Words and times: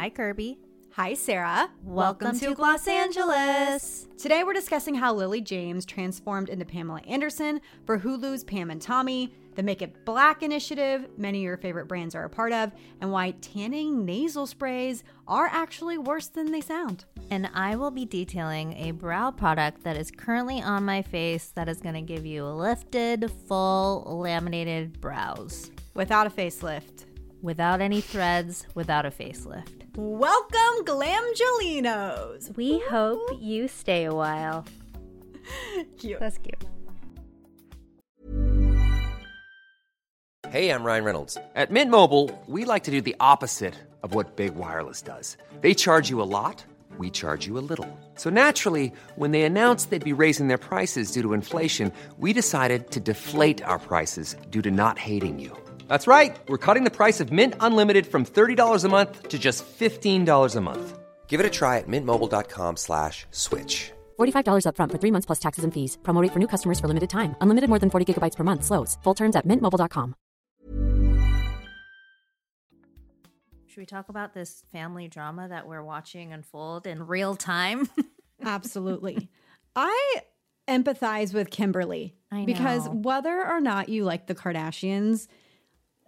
Hi, 0.00 0.08
Kirby. 0.08 0.56
Hi, 0.92 1.12
Sarah. 1.12 1.68
Welcome 1.84 2.38
to 2.38 2.54
Los 2.54 2.88
Angeles. 2.88 4.08
Today 4.16 4.44
we're 4.44 4.54
discussing 4.54 4.94
how 4.94 5.12
Lily 5.12 5.42
James 5.42 5.84
transformed 5.84 6.48
into 6.48 6.64
Pamela 6.64 7.02
Anderson 7.06 7.60
for 7.84 7.98
Hulu's 7.98 8.42
Pam 8.42 8.70
and 8.70 8.80
Tommy, 8.80 9.34
the 9.56 9.62
Make 9.62 9.82
It 9.82 10.06
Black 10.06 10.42
initiative 10.42 11.10
many 11.18 11.40
of 11.40 11.42
your 11.42 11.58
favorite 11.58 11.86
brands 11.86 12.14
are 12.14 12.24
a 12.24 12.30
part 12.30 12.54
of, 12.54 12.72
and 13.02 13.12
why 13.12 13.32
tanning 13.42 14.06
nasal 14.06 14.46
sprays 14.46 15.04
are 15.28 15.48
actually 15.48 15.98
worse 15.98 16.28
than 16.28 16.50
they 16.50 16.62
sound. 16.62 17.04
And 17.30 17.50
I 17.52 17.76
will 17.76 17.90
be 17.90 18.06
detailing 18.06 18.72
a 18.78 18.92
brow 18.92 19.30
product 19.30 19.84
that 19.84 19.98
is 19.98 20.10
currently 20.10 20.62
on 20.62 20.82
my 20.82 21.02
face 21.02 21.52
that 21.56 21.68
is 21.68 21.82
going 21.82 21.94
to 21.96 22.00
give 22.00 22.24
you 22.24 22.46
lifted, 22.46 23.30
full, 23.46 24.18
laminated 24.18 24.98
brows. 25.02 25.70
Without 25.92 26.26
a 26.26 26.30
facelift. 26.30 27.04
Without 27.42 27.80
any 27.80 28.02
threads, 28.02 28.66
without 28.74 29.06
a 29.06 29.10
facelift. 29.10 29.96
Welcome, 29.96 30.84
Glamgelinos. 30.84 32.54
We 32.54 32.80
hope 32.80 33.20
you 33.40 33.66
stay 33.66 34.04
a 34.04 34.12
while. 34.12 34.66
Cute. 35.98 36.20
That's 36.20 36.38
cute. 36.38 36.64
Hey, 40.50 40.70
I'm 40.70 40.84
Ryan 40.84 41.04
Reynolds. 41.04 41.38
At 41.54 41.70
Mint 41.70 41.90
Mobile, 41.90 42.30
we 42.46 42.64
like 42.64 42.82
to 42.84 42.90
do 42.90 43.00
the 43.00 43.16
opposite 43.20 43.74
of 44.02 44.14
what 44.14 44.36
Big 44.36 44.54
Wireless 44.56 45.00
does. 45.00 45.36
They 45.60 45.74
charge 45.74 46.10
you 46.10 46.20
a 46.20 46.24
lot, 46.24 46.64
we 46.98 47.08
charge 47.08 47.46
you 47.46 47.56
a 47.56 47.64
little. 47.64 47.88
So 48.16 48.30
naturally, 48.30 48.92
when 49.16 49.30
they 49.30 49.42
announced 49.42 49.90
they'd 49.90 50.04
be 50.04 50.12
raising 50.12 50.48
their 50.48 50.58
prices 50.58 51.12
due 51.12 51.22
to 51.22 51.34
inflation, 51.34 51.92
we 52.18 52.32
decided 52.32 52.90
to 52.90 53.00
deflate 53.00 53.62
our 53.62 53.78
prices 53.78 54.36
due 54.50 54.62
to 54.62 54.70
not 54.70 54.98
hating 54.98 55.38
you. 55.38 55.56
That's 55.90 56.06
right. 56.06 56.38
We're 56.46 56.64
cutting 56.66 56.84
the 56.84 56.96
price 57.00 57.18
of 57.18 57.32
Mint 57.32 57.54
Unlimited 57.58 58.06
from 58.06 58.24
$30 58.24 58.84
a 58.84 58.88
month 58.88 59.28
to 59.28 59.38
just 59.40 59.64
$15 59.66 60.56
a 60.56 60.60
month. 60.60 60.98
Give 61.26 61.40
it 61.40 61.46
a 61.46 61.50
try 61.50 61.78
at 61.78 61.88
mintmobile.com 61.88 62.76
slash 62.76 63.26
switch. 63.32 63.90
$45 64.20 64.64
upfront 64.66 64.92
for 64.92 64.98
three 64.98 65.10
months 65.10 65.26
plus 65.26 65.40
taxes 65.40 65.64
and 65.64 65.74
fees. 65.74 65.98
Promo 66.02 66.22
rate 66.22 66.32
for 66.32 66.38
new 66.38 66.46
customers 66.46 66.78
for 66.78 66.86
limited 66.86 67.10
time. 67.10 67.34
Unlimited 67.40 67.68
more 67.68 67.80
than 67.80 67.90
40 67.90 68.06
gigabytes 68.06 68.36
per 68.36 68.44
month. 68.44 68.62
Slows. 68.64 68.98
Full 69.02 69.14
terms 69.14 69.34
at 69.34 69.46
mintmobile.com. 69.46 70.14
Should 73.66 73.80
we 73.80 73.86
talk 73.86 74.08
about 74.08 74.32
this 74.34 74.62
family 74.70 75.08
drama 75.08 75.48
that 75.48 75.66
we're 75.66 75.82
watching 75.82 76.32
unfold 76.32 76.86
in 76.86 77.06
real 77.06 77.34
time? 77.34 77.88
Absolutely. 78.44 79.28
I 79.74 80.22
empathize 80.68 81.34
with 81.34 81.50
Kimberly 81.50 82.14
I 82.30 82.44
because 82.44 82.88
whether 82.88 83.44
or 83.44 83.60
not 83.60 83.88
you 83.88 84.04
like 84.04 84.26
the 84.26 84.34
Kardashians, 84.34 85.26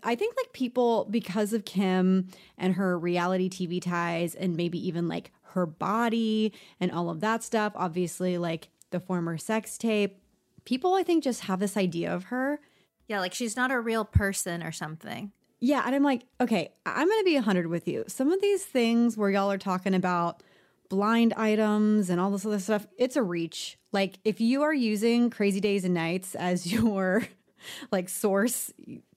I 0.03 0.15
think 0.15 0.37
like 0.37 0.53
people 0.53 1.07
because 1.11 1.53
of 1.53 1.65
Kim 1.65 2.29
and 2.59 2.75
her 2.75 2.99
reality 2.99 3.49
TV 3.49 3.81
ties 3.81 4.35
and 4.35 4.57
maybe 4.57 4.85
even 4.87 5.09
like 5.09 5.31
her 5.53 5.67
body 5.67 6.53
and 6.81 6.91
all 6.91 7.11
of 7.11 7.21
that 7.21 7.43
stuff, 7.43 7.73
obviously 7.77 8.39
like 8.39 8.69
the 8.91 9.01
former 9.01 9.39
sex 9.39 9.79
tape, 9.79 10.19
people 10.65 10.95
I 10.95 11.03
think 11.03 11.25
just 11.25 11.43
have 11.43 11.61
this 11.61 11.77
idea 11.77 12.13
of 12.15 12.25
her. 12.25 12.61
yeah, 13.09 13.21
like 13.21 13.35
she's 13.35 13.57
not 13.57 13.71
a 13.71 13.81
real 13.81 14.05
person 14.05 14.63
or 14.63 14.73
something. 14.73 15.33
Yeah, 15.61 15.83
and 15.87 15.95
I'm 15.95 16.03
like, 16.03 16.25
okay, 16.41 16.73
I'm 16.85 17.07
going 17.07 17.21
to 17.21 17.25
be 17.25 17.35
100 17.35 17.69
with 17.69 17.87
you. 17.87 18.05
Some 18.09 18.33
of 18.33 18.41
these 18.41 18.65
things 18.65 19.17
where 19.17 19.31
y'all 19.31 19.53
are 19.53 19.59
talking 19.59 19.95
about 19.95 20.43
blind 20.89 21.33
items 21.35 22.11
and 22.11 22.21
all 22.21 22.31
this 22.31 22.45
other 22.45 22.59
stuff, 22.59 22.87
it's 22.99 23.15
a 23.17 23.23
reach. 23.23 23.79
Like 23.93 24.19
if 24.25 24.41
you 24.41 24.63
are 24.63 24.75
using 24.75 25.31
Crazy 25.31 25.61
Days 25.61 25.85
and 25.85 25.95
Nights 25.95 26.35
as 26.35 26.73
your 26.73 27.25
like 27.91 28.09
source, 28.09 28.73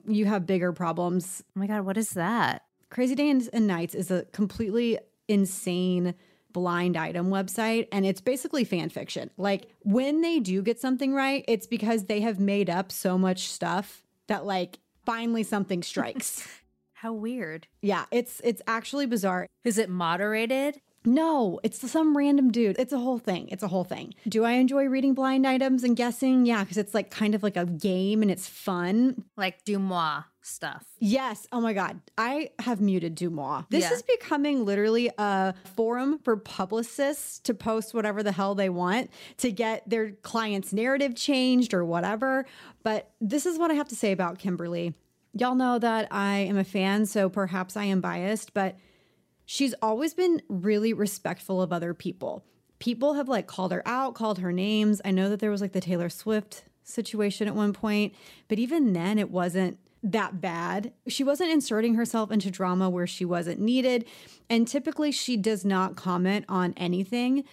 you 0.06 0.24
have 0.26 0.46
bigger 0.46 0.72
problems. 0.72 1.42
Oh 1.48 1.60
my 1.60 1.66
God, 1.66 1.82
what 1.82 1.96
is 1.96 2.10
that? 2.10 2.62
Crazy 2.90 3.14
Days 3.14 3.48
and 3.48 3.66
Nights 3.66 3.94
is 3.94 4.10
a 4.10 4.24
completely 4.32 4.98
insane 5.28 6.14
blind 6.52 6.96
item 6.96 7.28
website 7.28 7.86
and 7.92 8.06
it's 8.06 8.20
basically 8.20 8.64
fan 8.64 8.88
fiction. 8.88 9.30
Like 9.36 9.68
when 9.82 10.22
they 10.22 10.40
do 10.40 10.62
get 10.62 10.80
something 10.80 11.12
right, 11.12 11.44
it's 11.48 11.66
because 11.66 12.04
they 12.04 12.20
have 12.20 12.40
made 12.40 12.70
up 12.70 12.90
so 12.90 13.18
much 13.18 13.48
stuff 13.48 14.04
that 14.28 14.46
like 14.46 14.78
finally 15.04 15.42
something 15.42 15.82
strikes. 15.82 16.48
How 16.94 17.12
weird. 17.12 17.66
yeah, 17.82 18.06
it's 18.10 18.40
it's 18.42 18.62
actually 18.66 19.04
bizarre. 19.04 19.46
Is 19.64 19.76
it 19.76 19.90
moderated? 19.90 20.80
No, 21.06 21.60
it's 21.62 21.88
some 21.90 22.16
random 22.16 22.50
dude. 22.50 22.76
It's 22.78 22.92
a 22.92 22.98
whole 22.98 23.18
thing. 23.18 23.48
It's 23.48 23.62
a 23.62 23.68
whole 23.68 23.84
thing. 23.84 24.14
Do 24.28 24.44
I 24.44 24.52
enjoy 24.52 24.86
reading 24.86 25.14
blind 25.14 25.46
items 25.46 25.84
and 25.84 25.96
guessing? 25.96 26.44
Yeah, 26.46 26.64
because 26.64 26.76
it's 26.76 26.92
like 26.94 27.10
kind 27.10 27.34
of 27.34 27.42
like 27.42 27.56
a 27.56 27.64
game 27.64 28.22
and 28.22 28.30
it's 28.30 28.48
fun. 28.48 29.24
Like 29.36 29.64
Deuxmoi 29.64 30.24
stuff. 30.42 30.84
Yes. 30.98 31.46
Oh 31.52 31.60
my 31.60 31.72
God. 31.72 32.00
I 32.18 32.50
have 32.60 32.80
muted 32.80 33.16
Deuxmoi. 33.16 33.66
This 33.70 33.84
Yeah. 33.84 33.92
is 33.94 34.02
becoming 34.02 34.64
literally 34.64 35.10
a 35.18 35.54
forum 35.76 36.18
for 36.24 36.36
publicists 36.36 37.38
to 37.40 37.54
post 37.54 37.94
whatever 37.94 38.22
the 38.22 38.32
hell 38.32 38.54
they 38.54 38.68
want 38.68 39.10
to 39.38 39.50
get 39.52 39.88
their 39.88 40.10
client's 40.12 40.72
narrative 40.72 41.14
changed 41.14 41.72
or 41.74 41.84
whatever. 41.84 42.46
But 42.82 43.10
this 43.20 43.46
is 43.46 43.58
what 43.58 43.70
I 43.70 43.74
have 43.74 43.88
to 43.88 43.96
say 43.96 44.12
about 44.12 44.38
Kimberly. 44.38 44.94
Y'all 45.38 45.54
know 45.54 45.78
that 45.78 46.08
I 46.10 46.38
am 46.38 46.56
a 46.56 46.64
fan, 46.64 47.06
so 47.06 47.28
perhaps 47.28 47.76
I 47.76 47.84
am 47.84 48.00
biased, 48.00 48.54
but 48.54 48.76
she's 49.46 49.74
always 49.80 50.12
been 50.12 50.42
really 50.48 50.92
respectful 50.92 51.62
of 51.62 51.72
other 51.72 51.94
people. 51.94 52.44
People 52.78 53.14
have 53.14 53.28
like 53.28 53.46
called 53.46 53.72
her 53.72 53.82
out, 53.86 54.14
called 54.14 54.40
her 54.40 54.52
names. 54.52 55.00
I 55.04 55.12
know 55.12 55.30
that 55.30 55.40
there 55.40 55.50
was 55.50 55.62
like 55.62 55.72
the 55.72 55.80
Taylor 55.80 56.10
Swift 56.10 56.64
situation 56.84 57.48
at 57.48 57.54
one 57.54 57.72
point, 57.72 58.14
but 58.48 58.58
even 58.58 58.92
then 58.92 59.18
it 59.18 59.30
wasn't 59.30 59.78
that 60.02 60.40
bad. 60.40 60.92
She 61.08 61.24
wasn't 61.24 61.50
inserting 61.50 61.94
herself 61.94 62.30
into 62.30 62.50
drama 62.50 62.90
where 62.90 63.06
she 63.06 63.24
wasn't 63.24 63.60
needed. 63.60 64.04
And 64.50 64.68
typically 64.68 65.10
she 65.10 65.36
does 65.36 65.64
not 65.64 65.96
comment 65.96 66.44
on 66.48 66.74
anything. 66.76 67.44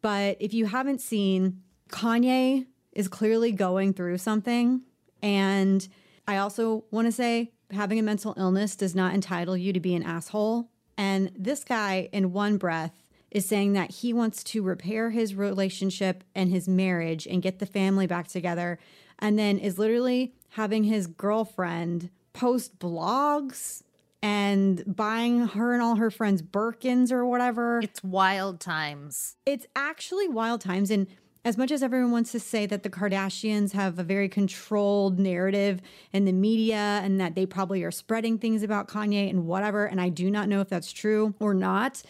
But 0.00 0.38
if 0.40 0.54
you 0.54 0.66
haven't 0.66 1.00
seen, 1.00 1.62
Kanye 1.90 2.66
is 2.92 3.06
clearly 3.08 3.52
going 3.52 3.92
through 3.92 4.18
something. 4.18 4.82
And 5.22 5.86
I 6.26 6.38
also 6.38 6.84
want 6.90 7.06
to 7.06 7.12
say 7.12 7.52
having 7.70 7.98
a 7.98 8.02
mental 8.02 8.34
illness 8.36 8.76
does 8.76 8.94
not 8.94 9.14
entitle 9.14 9.56
you 9.56 9.72
to 9.72 9.80
be 9.80 9.94
an 9.94 10.02
asshole. 10.02 10.70
And 11.00 11.30
this 11.34 11.64
guy, 11.64 12.10
in 12.12 12.30
one 12.34 12.58
breath, 12.58 12.92
is 13.30 13.46
saying 13.46 13.72
that 13.72 13.90
he 13.90 14.12
wants 14.12 14.44
to 14.44 14.62
repair 14.62 15.08
his 15.08 15.34
relationship 15.34 16.24
and 16.34 16.50
his 16.50 16.68
marriage 16.68 17.26
and 17.26 17.40
get 17.40 17.58
the 17.58 17.64
family 17.64 18.06
back 18.06 18.28
together. 18.28 18.78
And 19.18 19.38
then 19.38 19.58
is 19.58 19.78
literally 19.78 20.34
having 20.50 20.84
his 20.84 21.06
girlfriend 21.06 22.10
post 22.34 22.78
blogs 22.78 23.82
and 24.22 24.84
buying 24.86 25.46
her 25.48 25.72
and 25.72 25.82
all 25.82 25.94
her 25.96 26.10
friends 26.10 26.42
Birkins 26.42 27.10
or 27.10 27.24
whatever 27.24 27.80
It's 27.82 28.04
wild 28.04 28.60
times. 28.60 29.36
it's 29.46 29.66
actually 29.74 30.28
wild 30.28 30.60
times 30.60 30.90
and 30.90 31.06
as 31.44 31.56
much 31.56 31.70
as 31.70 31.82
everyone 31.82 32.10
wants 32.10 32.32
to 32.32 32.40
say 32.40 32.66
that 32.66 32.82
the 32.82 32.90
Kardashians 32.90 33.72
have 33.72 33.98
a 33.98 34.02
very 34.02 34.28
controlled 34.28 35.18
narrative 35.18 35.80
in 36.12 36.24
the 36.24 36.32
media 36.32 37.00
and 37.02 37.20
that 37.20 37.34
they 37.34 37.46
probably 37.46 37.82
are 37.82 37.90
spreading 37.90 38.38
things 38.38 38.62
about 38.62 38.88
Kanye 38.88 39.30
and 39.30 39.46
whatever, 39.46 39.86
and 39.86 40.00
I 40.00 40.10
do 40.10 40.30
not 40.30 40.48
know 40.48 40.60
if 40.60 40.68
that's 40.68 40.92
true 40.92 41.34
or 41.40 41.54
not, 41.54 42.02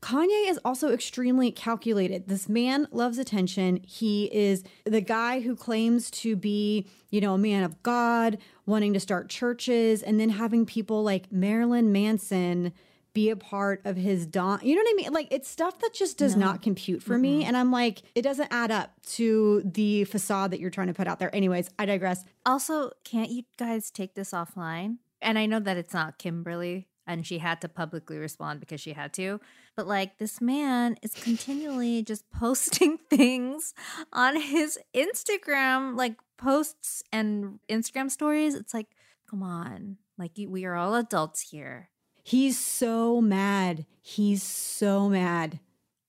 Kanye 0.00 0.48
is 0.48 0.58
also 0.64 0.92
extremely 0.94 1.52
calculated. 1.52 2.26
This 2.26 2.48
man 2.48 2.88
loves 2.90 3.18
attention. 3.18 3.80
He 3.86 4.30
is 4.32 4.64
the 4.84 5.02
guy 5.02 5.40
who 5.40 5.54
claims 5.54 6.10
to 6.12 6.36
be, 6.36 6.86
you 7.10 7.20
know, 7.20 7.34
a 7.34 7.38
man 7.38 7.64
of 7.64 7.82
God, 7.82 8.38
wanting 8.64 8.94
to 8.94 9.00
start 9.00 9.28
churches, 9.28 10.02
and 10.02 10.18
then 10.18 10.30
having 10.30 10.64
people 10.64 11.02
like 11.02 11.30
Marilyn 11.30 11.92
Manson 11.92 12.72
be 13.12 13.30
a 13.30 13.36
part 13.36 13.82
of 13.84 13.96
his 13.96 14.26
don. 14.26 14.60
You 14.62 14.74
know 14.74 14.82
what 14.82 14.92
I 14.92 14.96
mean? 14.96 15.12
Like 15.12 15.28
it's 15.30 15.48
stuff 15.48 15.78
that 15.80 15.94
just 15.94 16.18
does 16.18 16.36
not 16.36 16.62
compute 16.62 17.02
for 17.02 17.18
me, 17.18 17.44
and 17.44 17.56
I'm 17.56 17.70
like, 17.70 18.02
it 18.14 18.22
doesn't 18.22 18.48
add 18.50 18.70
up 18.70 18.92
to 19.12 19.62
the 19.64 20.04
facade 20.04 20.50
that 20.52 20.60
you're 20.60 20.70
trying 20.70 20.88
to 20.88 20.94
put 20.94 21.06
out 21.06 21.18
there. 21.18 21.34
Anyways, 21.34 21.70
I 21.78 21.86
digress. 21.86 22.24
Also, 22.46 22.90
can't 23.04 23.30
you 23.30 23.44
guys 23.58 23.90
take 23.90 24.14
this 24.14 24.32
offline? 24.32 24.98
And 25.22 25.38
I 25.38 25.46
know 25.46 25.60
that 25.60 25.76
it's 25.76 25.92
not 25.92 26.18
Kimberly 26.18 26.88
and 27.06 27.26
she 27.26 27.38
had 27.38 27.60
to 27.60 27.68
publicly 27.68 28.18
respond 28.18 28.60
because 28.60 28.80
she 28.80 28.92
had 28.92 29.12
to, 29.14 29.40
but 29.76 29.86
like 29.86 30.18
this 30.18 30.40
man 30.40 30.96
is 31.02 31.12
continually 31.12 32.02
just 32.06 32.30
posting 32.30 32.98
things 33.10 33.74
on 34.12 34.40
his 34.40 34.78
Instagram, 34.94 35.96
like 35.96 36.16
posts 36.38 37.02
and 37.12 37.58
Instagram 37.68 38.10
stories. 38.10 38.54
It's 38.54 38.72
like, 38.72 38.88
come 39.28 39.42
on. 39.42 39.96
Like 40.18 40.32
we 40.46 40.64
are 40.64 40.74
all 40.74 40.94
adults 40.94 41.40
here. 41.50 41.90
He's 42.22 42.58
so 42.58 43.20
mad. 43.20 43.86
He's 44.02 44.42
so 44.42 45.08
mad. 45.08 45.60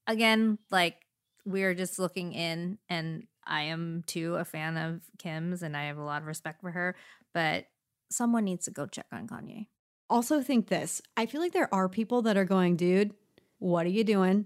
Again, 0.07 0.57
like 0.69 0.97
we're 1.45 1.73
just 1.73 1.99
looking 1.99 2.33
in 2.33 2.77
and 2.89 3.27
I 3.45 3.63
am 3.63 4.03
too 4.05 4.35
a 4.35 4.45
fan 4.45 4.77
of 4.77 5.01
Kim's 5.17 5.63
and 5.63 5.75
I 5.75 5.85
have 5.85 5.97
a 5.97 6.03
lot 6.03 6.21
of 6.21 6.27
respect 6.27 6.61
for 6.61 6.71
her, 6.71 6.95
but 7.33 7.65
someone 8.09 8.45
needs 8.45 8.65
to 8.65 8.71
go 8.71 8.85
check 8.85 9.07
on 9.11 9.27
Kanye. 9.27 9.67
Also, 10.09 10.41
think 10.41 10.67
this 10.67 11.01
I 11.15 11.25
feel 11.25 11.41
like 11.41 11.53
there 11.53 11.73
are 11.73 11.87
people 11.87 12.21
that 12.23 12.37
are 12.37 12.45
going, 12.45 12.75
dude, 12.75 13.13
what 13.59 13.85
are 13.85 13.89
you 13.89 14.03
doing? 14.03 14.45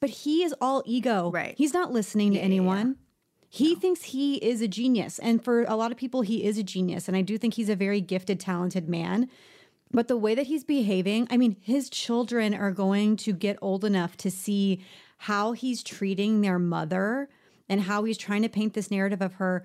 But 0.00 0.10
he 0.10 0.42
is 0.42 0.54
all 0.60 0.82
ego. 0.86 1.30
Right. 1.30 1.54
He's 1.56 1.74
not 1.74 1.92
listening 1.92 2.32
to 2.32 2.36
Yeah, 2.36 2.42
yeah, 2.42 2.46
anyone. 2.46 2.96
He 3.48 3.76
thinks 3.76 4.02
he 4.02 4.36
is 4.36 4.60
a 4.60 4.68
genius. 4.68 5.20
And 5.20 5.42
for 5.42 5.62
a 5.64 5.76
lot 5.76 5.92
of 5.92 5.96
people, 5.96 6.22
he 6.22 6.44
is 6.44 6.58
a 6.58 6.64
genius. 6.64 7.06
And 7.06 7.16
I 7.16 7.22
do 7.22 7.38
think 7.38 7.54
he's 7.54 7.68
a 7.68 7.76
very 7.76 8.00
gifted, 8.00 8.40
talented 8.40 8.88
man. 8.88 9.28
But 9.94 10.08
the 10.08 10.16
way 10.16 10.34
that 10.34 10.48
he's 10.48 10.64
behaving, 10.64 11.28
I 11.30 11.36
mean, 11.36 11.56
his 11.60 11.88
children 11.88 12.52
are 12.52 12.72
going 12.72 13.16
to 13.18 13.32
get 13.32 13.56
old 13.62 13.84
enough 13.84 14.16
to 14.18 14.30
see 14.30 14.84
how 15.18 15.52
he's 15.52 15.84
treating 15.84 16.40
their 16.40 16.58
mother 16.58 17.28
and 17.68 17.80
how 17.80 18.02
he's 18.02 18.18
trying 18.18 18.42
to 18.42 18.48
paint 18.48 18.74
this 18.74 18.90
narrative 18.90 19.22
of 19.22 19.34
her 19.34 19.64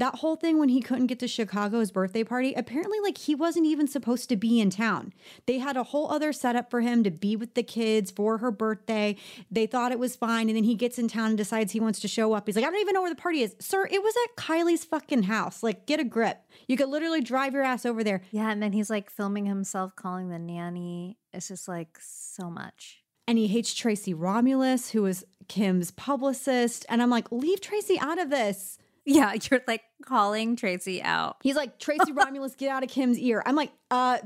that 0.00 0.16
whole 0.16 0.36
thing 0.36 0.58
when 0.58 0.70
he 0.70 0.80
couldn't 0.80 1.06
get 1.06 1.18
to 1.20 1.28
Chicago's 1.28 1.90
birthday 1.90 2.24
party, 2.24 2.54
apparently, 2.54 2.98
like 3.00 3.18
he 3.18 3.34
wasn't 3.34 3.66
even 3.66 3.86
supposed 3.86 4.28
to 4.30 4.36
be 4.36 4.60
in 4.60 4.70
town. 4.70 5.12
They 5.46 5.58
had 5.58 5.76
a 5.76 5.82
whole 5.82 6.10
other 6.10 6.32
setup 6.32 6.70
for 6.70 6.80
him 6.80 7.04
to 7.04 7.10
be 7.10 7.36
with 7.36 7.54
the 7.54 7.62
kids 7.62 8.10
for 8.10 8.38
her 8.38 8.50
birthday. 8.50 9.16
They 9.50 9.66
thought 9.66 9.92
it 9.92 9.98
was 9.98 10.16
fine. 10.16 10.48
And 10.48 10.56
then 10.56 10.64
he 10.64 10.74
gets 10.74 10.98
in 10.98 11.08
town 11.08 11.30
and 11.30 11.38
decides 11.38 11.72
he 11.72 11.80
wants 11.80 12.00
to 12.00 12.08
show 12.08 12.32
up. 12.32 12.46
He's 12.46 12.56
like, 12.56 12.64
I 12.64 12.70
don't 12.70 12.80
even 12.80 12.94
know 12.94 13.02
where 13.02 13.14
the 13.14 13.20
party 13.20 13.42
is. 13.42 13.54
Sir, 13.60 13.86
it 13.90 14.02
was 14.02 14.14
at 14.24 14.36
Kylie's 14.36 14.84
fucking 14.84 15.24
house. 15.24 15.62
Like, 15.62 15.86
get 15.86 16.00
a 16.00 16.04
grip. 16.04 16.42
You 16.66 16.76
could 16.76 16.88
literally 16.88 17.20
drive 17.20 17.52
your 17.52 17.62
ass 17.62 17.84
over 17.84 18.02
there. 18.02 18.22
Yeah, 18.30 18.50
and 18.50 18.62
then 18.62 18.72
he's 18.72 18.90
like 18.90 19.10
filming 19.10 19.46
himself 19.46 19.94
calling 19.96 20.30
the 20.30 20.38
nanny. 20.38 21.18
It's 21.32 21.48
just 21.48 21.68
like 21.68 21.98
so 22.00 22.50
much. 22.50 23.02
And 23.28 23.38
he 23.38 23.46
hates 23.46 23.74
Tracy 23.74 24.14
Romulus, 24.14 24.90
who 24.90 25.06
is 25.06 25.24
Kim's 25.46 25.90
publicist. 25.92 26.84
And 26.88 27.00
I'm 27.02 27.10
like, 27.10 27.30
leave 27.30 27.60
Tracy 27.60 27.98
out 28.00 28.18
of 28.18 28.30
this. 28.30 28.78
Yeah, 29.04 29.34
you're 29.50 29.60
like 29.66 29.82
calling 30.04 30.56
Tracy 30.56 31.02
out. 31.02 31.36
He's 31.42 31.56
like, 31.56 31.78
Tracy 31.78 32.12
Romulus, 32.12 32.54
get 32.54 32.68
out 32.70 32.82
of 32.82 32.90
Kim's 32.90 33.18
ear. 33.18 33.42
I'm 33.46 33.56
like, 33.56 33.72
uh, 33.90 34.18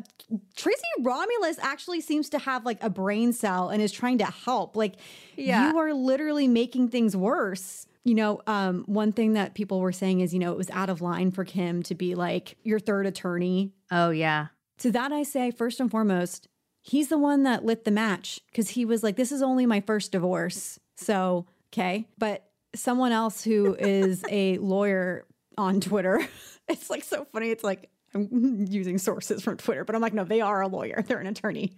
Tracy 0.56 0.80
Romulus 1.00 1.58
actually 1.60 2.00
seems 2.00 2.28
to 2.30 2.38
have 2.38 2.64
like 2.64 2.82
a 2.82 2.90
brain 2.90 3.32
cell 3.32 3.68
and 3.70 3.80
is 3.82 3.92
trying 3.92 4.18
to 4.18 4.24
help. 4.26 4.76
Like, 4.76 4.94
Yeah. 5.36 5.70
you 5.70 5.78
are 5.78 5.92
literally 5.94 6.48
making 6.48 6.88
things 6.88 7.16
worse. 7.16 7.86
You 8.04 8.14
know, 8.14 8.40
um, 8.46 8.84
one 8.86 9.12
thing 9.12 9.32
that 9.32 9.54
people 9.54 9.80
were 9.80 9.92
saying 9.92 10.20
is, 10.20 10.34
you 10.34 10.38
know, 10.38 10.52
it 10.52 10.58
was 10.58 10.68
out 10.70 10.90
of 10.90 11.00
line 11.00 11.30
for 11.30 11.44
Kim 11.44 11.82
to 11.84 11.94
be 11.94 12.14
like 12.14 12.56
your 12.62 12.78
third 12.78 13.06
attorney. 13.06 13.72
Oh 13.90 14.10
yeah. 14.10 14.48
To 14.78 14.90
that, 14.90 15.10
I 15.12 15.22
say, 15.22 15.50
first 15.50 15.80
and 15.80 15.90
foremost, 15.90 16.48
he's 16.82 17.08
the 17.08 17.16
one 17.16 17.44
that 17.44 17.64
lit 17.64 17.84
the 17.84 17.90
match 17.90 18.40
because 18.50 18.70
he 18.70 18.84
was 18.84 19.02
like, 19.02 19.16
this 19.16 19.32
is 19.32 19.40
only 19.40 19.64
my 19.64 19.80
first 19.80 20.12
divorce. 20.12 20.78
So, 20.96 21.46
okay. 21.72 22.06
But 22.18 22.44
someone 22.74 23.12
else 23.12 23.42
who 23.42 23.74
is 23.78 24.24
a 24.30 24.58
lawyer 24.58 25.24
on 25.56 25.80
Twitter, 25.80 26.26
it's 26.68 26.90
like 26.90 27.04
so 27.04 27.26
funny. 27.32 27.50
It's 27.50 27.64
like, 27.64 27.90
I'm 28.14 28.66
using 28.70 28.98
sources 28.98 29.42
from 29.42 29.56
Twitter, 29.56 29.84
but 29.84 29.94
I'm 29.94 30.02
like, 30.02 30.14
no, 30.14 30.24
they 30.24 30.40
are 30.40 30.62
a 30.62 30.68
lawyer. 30.68 31.02
They're 31.06 31.18
an 31.18 31.26
attorney. 31.26 31.76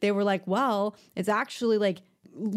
They 0.00 0.12
were 0.12 0.24
like, 0.24 0.46
well, 0.46 0.96
it's 1.14 1.28
actually 1.28 1.78
like 1.78 1.98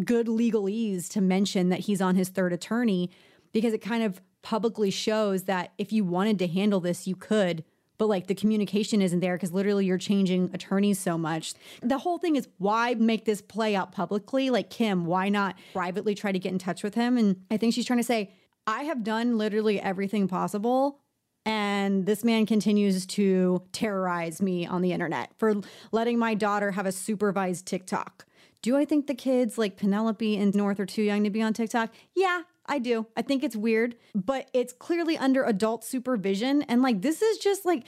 good 0.03 0.27
legalese 0.27 1.09
to 1.09 1.21
mention 1.21 1.69
that 1.69 1.79
he's 1.81 2.01
on 2.01 2.15
his 2.15 2.29
third 2.29 2.53
attorney 2.53 3.09
because 3.51 3.73
it 3.73 3.79
kind 3.81 4.03
of 4.03 4.21
publicly 4.41 4.91
shows 4.91 5.43
that 5.43 5.73
if 5.77 5.91
you 5.91 6.03
wanted 6.03 6.39
to 6.39 6.47
handle 6.47 6.79
this, 6.79 7.07
you 7.07 7.15
could 7.15 7.63
but 7.99 8.07
like 8.07 8.25
the 8.25 8.33
communication 8.33 9.01
isn't 9.01 9.19
there 9.19 9.35
because 9.35 9.53
literally 9.53 9.85
you're 9.85 9.99
changing 9.99 10.49
attorneys 10.53 10.97
so 10.97 11.17
much. 11.17 11.53
The 11.81 11.99
whole 11.99 12.17
thing 12.17 12.35
is 12.35 12.47
why 12.57 12.95
make 12.95 13.25
this 13.25 13.41
play 13.41 13.75
out 13.75 13.91
publicly? 13.91 14.49
Like 14.49 14.71
Kim, 14.71 15.05
why 15.05 15.29
not 15.29 15.55
privately 15.73 16.15
try 16.15 16.31
to 16.31 16.39
get 16.39 16.51
in 16.51 16.57
touch 16.57 16.81
with 16.81 16.95
him? 16.95 17.17
And 17.17 17.35
I 17.51 17.57
think 17.57 17.75
she's 17.75 17.85
trying 17.85 17.99
to 17.99 18.03
say, 18.03 18.31
I 18.65 18.83
have 18.83 19.03
done 19.03 19.37
literally 19.37 19.79
everything 19.79 20.27
possible. 20.27 21.01
And 21.45 22.05
this 22.05 22.23
man 22.23 22.45
continues 22.45 23.05
to 23.07 23.63
terrorize 23.73 24.41
me 24.41 24.65
on 24.65 24.81
the 24.81 24.93
internet 24.93 25.31
for 25.37 25.55
letting 25.91 26.17
my 26.17 26.35
daughter 26.35 26.71
have 26.71 26.85
a 26.85 26.91
supervised 26.91 27.65
TikTok. 27.65 28.25
Do 28.61 28.77
I 28.77 28.85
think 28.85 29.07
the 29.07 29.15
kids 29.15 29.57
like 29.57 29.77
Penelope 29.77 30.37
and 30.37 30.53
North 30.53 30.79
are 30.79 30.85
too 30.85 31.01
young 31.01 31.23
to 31.23 31.29
be 31.29 31.41
on 31.41 31.53
TikTok? 31.53 31.91
Yeah, 32.15 32.41
I 32.69 32.79
do. 32.79 33.07
I 33.17 33.23
think 33.23 33.43
it's 33.43 33.55
weird, 33.55 33.95
but 34.15 34.49
it's 34.53 34.71
clearly 34.71 35.17
under 35.17 35.43
adult 35.43 35.83
supervision. 35.83 36.61
And 36.69 36.81
like, 36.81 37.01
this 37.01 37.21
is 37.21 37.39
just 37.39 37.65
like, 37.65 37.83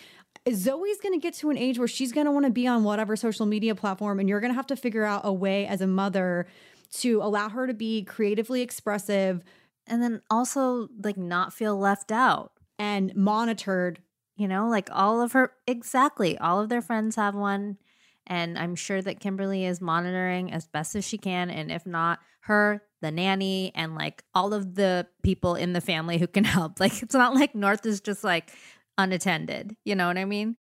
Zoe's 0.52 1.00
going 1.00 1.14
to 1.14 1.22
get 1.22 1.36
to 1.36 1.52
an 1.52 1.58
age 1.58 1.78
where 1.80 1.88
she's 1.88 2.12
going 2.12 2.26
to 2.26 2.32
want 2.32 2.46
to 2.48 2.52
be 2.52 2.68
on 2.68 2.84
whatever 2.84 3.16
social 3.16 3.46
media 3.46 3.76
platform, 3.76 4.20
and 4.20 4.28
you're 4.28 4.42
going 4.42 4.52
to 4.52 4.56
have 4.56 4.68
to 4.68 4.76
figure 4.76 5.06
out 5.06 5.22
a 5.24 5.32
way 5.32 5.68
as 5.68 5.82
a 5.82 5.88
mother 5.88 6.48
to 6.94 7.22
allow 7.22 7.48
her 7.48 7.68
to 7.68 7.74
be 7.74 8.04
creatively 8.04 8.62
expressive 8.62 9.44
And 9.88 10.02
then 10.02 10.22
also 10.30 10.90
like 11.04 11.18
not 11.18 11.54
feel 11.54 11.78
left 11.78 12.12
out. 12.12 12.52
and 12.82 13.16
monitored. 13.16 14.00
You 14.38 14.48
know, 14.48 14.68
like 14.68 14.90
all 14.92 15.22
of 15.22 15.34
her 15.34 15.54
exactly, 15.68 16.36
all 16.40 16.60
of 16.60 16.70
their 16.70 16.82
friends 16.82 17.16
have 17.16 17.36
one. 17.36 17.78
And 18.26 18.58
I'm 18.58 18.76
sure 18.76 19.02
that 19.02 19.20
Kimberly 19.20 19.66
is 19.66 19.82
monitoring 19.82 20.52
as 20.52 20.66
best 20.68 20.96
as 20.96 21.06
she 21.06 21.18
can. 21.20 21.52
And 21.52 21.72
if 21.72 21.86
not, 21.86 22.20
her, 22.42 22.82
the 23.02 23.12
nanny, 23.12 23.72
and 23.76 23.96
like 23.96 24.24
all 24.34 24.54
of 24.54 24.76
the 24.76 25.08
people 25.24 25.56
in 25.56 25.74
the 25.74 25.82
family 25.82 26.18
who 26.18 26.28
can 26.28 26.44
help. 26.58 26.80
Like 26.80 27.02
it's 27.04 27.16
not 27.16 27.34
like 27.34 27.56
North 27.56 27.86
is 27.86 28.02
just 28.02 28.24
like 28.24 28.52
unattended. 28.98 29.76
You 29.84 29.96
know 29.96 30.08
what 30.08 30.18
I 30.18 30.26
mean? 30.26 30.56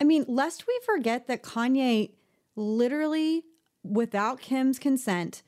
I 0.00 0.04
mean, 0.04 0.24
lest 0.28 0.66
we 0.66 0.78
forget 0.84 1.28
that 1.28 1.42
Kanye 1.42 2.10
literally, 2.56 3.44
without 3.82 4.40
Kim's 4.40 4.78
consent, 4.78 5.42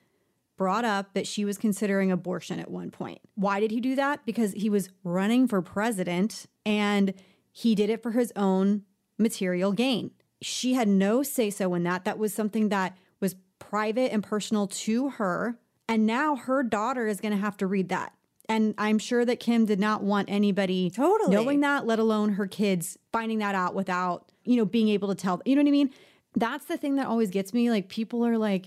brought 0.57 0.85
up 0.85 1.13
that 1.15 1.27
she 1.27 1.45
was 1.45 1.59
considering 1.59 2.11
abortion 2.11 2.59
at 2.59 2.71
one 2.71 2.91
point. 2.91 3.21
Why 3.35 3.61
did 3.61 3.71
he 3.71 3.81
do 3.81 3.95
that? 3.97 4.25
Because 4.25 4.53
he 4.53 4.71
was 4.71 4.89
running 5.05 5.47
for 5.49 5.61
president 5.61 6.47
and 6.65 7.13
he 7.53 7.75
did 7.75 7.91
it 7.91 8.03
for 8.03 8.13
his 8.13 8.33
own 8.37 8.83
material 9.19 9.73
gain. 9.73 10.13
She 10.41 10.75
had 10.75 10.89
no 10.89 11.23
say 11.23 11.51
so 11.51 11.75
in 11.75 11.83
that. 11.85 12.05
That 12.05 12.19
was 12.19 12.33
something 12.33 12.69
that 12.71 12.97
was 13.21 13.35
private 13.59 14.13
and 14.13 14.23
personal 14.23 14.67
to 14.67 15.11
her. 15.11 15.59
And 15.89 16.07
now 16.07 16.37
her 16.37 16.63
daughter 16.63 17.07
is 17.07 17.21
going 17.21 17.33
to 17.33 17.41
have 17.41 17.57
to 17.59 17.67
read 17.67 17.89
that. 17.91 18.13
And 18.49 18.75
I'm 18.79 18.99
sure 18.99 19.25
that 19.25 19.41
Kim 19.41 19.67
did 19.67 19.81
not 19.81 20.03
want 20.03 20.31
anybody 20.31 20.91
Totally. 20.91 21.35
knowing 21.35 21.61
that, 21.61 21.87
let 21.87 21.99
alone 21.99 22.35
her 22.35 22.47
kids 22.47 22.97
finding 23.13 23.39
that 23.39 23.55
out 23.55 23.75
without, 23.75 24.31
you 24.45 24.57
know, 24.57 24.65
being 24.65 24.89
able 24.89 25.09
to 25.09 25.15
tell. 25.15 25.41
You 25.45 25.57
know 25.57 25.63
what 25.63 25.69
I 25.69 25.73
mean? 25.73 25.91
That's 26.35 26.67
the 26.67 26.77
thing 26.77 26.97
that 26.97 27.07
always 27.07 27.31
gets 27.31 27.53
me. 27.53 27.71
Like 27.71 27.89
people 27.89 28.25
are 28.25 28.39
like, 28.39 28.67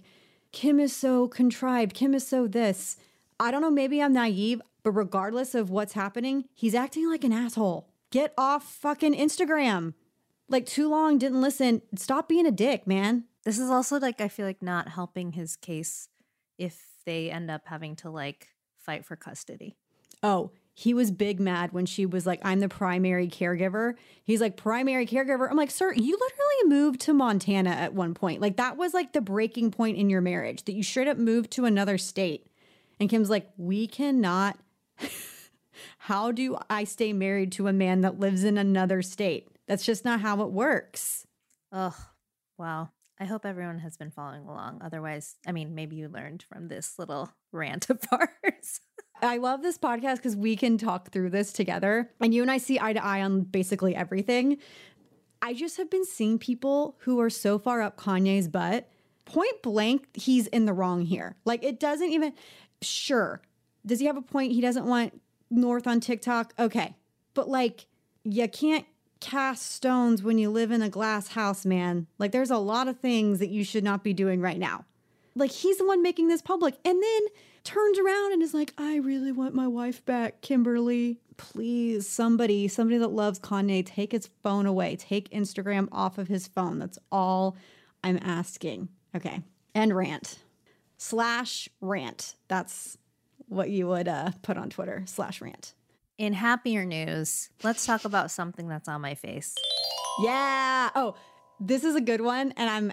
Kim 0.51 0.80
is 0.80 0.95
so 0.95 1.27
contrived. 1.27 1.94
Kim 1.94 2.13
is 2.13 2.27
so 2.27 2.48
this. 2.48 2.98
I 3.39 3.51
don't 3.51 3.62
know. 3.62 3.71
Maybe 3.71 4.01
I'm 4.01 4.13
naive, 4.13 4.62
but 4.83 4.92
regardless 4.92 5.56
of 5.56 5.69
what's 5.69 5.94
happening, 5.94 6.45
he's 6.54 6.75
acting 6.75 7.10
like 7.10 7.24
an 7.24 7.31
asshole. 7.31 7.88
Get 8.12 8.33
off 8.38 8.63
fucking 8.69 9.13
Instagram. 9.13 9.94
Like 10.50 10.66
too 10.66 10.89
long, 10.89 11.19
didn't 11.19 11.42
listen. 11.42 11.83
Stop 11.95 12.27
being 12.27 12.48
a 12.48 12.51
dick, 12.51 12.88
man. 12.88 13.25
This 13.45 13.60
is 13.60 13.69
also 13.69 14.00
like 14.00 14.19
I 14.19 14.27
feel 14.27 14.45
like 14.45 14.63
not 14.63 14.89
helping 14.89 15.33
his 15.33 15.56
case 15.56 16.10
if 16.57 16.88
they 17.09 17.31
end 17.31 17.50
up 17.50 17.63
having 17.65 17.95
to 17.95 18.09
like 18.11 18.50
fight 18.77 19.03
for 19.03 19.15
custody. 19.15 19.75
Oh, 20.21 20.51
he 20.75 20.94
was 20.94 21.09
big 21.09 21.39
mad 21.39 21.73
when 21.73 21.88
she 21.88 22.06
was 22.06 22.27
like, 22.27 22.39
I'm 22.44 22.59
the 22.59 22.69
primary 22.69 23.27
caregiver. 23.27 23.95
He's 24.23 24.39
like, 24.39 24.56
primary 24.56 25.07
caregiver. 25.07 25.50
I'm 25.50 25.57
like, 25.57 25.71
sir, 25.71 25.91
you 25.91 26.17
literally 26.17 26.79
moved 26.79 27.01
to 27.01 27.13
Montana 27.13 27.71
at 27.71 27.95
one 27.95 28.13
point. 28.13 28.41
Like, 28.41 28.57
that 28.57 28.77
was 28.77 28.94
like 28.94 29.11
the 29.11 29.21
breaking 29.21 29.71
point 29.71 29.97
in 29.97 30.09
your 30.09 30.21
marriage 30.21 30.66
that 30.66 30.73
you 30.73 30.83
straight 30.83 31.07
up 31.07 31.18
moved 31.18 31.49
to 31.51 31.66
another 31.66 31.97
state. 31.97 32.45
And 32.99 33.09
Kim's 33.09 33.30
like, 33.30 33.49
we 33.57 33.87
cannot. 33.87 34.59
how 35.97 36.31
do 36.31 36.57
I 36.69 36.83
stay 36.83 37.11
married 37.11 37.51
to 37.54 37.68
a 37.68 37.73
man 37.73 38.01
that 38.01 38.19
lives 38.19 38.44
in 38.44 38.57
another 38.57 39.01
state? 39.01 39.47
That's 39.68 39.85
just 39.85 40.06
not 40.06 40.21
how 40.21 40.44
it 40.44 40.51
works. 40.51 41.25
Ugh. 41.71 41.95
Wow. 42.57 42.89
I 43.19 43.26
hope 43.26 43.45
everyone 43.45 43.80
has 43.80 43.97
been 43.97 44.11
following 44.11 44.45
along. 44.45 44.81
Otherwise, 44.81 45.35
I 45.45 45.52
mean, 45.52 45.76
maybe 45.76 45.97
you 45.97 46.07
learned 46.07 46.44
from 46.44 46.69
this 46.69 46.97
little 46.97 47.30
rant 47.52 47.90
of 47.90 48.02
ours. 48.11 48.81
I 49.21 49.38
love 49.38 49.61
this 49.61 49.78
podcast 49.78 50.18
because 50.18 50.38
we 50.38 50.56
can 50.56 50.78
talk 50.78 51.11
through 51.11 51.31
this 51.31 51.52
together. 51.52 52.09
And 52.21 52.33
you 52.33 52.42
and 52.42 52.49
I 52.49 52.57
see 52.57 52.80
eye 52.80 52.94
to 52.94 53.04
eye 53.04 53.21
on 53.21 53.42
basically 53.42 53.94
everything. 53.94 54.57
I 55.42 55.54
just 55.54 55.78
have 55.78 55.90
been 55.90 56.06
seeing 56.06 56.40
people 56.40 56.95
who 56.99 57.19
are 57.19 57.30
so 57.30 57.59
far 57.59 57.81
up 57.81 57.97
Kanye's 57.97 58.47
butt. 58.47 58.90
Point 59.26 59.61
blank, 59.61 60.07
he's 60.14 60.47
in 60.47 60.66
the 60.66 60.73
wrong 60.73 61.02
here. 61.02 61.35
Like, 61.45 61.64
it 61.64 61.80
doesn't 61.80 62.09
even, 62.09 62.33
sure. 62.81 63.42
Does 63.85 63.99
he 63.99 64.06
have 64.06 64.18
a 64.18 64.21
point? 64.21 64.54
He 64.54 64.61
doesn't 64.61 64.85
want 64.85 65.21
North 65.52 65.85
on 65.88 65.99
TikTok? 65.99 66.54
Okay. 66.57 66.95
But 67.33 67.49
like, 67.49 67.85
you 68.23 68.47
can't 68.47 68.85
cast 69.19 69.71
stones 69.71 70.23
when 70.23 70.38
you 70.38 70.49
live 70.49 70.71
in 70.71 70.81
a 70.81 70.90
glass 70.90 71.30
house, 71.30 71.66
man. 71.66 72.07
Like, 72.18 72.31
there's 72.31 72.52
a 72.52 72.57
lot 72.57 72.88
of 72.88 72.99
things 72.99 73.40
that 73.40 73.49
you 73.49 73.64
should 73.64 73.83
not 73.83 74.04
be 74.04 74.14
doing 74.14 74.42
right 74.42 74.59
now. 74.59 74.85
Like, 75.35 75.52
he's 75.52 75.78
the 75.78 75.85
one 75.85 76.02
making 76.02 76.28
this 76.28 76.42
public 76.42 76.76
and 76.85 77.02
then 77.02 77.21
turns 77.64 77.99
around 77.99 78.33
and 78.33 78.42
is 78.42 78.54
like, 78.54 78.73
I 78.78 78.97
really 78.97 79.31
want 79.31 79.54
my 79.54 79.68
wife 79.68 80.04
back, 80.06 80.42
Kimberly. 80.42 81.19
Please, 81.38 82.07
somebody, 82.07 82.68
somebody 82.68 82.97
that 82.97 83.11
loves 83.11 83.40
Kanye, 83.40 83.85
take 83.85 84.11
his 84.11 84.30
phone 84.44 84.66
away. 84.66 84.95
Take 84.95 85.30
Instagram 85.30 85.88
off 85.92 86.18
of 86.18 86.28
his 86.28 86.47
phone. 86.47 86.80
That's 86.80 86.99
all 87.11 87.56
I'm 88.04 88.19
asking. 88.21 88.90
Okay. 89.16 89.42
And 89.73 89.95
rant. 89.95 90.40
Slash 90.97 91.69
rant. 91.80 92.35
That's 92.47 92.97
what 93.47 93.69
you 93.69 93.88
would 93.88 94.07
uh, 94.07 94.31
put 94.42 94.57
on 94.57 94.69
Twitter. 94.69 95.04
Slash 95.06 95.42
rant. 95.42 95.73
In 96.19 96.33
happier 96.33 96.83
news, 96.83 97.49
let's 97.64 97.85
talk 97.85 98.04
about 98.04 98.30
something 98.30 98.68
that's 98.68 98.90
on 98.90 98.99
my 98.99 99.16
face. 99.16 99.56
Yeah. 100.21 100.90
Oh, 100.94 101.16
this 101.61 101.85
is 101.85 101.95
a 101.95 102.02
good 102.02 102.19
one. 102.19 102.52
And 102.57 102.69
I'm 102.69 102.92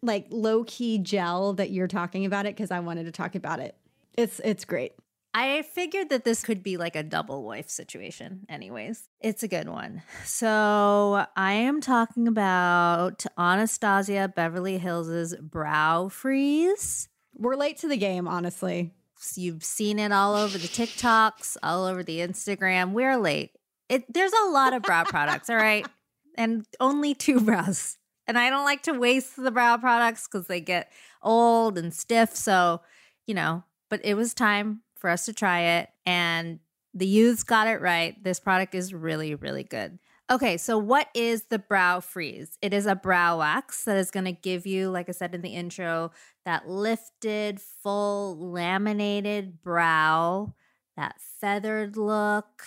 like 0.00 0.28
low 0.30 0.62
key 0.62 0.98
gel 0.98 1.54
that 1.54 1.72
you're 1.72 1.88
talking 1.88 2.24
about 2.24 2.46
it 2.46 2.54
because 2.54 2.70
I 2.70 2.78
wanted 2.78 3.06
to 3.06 3.10
talk 3.10 3.34
about 3.34 3.58
it. 3.58 3.74
It's 4.16 4.40
it's 4.44 4.64
great. 4.64 4.92
I 5.34 5.62
figured 5.62 6.10
that 6.10 6.22
this 6.22 6.44
could 6.44 6.62
be 6.62 6.76
like 6.76 6.94
a 6.94 7.02
double 7.02 7.42
wife 7.42 7.68
situation, 7.68 8.46
anyways. 8.48 9.08
It's 9.20 9.42
a 9.42 9.48
good 9.48 9.68
one. 9.68 10.02
So 10.24 11.26
I 11.36 11.52
am 11.54 11.80
talking 11.80 12.28
about 12.28 13.26
Anastasia 13.36 14.32
Beverly 14.34 14.78
Hills' 14.78 15.34
Brow 15.40 16.08
Freeze. 16.08 17.08
We're 17.34 17.56
late 17.56 17.78
to 17.78 17.88
the 17.88 17.96
game, 17.96 18.28
honestly. 18.28 18.94
You've 19.34 19.64
seen 19.64 19.98
it 19.98 20.12
all 20.12 20.34
over 20.34 20.58
the 20.58 20.68
TikToks, 20.68 21.56
all 21.62 21.84
over 21.84 22.02
the 22.02 22.18
Instagram. 22.18 22.92
We're 22.92 23.16
late. 23.16 23.52
It, 23.88 24.12
there's 24.12 24.32
a 24.32 24.50
lot 24.50 24.72
of 24.74 24.82
brow 24.82 25.04
products, 25.04 25.50
all 25.50 25.56
right? 25.56 25.86
And 26.36 26.64
only 26.78 27.16
two 27.16 27.40
brows. 27.40 27.98
And 28.28 28.38
I 28.38 28.48
don't 28.48 28.64
like 28.64 28.84
to 28.84 28.92
waste 28.92 29.34
the 29.34 29.50
brow 29.50 29.76
products 29.76 30.28
because 30.28 30.46
they 30.46 30.60
get 30.60 30.92
old 31.20 31.76
and 31.76 31.92
stiff. 31.92 32.36
So, 32.36 32.80
you 33.26 33.34
know, 33.34 33.64
but 33.90 34.00
it 34.04 34.14
was 34.14 34.34
time 34.34 34.82
for 34.94 35.10
us 35.10 35.24
to 35.24 35.32
try 35.32 35.62
it. 35.62 35.88
And 36.06 36.60
the 36.94 37.08
youths 37.08 37.42
got 37.42 37.66
it 37.66 37.80
right. 37.80 38.22
This 38.22 38.38
product 38.38 38.76
is 38.76 38.94
really, 38.94 39.34
really 39.34 39.64
good. 39.64 39.98
Okay, 40.30 40.58
so 40.58 40.76
what 40.76 41.08
is 41.14 41.44
the 41.44 41.58
brow 41.58 42.00
freeze? 42.00 42.58
It 42.60 42.74
is 42.74 42.84
a 42.84 42.94
brow 42.94 43.38
wax 43.38 43.84
that 43.84 43.96
is 43.96 44.10
going 44.10 44.26
to 44.26 44.32
give 44.32 44.66
you, 44.66 44.90
like 44.90 45.08
I 45.08 45.12
said 45.12 45.34
in 45.34 45.40
the 45.40 45.54
intro, 45.54 46.10
that 46.44 46.68
lifted, 46.68 47.62
full, 47.62 48.36
laminated 48.38 49.62
brow, 49.62 50.52
that 50.98 51.16
feathered 51.40 51.96
look. 51.96 52.64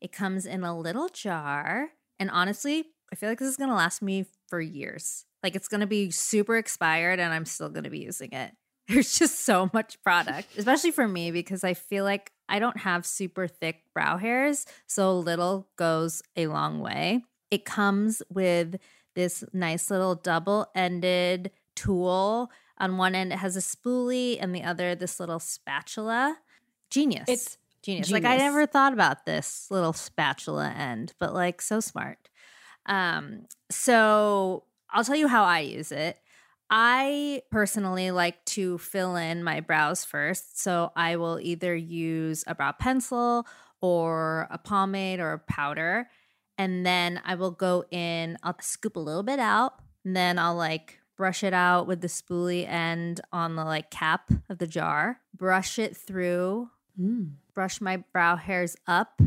It 0.00 0.10
comes 0.10 0.46
in 0.46 0.64
a 0.64 0.78
little 0.78 1.10
jar. 1.10 1.90
And 2.18 2.30
honestly, 2.30 2.86
I 3.12 3.16
feel 3.16 3.28
like 3.28 3.38
this 3.38 3.48
is 3.48 3.58
going 3.58 3.70
to 3.70 3.76
last 3.76 4.00
me 4.00 4.24
for 4.48 4.60
years. 4.60 5.26
Like 5.42 5.54
it's 5.54 5.68
going 5.68 5.82
to 5.82 5.86
be 5.86 6.10
super 6.10 6.56
expired 6.56 7.20
and 7.20 7.34
I'm 7.34 7.44
still 7.44 7.68
going 7.68 7.84
to 7.84 7.90
be 7.90 7.98
using 7.98 8.32
it. 8.32 8.52
There's 8.88 9.18
just 9.18 9.44
so 9.44 9.70
much 9.74 10.02
product, 10.02 10.56
especially 10.56 10.90
for 10.92 11.06
me, 11.06 11.30
because 11.30 11.62
I 11.62 11.74
feel 11.74 12.04
like 12.04 12.32
I 12.52 12.58
don't 12.58 12.76
have 12.76 13.06
super 13.06 13.48
thick 13.48 13.82
brow 13.94 14.18
hairs. 14.18 14.66
So 14.86 15.18
little 15.18 15.68
goes 15.76 16.22
a 16.36 16.48
long 16.48 16.80
way. 16.80 17.24
It 17.50 17.64
comes 17.64 18.22
with 18.28 18.76
this 19.14 19.42
nice 19.54 19.90
little 19.90 20.14
double 20.14 20.66
ended 20.74 21.50
tool. 21.74 22.50
On 22.76 22.98
one 22.98 23.14
end, 23.14 23.32
it 23.32 23.38
has 23.38 23.56
a 23.56 23.60
spoolie, 23.60 24.36
and 24.38 24.54
the 24.54 24.62
other, 24.62 24.94
this 24.94 25.18
little 25.18 25.38
spatula. 25.38 26.36
Genius. 26.90 27.24
It's 27.26 27.58
genius. 27.82 28.10
Like, 28.10 28.26
I 28.26 28.36
never 28.36 28.66
thought 28.66 28.92
about 28.92 29.24
this 29.24 29.68
little 29.70 29.94
spatula 29.94 30.68
end, 30.76 31.14
but 31.18 31.32
like, 31.32 31.62
so 31.62 31.80
smart. 31.80 32.28
Um, 32.84 33.46
so 33.70 34.64
I'll 34.90 35.04
tell 35.04 35.16
you 35.16 35.28
how 35.28 35.44
I 35.44 35.60
use 35.60 35.90
it. 35.90 36.18
I 36.74 37.42
personally 37.50 38.10
like 38.12 38.42
to 38.46 38.78
fill 38.78 39.14
in 39.16 39.44
my 39.44 39.60
brows 39.60 40.06
first. 40.06 40.58
So 40.58 40.90
I 40.96 41.16
will 41.16 41.38
either 41.38 41.76
use 41.76 42.44
a 42.46 42.54
brow 42.54 42.72
pencil 42.72 43.46
or 43.82 44.48
a 44.50 44.56
pomade 44.56 45.20
or 45.20 45.32
a 45.32 45.38
powder. 45.38 46.08
And 46.56 46.86
then 46.86 47.20
I 47.26 47.34
will 47.34 47.50
go 47.50 47.84
in, 47.90 48.38
I'll 48.42 48.56
scoop 48.60 48.96
a 48.96 49.00
little 49.00 49.22
bit 49.22 49.38
out, 49.38 49.74
and 50.02 50.16
then 50.16 50.38
I'll 50.38 50.54
like 50.54 50.98
brush 51.14 51.44
it 51.44 51.52
out 51.52 51.86
with 51.86 52.00
the 52.00 52.08
spoolie 52.08 52.66
end 52.66 53.20
on 53.32 53.54
the 53.54 53.64
like 53.64 53.90
cap 53.90 54.30
of 54.48 54.56
the 54.56 54.66
jar, 54.66 55.20
brush 55.36 55.78
it 55.78 55.94
through, 55.94 56.70
mm. 56.98 57.32
brush 57.54 57.82
my 57.82 57.98
brow 57.98 58.36
hairs 58.36 58.76
up, 58.86 59.20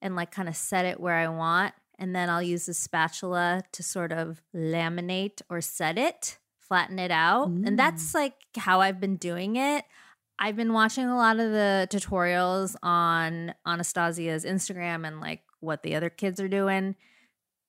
and 0.00 0.14
like 0.14 0.30
kind 0.30 0.48
of 0.48 0.54
set 0.54 0.84
it 0.84 1.00
where 1.00 1.16
I 1.16 1.26
want. 1.26 1.74
And 1.98 2.14
then 2.14 2.30
I'll 2.30 2.42
use 2.42 2.66
the 2.66 2.74
spatula 2.74 3.64
to 3.72 3.82
sort 3.82 4.12
of 4.12 4.42
laminate 4.54 5.42
or 5.48 5.60
set 5.60 5.98
it, 5.98 6.38
flatten 6.68 6.98
it 6.98 7.10
out. 7.10 7.48
And 7.48 7.78
that's 7.78 8.12
mm. 8.12 8.14
like 8.14 8.34
how 8.56 8.80
I've 8.80 9.00
been 9.00 9.16
doing 9.16 9.56
it. 9.56 9.84
I've 10.38 10.56
been 10.56 10.72
watching 10.72 11.06
a 11.06 11.16
lot 11.16 11.40
of 11.40 11.50
the 11.50 11.88
tutorials 11.90 12.76
on 12.82 13.54
Anastasia's 13.66 14.44
Instagram 14.44 15.06
and 15.06 15.20
like 15.20 15.42
what 15.60 15.82
the 15.82 15.94
other 15.94 16.10
kids 16.10 16.40
are 16.40 16.48
doing. 16.48 16.94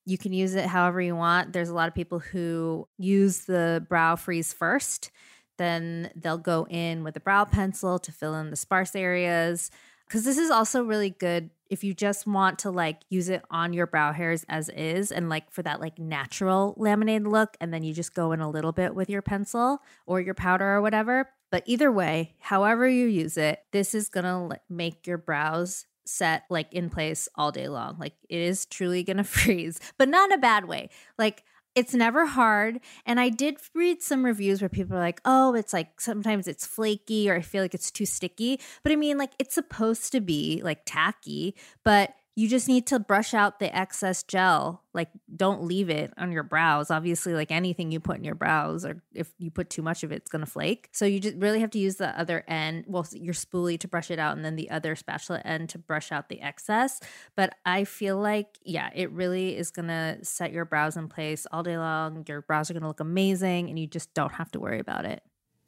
You 0.04 0.18
can 0.18 0.32
use 0.32 0.54
it 0.54 0.66
however 0.66 1.00
you 1.00 1.16
want. 1.16 1.52
There's 1.52 1.68
a 1.68 1.74
lot 1.74 1.88
of 1.88 1.94
people 1.94 2.18
who 2.18 2.88
use 2.98 3.40
the 3.44 3.84
brow 3.88 4.16
freeze 4.16 4.52
first. 4.52 5.10
Then 5.56 6.10
they'll 6.14 6.38
go 6.38 6.66
in 6.68 7.04
with 7.04 7.16
a 7.16 7.20
brow 7.20 7.44
pencil 7.44 7.98
to 7.98 8.12
fill 8.12 8.34
in 8.36 8.50
the 8.50 8.56
sparse 8.56 8.94
areas. 8.94 9.70
Because 10.08 10.24
this 10.24 10.38
is 10.38 10.50
also 10.50 10.82
really 10.82 11.10
good 11.10 11.50
if 11.68 11.84
you 11.84 11.92
just 11.92 12.26
want 12.26 12.60
to 12.60 12.70
like 12.70 13.02
use 13.10 13.28
it 13.28 13.44
on 13.50 13.74
your 13.74 13.86
brow 13.86 14.12
hairs 14.12 14.44
as 14.48 14.70
is 14.70 15.12
and 15.12 15.28
like 15.28 15.50
for 15.50 15.62
that 15.62 15.80
like 15.80 15.98
natural 15.98 16.74
laminated 16.78 17.26
look. 17.26 17.56
And 17.60 17.72
then 17.72 17.82
you 17.82 17.92
just 17.92 18.14
go 18.14 18.32
in 18.32 18.40
a 18.40 18.50
little 18.50 18.72
bit 18.72 18.94
with 18.94 19.10
your 19.10 19.22
pencil 19.22 19.82
or 20.06 20.20
your 20.20 20.34
powder 20.34 20.66
or 20.66 20.80
whatever. 20.80 21.28
But 21.50 21.62
either 21.66 21.92
way, 21.92 22.34
however 22.38 22.88
you 22.88 23.06
use 23.06 23.36
it, 23.36 23.60
this 23.72 23.94
is 23.94 24.08
gonna 24.08 24.46
like, 24.46 24.62
make 24.68 25.06
your 25.06 25.18
brows 25.18 25.86
set 26.06 26.44
like 26.48 26.72
in 26.72 26.88
place 26.88 27.28
all 27.34 27.52
day 27.52 27.68
long. 27.68 27.96
Like 27.98 28.14
it 28.28 28.40
is 28.40 28.64
truly 28.66 29.02
gonna 29.02 29.24
freeze, 29.24 29.78
but 29.98 30.08
not 30.08 30.30
in 30.30 30.38
a 30.38 30.40
bad 30.40 30.66
way. 30.66 30.88
Like 31.18 31.44
it's 31.78 31.94
never 31.94 32.26
hard. 32.26 32.80
And 33.06 33.20
I 33.20 33.28
did 33.28 33.58
read 33.72 34.02
some 34.02 34.24
reviews 34.24 34.60
where 34.60 34.68
people 34.68 34.96
are 34.96 35.00
like, 35.00 35.20
oh, 35.24 35.54
it's 35.54 35.72
like 35.72 36.00
sometimes 36.00 36.48
it's 36.48 36.66
flaky 36.66 37.30
or 37.30 37.36
I 37.36 37.40
feel 37.40 37.62
like 37.62 37.72
it's 37.72 37.92
too 37.92 38.04
sticky. 38.04 38.60
But 38.82 38.90
I 38.90 38.96
mean, 38.96 39.16
like 39.16 39.30
it's 39.38 39.54
supposed 39.54 40.10
to 40.10 40.20
be 40.20 40.60
like 40.64 40.80
tacky, 40.84 41.54
but 41.84 42.14
you 42.38 42.48
just 42.48 42.68
need 42.68 42.86
to 42.86 43.00
brush 43.00 43.34
out 43.34 43.58
the 43.58 43.76
excess 43.76 44.22
gel. 44.22 44.84
Like, 44.94 45.08
don't 45.34 45.64
leave 45.64 45.90
it 45.90 46.14
on 46.16 46.30
your 46.30 46.44
brows. 46.44 46.88
Obviously, 46.88 47.34
like 47.34 47.50
anything 47.50 47.90
you 47.90 47.98
put 47.98 48.16
in 48.16 48.22
your 48.22 48.36
brows, 48.36 48.84
or 48.84 49.02
if 49.12 49.32
you 49.38 49.50
put 49.50 49.70
too 49.70 49.82
much 49.82 50.04
of 50.04 50.12
it, 50.12 50.18
it's 50.18 50.30
gonna 50.30 50.46
flake. 50.46 50.88
So 50.92 51.04
you 51.04 51.18
just 51.18 51.34
really 51.38 51.58
have 51.58 51.72
to 51.72 51.80
use 51.80 51.96
the 51.96 52.16
other 52.16 52.44
end, 52.46 52.84
well, 52.86 53.04
your 53.10 53.34
spoolie 53.34 53.76
to 53.80 53.88
brush 53.88 54.12
it 54.12 54.20
out, 54.20 54.36
and 54.36 54.44
then 54.44 54.54
the 54.54 54.70
other 54.70 54.94
spatula 54.94 55.40
end 55.44 55.70
to 55.70 55.78
brush 55.78 56.12
out 56.12 56.28
the 56.28 56.40
excess. 56.40 57.00
But 57.34 57.56
I 57.66 57.82
feel 57.82 58.16
like, 58.16 58.46
yeah, 58.62 58.90
it 58.94 59.10
really 59.10 59.56
is 59.56 59.72
gonna 59.72 60.18
set 60.22 60.52
your 60.52 60.64
brows 60.64 60.96
in 60.96 61.08
place 61.08 61.44
all 61.50 61.64
day 61.64 61.76
long. 61.76 62.24
Your 62.28 62.42
brows 62.42 62.70
are 62.70 62.74
gonna 62.74 62.86
look 62.86 63.00
amazing, 63.00 63.68
and 63.68 63.76
you 63.80 63.88
just 63.88 64.14
don't 64.14 64.34
have 64.34 64.52
to 64.52 64.60
worry 64.60 64.78
about 64.78 65.06
it. 65.06 65.24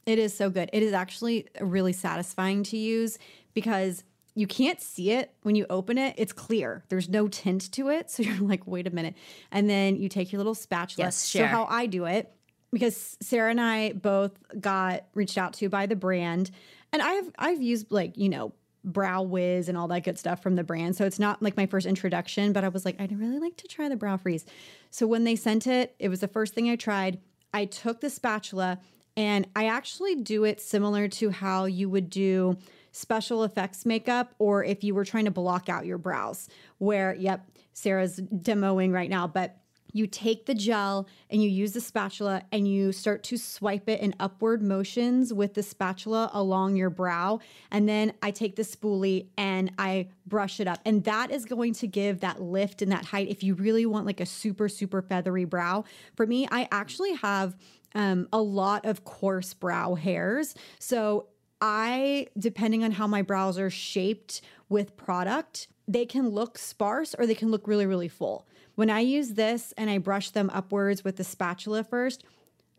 It 0.06 0.20
is 0.20 0.36
so 0.36 0.50
good. 0.50 0.70
It 0.72 0.84
is 0.84 0.92
actually 0.92 1.48
really 1.60 1.94
satisfying 1.94 2.62
to 2.62 2.76
use 2.76 3.18
because 3.54 4.04
you 4.34 4.46
can't 4.46 4.80
see 4.80 5.10
it 5.12 5.32
when 5.42 5.54
you 5.54 5.66
open 5.68 5.98
it. 5.98 6.14
It's 6.16 6.32
clear. 6.32 6.84
There's 6.88 7.08
no 7.08 7.28
tint 7.28 7.72
to 7.72 7.88
it. 7.88 8.10
So 8.20 8.24
you're 8.24 8.36
like, 8.36 8.66
wait 8.66 8.86
a 8.86 8.90
minute. 8.90 9.14
And 9.50 9.70
then 9.70 9.96
you 9.96 10.08
take 10.08 10.32
your 10.32 10.38
little 10.38 10.54
spatula. 10.54 11.06
Yes, 11.06 11.26
share. 11.26 11.48
so 11.48 11.48
how 11.48 11.66
I 11.66 11.86
do 11.86 12.04
it, 12.04 12.30
because 12.72 13.16
Sarah 13.20 13.50
and 13.50 13.60
I 13.60 13.92
both 13.92 14.32
got 14.60 15.04
reached 15.14 15.38
out 15.38 15.54
to 15.54 15.68
by 15.68 15.86
the 15.86 15.96
brand. 15.96 16.50
And 16.92 17.00
I've 17.00 17.30
I've 17.38 17.62
used 17.62 17.90
like, 17.90 18.18
you 18.18 18.28
know, 18.28 18.52
Brow 18.84 19.22
Wiz 19.22 19.68
and 19.68 19.76
all 19.78 19.88
that 19.88 20.04
good 20.04 20.18
stuff 20.18 20.42
from 20.42 20.56
the 20.56 20.64
brand. 20.64 20.96
So 20.96 21.04
it's 21.04 21.18
not 21.18 21.42
like 21.42 21.56
my 21.56 21.66
first 21.66 21.86
introduction, 21.86 22.52
but 22.52 22.64
I 22.64 22.68
was 22.68 22.84
like, 22.84 23.00
I'd 23.00 23.18
really 23.18 23.38
like 23.38 23.56
to 23.58 23.68
try 23.68 23.88
the 23.88 23.96
brow 23.96 24.16
freeze. 24.16 24.44
So 24.90 25.06
when 25.06 25.24
they 25.24 25.36
sent 25.36 25.66
it, 25.66 25.94
it 25.98 26.08
was 26.08 26.20
the 26.20 26.28
first 26.28 26.54
thing 26.54 26.68
I 26.68 26.76
tried. 26.76 27.18
I 27.52 27.66
took 27.66 28.00
the 28.00 28.10
spatula 28.10 28.80
and 29.16 29.46
I 29.54 29.66
actually 29.66 30.16
do 30.16 30.44
it 30.44 30.60
similar 30.60 31.08
to 31.08 31.30
how 31.30 31.64
you 31.64 31.88
would 31.88 32.10
do 32.10 32.56
special 32.92 33.44
effects 33.44 33.86
makeup 33.86 34.34
or 34.38 34.64
if 34.64 34.82
you 34.84 34.94
were 34.94 35.04
trying 35.04 35.24
to 35.24 35.30
block 35.30 35.68
out 35.68 35.86
your 35.86 35.98
brows, 35.98 36.48
where, 36.78 37.14
yep, 37.14 37.48
Sarah's 37.72 38.20
demoing 38.20 38.92
right 38.92 39.10
now, 39.10 39.26
but 39.26 39.56
you 39.92 40.06
take 40.06 40.46
the 40.46 40.54
gel 40.54 41.08
and 41.30 41.42
you 41.42 41.48
use 41.48 41.72
the 41.72 41.80
spatula 41.80 42.42
and 42.52 42.68
you 42.68 42.92
start 42.92 43.22
to 43.24 43.36
swipe 43.36 43.88
it 43.88 44.00
in 44.00 44.14
upward 44.20 44.62
motions 44.62 45.32
with 45.32 45.54
the 45.54 45.62
spatula 45.62 46.30
along 46.32 46.76
your 46.76 46.90
brow. 46.90 47.40
And 47.70 47.88
then 47.88 48.12
I 48.22 48.30
take 48.30 48.56
the 48.56 48.62
spoolie 48.62 49.26
and 49.36 49.72
I 49.78 50.08
brush 50.26 50.60
it 50.60 50.68
up. 50.68 50.80
And 50.84 51.04
that 51.04 51.30
is 51.30 51.44
going 51.44 51.74
to 51.74 51.86
give 51.86 52.20
that 52.20 52.40
lift 52.40 52.82
and 52.82 52.92
that 52.92 53.06
height 53.06 53.28
if 53.28 53.42
you 53.42 53.54
really 53.54 53.86
want 53.86 54.06
like 54.06 54.20
a 54.20 54.26
super, 54.26 54.68
super 54.68 55.02
feathery 55.02 55.44
brow. 55.44 55.84
For 56.14 56.26
me, 56.26 56.46
I 56.50 56.68
actually 56.70 57.14
have 57.14 57.56
um, 57.94 58.28
a 58.32 58.40
lot 58.40 58.86
of 58.86 59.04
coarse 59.04 59.54
brow 59.54 59.94
hairs. 59.94 60.54
So 60.78 61.26
I, 61.60 62.28
depending 62.38 62.84
on 62.84 62.92
how 62.92 63.06
my 63.06 63.22
brows 63.22 63.58
are 63.58 63.70
shaped 63.70 64.40
with 64.68 64.96
product, 64.96 65.68
they 65.86 66.06
can 66.06 66.28
look 66.28 66.56
sparse 66.56 67.14
or 67.18 67.26
they 67.26 67.34
can 67.34 67.50
look 67.50 67.66
really, 67.66 67.86
really 67.86 68.08
full. 68.08 68.46
When 68.76 68.88
I 68.88 69.00
use 69.00 69.30
this 69.30 69.74
and 69.76 69.90
I 69.90 69.98
brush 69.98 70.30
them 70.30 70.50
upwards 70.54 71.04
with 71.04 71.16
the 71.16 71.24
spatula 71.24 71.84
first, 71.84 72.24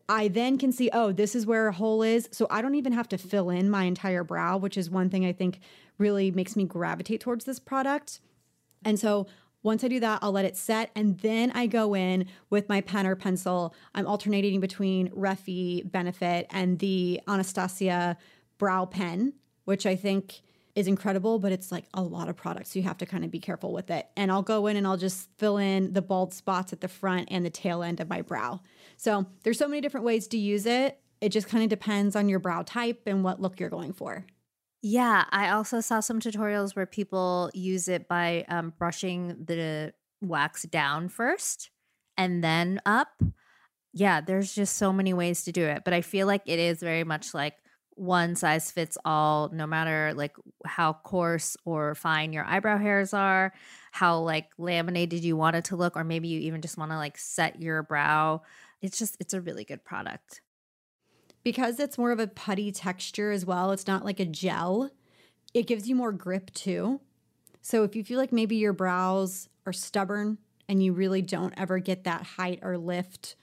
I 0.10 0.28
then 0.28 0.58
can 0.58 0.72
see, 0.72 0.90
oh, 0.92 1.12
this 1.12 1.36
is 1.36 1.46
where 1.46 1.68
a 1.68 1.74
hole 1.74 2.02
is. 2.02 2.28
So 2.32 2.48
I 2.50 2.62
don't 2.62 2.76
even 2.76 2.94
have 2.94 3.08
to 3.10 3.18
fill 3.18 3.50
in 3.50 3.70
my 3.70 3.84
entire 3.84 4.24
brow, 4.24 4.58
which 4.58 4.78
is 4.78 4.90
one 4.90 5.10
thing 5.10 5.26
I 5.26 5.32
think 5.32 5.60
really 5.98 6.32
makes 6.32 6.56
me 6.56 6.66
gravitate 6.66 7.22
towards 7.22 7.46
this 7.46 7.60
product. 7.60 8.20
And 8.84 9.00
so 9.00 9.28
once 9.64 9.84
I 9.84 9.88
do 9.88 10.00
that, 10.00 10.20
I'll 10.22 10.32
let 10.32 10.46
it 10.46 10.58
set 10.58 10.90
and 10.96 11.20
then 11.20 11.52
I 11.52 11.68
go 11.68 11.94
in 11.94 12.26
with 12.50 12.68
my 12.68 12.82
pen 12.82 13.06
or 13.06 13.16
pencil. 13.16 13.76
I'm 13.94 14.08
alternating 14.08 14.60
between 14.60 15.10
Refi 15.10 15.90
Benefit 15.90 16.48
and 16.50 16.80
the 16.80 17.22
Anastasia 17.28 18.18
brow 18.62 18.86
pen, 18.86 19.34
which 19.66 19.88
I 19.88 19.96
think 19.96 20.42
is 20.76 20.88
incredible, 20.88 21.40
but 21.40 21.52
it's 21.52 21.72
like 21.72 21.86
a 21.96 22.04
lot 22.04 22.30
of 22.30 22.38
products. 22.38 22.72
So 22.72 22.78
you 22.80 22.84
have 22.84 23.00
to 23.00 23.08
kind 23.08 23.26
of 23.26 23.32
be 23.32 23.40
careful 23.40 23.74
with 23.74 23.90
it. 23.90 24.08
And 24.16 24.32
I'll 24.32 24.44
go 24.44 24.68
in 24.68 24.78
and 24.78 24.86
I'll 24.86 24.98
just 24.98 25.30
fill 25.40 25.58
in 25.58 25.94
the 25.94 26.02
bald 26.04 26.32
spots 26.32 26.72
at 26.72 26.80
the 26.80 26.88
front 26.88 27.30
and 27.32 27.44
the 27.44 27.50
tail 27.50 27.82
end 27.82 28.00
of 28.00 28.08
my 28.08 28.22
brow. 28.22 28.62
So 28.98 29.26
there's 29.42 29.58
so 29.58 29.68
many 29.68 29.82
different 29.82 30.06
ways 30.06 30.28
to 30.28 30.38
use 30.38 30.68
it. 30.68 31.00
It 31.22 31.30
just 31.30 31.48
kind 31.48 31.64
of 31.64 31.72
depends 31.72 32.16
on 32.16 32.30
your 32.30 32.38
brow 32.38 32.62
type 32.62 33.02
and 33.08 33.24
what 33.24 33.42
look 33.42 33.60
you're 33.60 33.68
going 33.68 33.94
for. 33.94 34.28
Yeah, 34.84 35.26
I 35.32 35.50
also 35.50 35.82
saw 35.82 36.02
some 36.02 36.20
tutorials 36.20 36.76
where 36.76 36.86
people 36.86 37.50
use 37.56 37.88
it 37.88 38.08
by 38.08 38.46
um, 38.48 38.74
brushing 38.78 39.44
the 39.46 39.92
wax 40.22 40.64
down 40.64 41.10
first 41.10 41.72
and 42.16 42.44
then 42.44 42.80
up. 42.86 43.24
Yeah, 43.92 44.22
there's 44.22 44.54
just 44.54 44.76
so 44.78 44.94
many 44.94 45.14
ways 45.14 45.44
to 45.46 45.52
do 45.52 45.66
it, 45.66 45.82
but 45.84 45.96
I 45.96 46.02
feel 46.02 46.28
like 46.28 46.44
it 46.46 46.60
is 46.60 46.80
very 46.80 47.04
much 47.04 47.34
like 47.34 47.56
one 48.02 48.36
size 48.36 48.72
fits 48.72 48.98
all 49.06 49.50
no 49.54 49.68
matter 49.68 50.12
like 50.16 50.36
how 50.66 50.92
coarse 50.92 51.56
or 51.66 51.94
fine 51.94 52.34
your 52.34 52.44
eyebrow 52.46 52.80
hairs 52.80 53.14
are, 53.14 53.54
how 53.92 54.18
like 54.18 54.50
laminated 54.58 55.24
you 55.24 55.38
want 55.38 55.56
it 55.56 55.66
to 55.66 55.76
look 55.76 55.96
or 55.96 56.04
maybe 56.04 56.28
you 56.28 56.40
even 56.40 56.62
just 56.62 56.80
want 56.80 56.92
to 56.92 56.98
like 56.98 57.16
set 57.16 57.62
your 57.62 57.84
brow. 57.84 58.42
It's 58.82 58.98
just 58.98 59.18
it's 59.20 59.36
a 59.36 59.42
really 59.42 59.64
good 59.64 59.86
product 59.86 60.42
because 61.44 61.80
it's 61.80 62.00
more 62.00 62.12
of 62.12 62.20
a 62.20 62.26
putty 62.26 62.72
texture 62.72 63.32
as 63.32 63.46
well, 63.46 63.72
it's 63.72 63.86
not 63.86 64.04
like 64.04 64.20
a 64.20 64.26
gel. 64.26 64.90
It 65.54 65.68
gives 65.68 65.88
you 65.88 65.96
more 65.96 66.12
grip 66.12 66.52
too. 66.56 67.02
So 67.62 67.84
if 67.84 67.96
you 67.96 68.04
feel 68.04 68.18
like 68.18 68.32
maybe 68.32 68.56
your 68.56 68.74
brows 68.74 69.48
are 69.68 69.74
stubborn 69.74 70.40
and 70.68 70.84
you 70.84 70.94
really 70.94 71.22
don't 71.22 71.54
ever 71.56 71.78
get 71.78 72.06
that 72.06 72.24
height 72.24 72.60
or 72.64 72.80
lift 72.80 73.36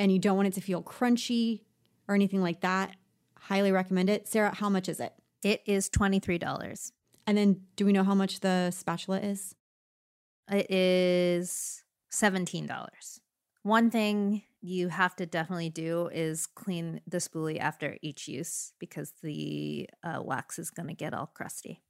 and 0.00 0.10
you 0.10 0.18
don't 0.18 0.36
want 0.36 0.48
it 0.48 0.54
to 0.54 0.60
feel 0.60 0.82
crunchy 0.82 1.60
or 2.08 2.16
anything 2.16 2.42
like 2.42 2.62
that, 2.62 2.96
highly 3.40 3.72
recommend 3.72 4.10
it. 4.10 4.28
Sarah, 4.28 4.54
how 4.54 4.68
much 4.68 4.88
is 4.88 5.00
it? 5.00 5.12
It 5.42 5.62
is 5.66 5.88
$23. 5.90 6.92
And 7.26 7.38
then 7.38 7.62
do 7.76 7.84
we 7.84 7.92
know 7.92 8.04
how 8.04 8.14
much 8.14 8.40
the 8.40 8.70
spatula 8.70 9.20
is? 9.20 9.54
It 10.50 10.70
is 10.70 11.84
$17. 12.12 13.20
One 13.62 13.90
thing 13.90 14.42
you 14.60 14.88
have 14.88 15.14
to 15.16 15.26
definitely 15.26 15.70
do 15.70 16.08
is 16.08 16.46
clean 16.46 17.00
the 17.06 17.18
spoolie 17.18 17.60
after 17.60 17.96
each 18.02 18.28
use 18.28 18.72
because 18.78 19.12
the 19.22 19.88
uh, 20.02 20.20
wax 20.22 20.58
is 20.58 20.70
going 20.70 20.88
to 20.88 20.94
get 20.94 21.14
all 21.14 21.26
crusty. 21.26 21.82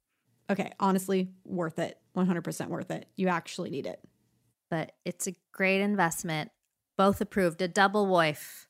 Okay, 0.49 0.71
honestly, 0.79 1.29
worth 1.45 1.79
it. 1.79 1.97
100% 2.17 2.67
worth 2.67 2.91
it. 2.91 3.07
You 3.15 3.27
actually 3.27 3.69
need 3.69 3.85
it. 3.85 3.99
But 4.69 4.91
it's 5.05 5.27
a 5.27 5.35
great 5.51 5.81
investment. 5.81 6.51
Both 6.97 7.21
approved, 7.21 7.61
a 7.61 7.67
double 7.67 8.07
wife. 8.07 8.67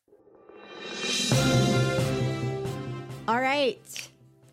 Right. 3.60 4.10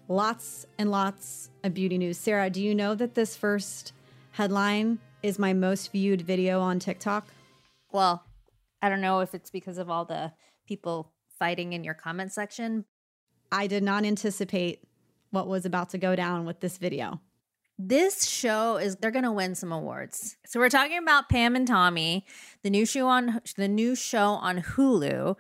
Lots 0.09 0.67
and 0.79 0.91
lots 0.91 1.49
of 1.63 1.73
beauty 1.75 1.97
news. 1.97 2.19
Sarah, 2.19 2.51
do 2.51 2.61
you 2.61 2.75
know 2.75 2.97
that 2.97 3.15
this 3.15 3.37
first 3.37 3.93
headline 4.33 4.99
is 5.23 5.39
my 5.39 5.53
most 5.53 5.93
viewed 5.93 6.23
video 6.23 6.61
on 6.61 6.81
TikTok? 6.81 7.29
Well, 7.93 8.25
I 8.83 8.89
don't 8.89 9.01
know 9.01 9.21
if 9.21 9.33
it's 9.33 9.49
because 9.49 9.79
of 9.79 9.89
all 9.89 10.07
the 10.07 10.33
people 10.67 11.13
fighting 11.39 11.73
in 11.73 11.85
your 11.85 11.95
comment 11.95 12.33
section. 12.33 12.85
I 13.53 13.69
did 13.69 13.85
not 13.85 14.05
anticipate 14.05 14.83
what 15.31 15.47
was 15.47 15.65
about 15.65 15.91
to 15.91 15.99
go 15.99 16.17
down 16.17 16.45
with 16.45 16.59
this 16.59 16.77
video. 16.77 17.21
This 17.79 18.29
show 18.29 18.77
is 18.77 18.97
they're 18.97 19.13
going 19.13 19.23
to 19.23 19.31
win 19.31 19.55
some 19.55 19.71
awards. 19.71 20.37
So 20.47 20.59
we're 20.59 20.69
talking 20.69 20.99
about 20.99 21.29
Pam 21.29 21.55
and 21.55 21.69
Tommy, 21.69 22.27
the 22.65 22.71
new 22.71 22.85
show 22.85 23.07
on 23.07 23.41
the 23.57 23.69
new 23.69 23.95
show 23.95 24.31
on 24.31 24.63
Hulu, 24.63 25.37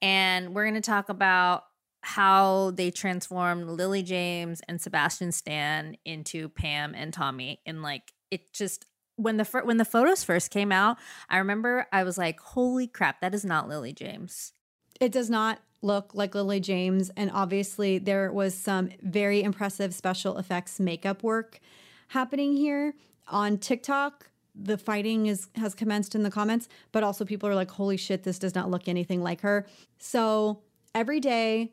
and 0.00 0.54
we're 0.54 0.64
going 0.64 0.72
to 0.72 0.80
talk 0.80 1.10
about 1.10 1.64
how 2.02 2.72
they 2.72 2.90
transformed 2.90 3.66
Lily 3.66 4.02
James 4.02 4.60
and 4.68 4.80
Sebastian 4.80 5.32
Stan 5.32 5.96
into 6.04 6.48
Pam 6.48 6.94
and 6.94 7.12
Tommy 7.12 7.60
and 7.66 7.82
like 7.82 8.12
it 8.30 8.52
just 8.52 8.86
when 9.16 9.36
the 9.36 9.44
when 9.64 9.76
the 9.76 9.84
photos 9.84 10.24
first 10.24 10.50
came 10.50 10.72
out, 10.72 10.96
I 11.28 11.38
remember 11.38 11.86
I 11.92 12.04
was 12.04 12.16
like, 12.16 12.40
"Holy 12.40 12.86
crap, 12.86 13.20
that 13.20 13.34
is 13.34 13.44
not 13.44 13.68
Lily 13.68 13.92
James." 13.92 14.52
It 14.98 15.12
does 15.12 15.28
not 15.28 15.60
look 15.82 16.14
like 16.14 16.34
Lily 16.34 16.60
James, 16.60 17.10
and 17.16 17.30
obviously 17.30 17.98
there 17.98 18.32
was 18.32 18.54
some 18.54 18.90
very 19.02 19.42
impressive 19.42 19.94
special 19.94 20.38
effects 20.38 20.80
makeup 20.80 21.22
work 21.22 21.60
happening 22.08 22.56
here 22.56 22.94
on 23.28 23.58
TikTok. 23.58 24.30
The 24.54 24.78
fighting 24.78 25.26
is 25.26 25.48
has 25.56 25.74
commenced 25.74 26.14
in 26.14 26.22
the 26.22 26.30
comments, 26.30 26.68
but 26.90 27.02
also 27.02 27.24
people 27.26 27.48
are 27.48 27.54
like, 27.54 27.70
"Holy 27.72 27.98
shit, 27.98 28.22
this 28.22 28.38
does 28.38 28.54
not 28.54 28.70
look 28.70 28.88
anything 28.88 29.22
like 29.22 29.42
her." 29.42 29.66
So 29.98 30.62
every 30.94 31.20
day, 31.20 31.72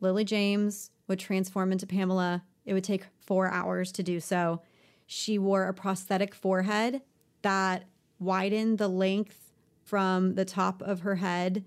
Lily 0.00 0.24
James 0.24 0.90
would 1.06 1.18
transform 1.18 1.72
into 1.72 1.86
Pamela. 1.86 2.44
It 2.64 2.74
would 2.74 2.84
take 2.84 3.06
four 3.20 3.48
hours 3.48 3.92
to 3.92 4.02
do 4.02 4.20
so. 4.20 4.62
She 5.06 5.38
wore 5.38 5.66
a 5.66 5.74
prosthetic 5.74 6.34
forehead 6.34 7.02
that 7.42 7.84
widened 8.18 8.78
the 8.78 8.88
length 8.88 9.52
from 9.82 10.34
the 10.34 10.44
top 10.44 10.82
of 10.82 11.00
her 11.00 11.16
head 11.16 11.64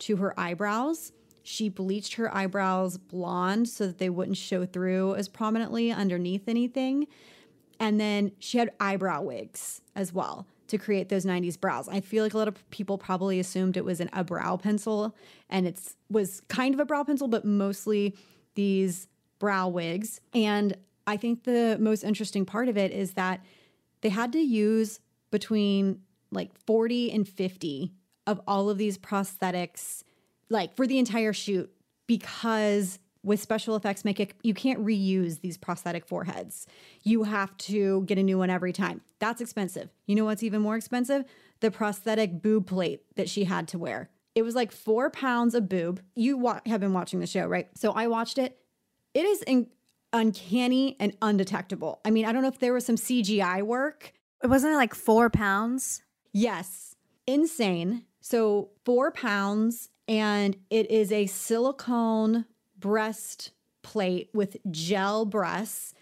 to 0.00 0.16
her 0.16 0.38
eyebrows. 0.38 1.12
She 1.42 1.68
bleached 1.68 2.14
her 2.14 2.32
eyebrows 2.34 2.98
blonde 2.98 3.68
so 3.68 3.86
that 3.86 3.98
they 3.98 4.10
wouldn't 4.10 4.36
show 4.36 4.66
through 4.66 5.14
as 5.14 5.28
prominently 5.28 5.90
underneath 5.90 6.48
anything. 6.48 7.06
And 7.80 7.98
then 7.98 8.32
she 8.38 8.58
had 8.58 8.72
eyebrow 8.78 9.22
wigs 9.22 9.80
as 9.96 10.12
well 10.12 10.46
to 10.72 10.78
create 10.78 11.10
those 11.10 11.26
90s 11.26 11.60
brows. 11.60 11.86
I 11.86 12.00
feel 12.00 12.24
like 12.24 12.32
a 12.32 12.38
lot 12.38 12.48
of 12.48 12.70
people 12.70 12.96
probably 12.96 13.38
assumed 13.38 13.76
it 13.76 13.84
was 13.84 14.00
an, 14.00 14.08
a 14.14 14.24
brow 14.24 14.56
pencil 14.56 15.14
and 15.50 15.66
it's 15.66 15.96
was 16.10 16.40
kind 16.48 16.72
of 16.72 16.80
a 16.80 16.86
brow 16.86 17.04
pencil 17.04 17.28
but 17.28 17.44
mostly 17.44 18.16
these 18.54 19.06
brow 19.38 19.68
wigs. 19.68 20.20
And 20.32 20.74
I 21.06 21.18
think 21.18 21.44
the 21.44 21.76
most 21.78 22.04
interesting 22.04 22.46
part 22.46 22.68
of 22.68 22.78
it 22.78 22.90
is 22.90 23.12
that 23.12 23.44
they 24.00 24.08
had 24.08 24.32
to 24.32 24.40
use 24.40 24.98
between 25.30 26.00
like 26.30 26.56
40 26.66 27.12
and 27.12 27.28
50 27.28 27.92
of 28.26 28.40
all 28.46 28.70
of 28.70 28.78
these 28.78 28.96
prosthetics, 28.96 30.04
like 30.48 30.74
for 30.74 30.86
the 30.86 30.98
entire 30.98 31.34
shoot, 31.34 31.70
because 32.06 32.98
with 33.24 33.40
special 33.40 33.76
effects 33.76 34.04
make 34.04 34.18
it 34.18 34.34
you 34.42 34.54
can't 34.54 34.84
reuse 34.84 35.40
these 35.40 35.56
prosthetic 35.56 36.06
foreheads. 36.06 36.66
You 37.02 37.22
have 37.24 37.56
to 37.58 38.02
get 38.02 38.18
a 38.18 38.22
new 38.22 38.38
one 38.38 38.50
every 38.50 38.72
time. 38.72 39.00
That's 39.18 39.40
expensive. 39.40 39.90
You 40.06 40.14
know 40.16 40.24
what's 40.24 40.42
even 40.42 40.60
more 40.62 40.76
expensive? 40.76 41.24
The 41.60 41.70
prosthetic 41.70 42.42
boob 42.42 42.66
plate 42.66 43.02
that 43.16 43.28
she 43.28 43.44
had 43.44 43.68
to 43.68 43.78
wear. 43.78 44.10
It 44.34 44.42
was 44.42 44.54
like 44.54 44.72
four 44.72 45.10
pounds 45.10 45.54
of 45.54 45.68
boob. 45.68 46.00
You 46.16 46.36
wa- 46.38 46.60
have 46.66 46.80
been 46.80 46.92
watching 46.94 47.20
the 47.20 47.26
show, 47.26 47.46
right? 47.46 47.68
So 47.76 47.92
I 47.92 48.06
watched 48.08 48.38
it. 48.38 48.58
It 49.14 49.24
is 49.24 49.42
in- 49.42 49.68
uncanny 50.12 50.96
and 50.98 51.16
undetectable. 51.22 52.00
I 52.04 52.10
mean, 52.10 52.24
I 52.24 52.32
don't 52.32 52.42
know 52.42 52.48
if 52.48 52.58
there 52.58 52.72
was 52.72 52.84
some 52.86 52.96
CGI 52.96 53.62
work. 53.62 54.12
It 54.42 54.48
wasn't 54.48 54.74
like 54.74 54.94
four 54.94 55.30
pounds. 55.30 56.02
Yes, 56.32 56.96
insane. 57.26 58.04
So, 58.20 58.70
four 58.84 59.10
pounds, 59.10 59.90
and 60.08 60.56
it 60.70 60.90
is 60.90 61.10
a 61.12 61.26
silicone 61.26 62.44
breast 62.82 63.52
plate 63.82 64.28
with 64.34 64.58
gel 64.70 65.24
breasts. 65.24 65.94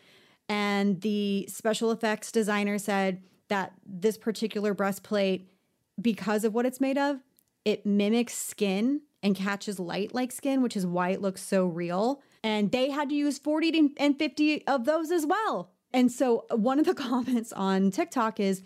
And 0.48 1.00
the 1.00 1.46
special 1.48 1.92
effects 1.92 2.32
designer 2.32 2.78
said 2.78 3.22
that 3.48 3.72
this 3.86 4.18
particular 4.18 4.74
breastplate, 4.74 5.48
because 6.00 6.44
of 6.44 6.52
what 6.52 6.66
it's 6.66 6.80
made 6.80 6.98
of, 6.98 7.20
it 7.64 7.86
mimics 7.86 8.34
skin 8.34 9.02
and 9.22 9.36
catches 9.36 9.78
light 9.78 10.14
like 10.14 10.32
skin, 10.32 10.62
which 10.62 10.76
is 10.76 10.86
why 10.86 11.10
it 11.10 11.20
looks 11.20 11.42
so 11.42 11.66
real. 11.66 12.22
And 12.42 12.72
they 12.72 12.90
had 12.90 13.10
to 13.10 13.14
use 13.14 13.38
40 13.38 13.92
and 13.98 14.18
50 14.18 14.66
of 14.66 14.86
those 14.86 15.10
as 15.10 15.26
well. 15.26 15.70
And 15.92 16.10
so 16.10 16.46
one 16.50 16.78
of 16.78 16.86
the 16.86 16.94
comments 17.08 17.52
on 17.52 17.90
TikTok 17.90 18.40
is 18.40 18.62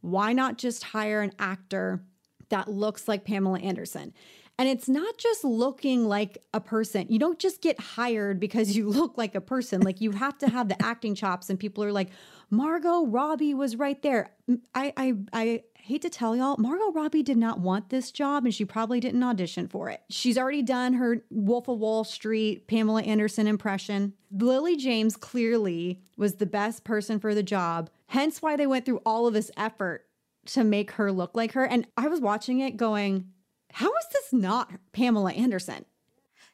why 0.00 0.32
not 0.32 0.58
just 0.58 0.82
hire 0.84 1.20
an 1.20 1.32
actor 1.38 2.02
that 2.48 2.68
looks 2.68 3.06
like 3.06 3.24
Pamela 3.24 3.58
Anderson? 3.60 4.14
And 4.58 4.68
it's 4.68 4.88
not 4.88 5.18
just 5.18 5.44
looking 5.44 6.06
like 6.06 6.42
a 6.52 6.60
person. 6.60 7.06
You 7.08 7.20
don't 7.20 7.38
just 7.38 7.62
get 7.62 7.78
hired 7.78 8.40
because 8.40 8.76
you 8.76 8.88
look 8.90 9.16
like 9.16 9.34
a 9.34 9.40
person. 9.40 9.82
Like 9.82 10.00
you 10.00 10.10
have 10.10 10.36
to 10.38 10.48
have 10.48 10.68
the 10.68 10.80
acting 10.82 11.14
chops, 11.14 11.48
and 11.48 11.58
people 11.58 11.84
are 11.84 11.92
like, 11.92 12.10
Margot 12.50 13.06
Robbie 13.06 13.54
was 13.54 13.76
right 13.76 14.00
there. 14.02 14.30
I 14.74 14.92
I 14.96 15.14
I 15.32 15.62
hate 15.88 16.02
to 16.02 16.10
tell 16.10 16.36
y'all, 16.36 16.56
Margot 16.58 16.92
Robbie 16.92 17.22
did 17.22 17.38
not 17.38 17.60
want 17.60 17.88
this 17.88 18.10
job 18.10 18.44
and 18.44 18.54
she 18.54 18.64
probably 18.66 19.00
didn't 19.00 19.22
audition 19.22 19.68
for 19.68 19.88
it. 19.88 20.02
She's 20.10 20.36
already 20.36 20.62
done 20.62 20.92
her 20.94 21.22
Wolf 21.30 21.66
of 21.66 21.78
Wall 21.78 22.04
Street 22.04 22.66
Pamela 22.66 23.02
Anderson 23.02 23.46
impression. 23.46 24.12
Lily 24.30 24.76
James 24.76 25.16
clearly 25.16 26.02
was 26.18 26.34
the 26.34 26.46
best 26.46 26.84
person 26.84 27.18
for 27.18 27.34
the 27.34 27.42
job, 27.42 27.88
hence 28.08 28.42
why 28.42 28.54
they 28.56 28.66
went 28.66 28.84
through 28.84 29.00
all 29.06 29.26
of 29.26 29.32
this 29.32 29.50
effort 29.56 30.04
to 30.46 30.62
make 30.62 30.92
her 30.92 31.10
look 31.10 31.34
like 31.34 31.52
her. 31.52 31.64
And 31.64 31.86
I 31.96 32.08
was 32.08 32.20
watching 32.20 32.60
it 32.60 32.76
going, 32.76 33.28
how 33.72 33.88
is 33.88 34.06
this 34.12 34.32
not 34.32 34.72
Pamela 34.92 35.32
Anderson? 35.32 35.84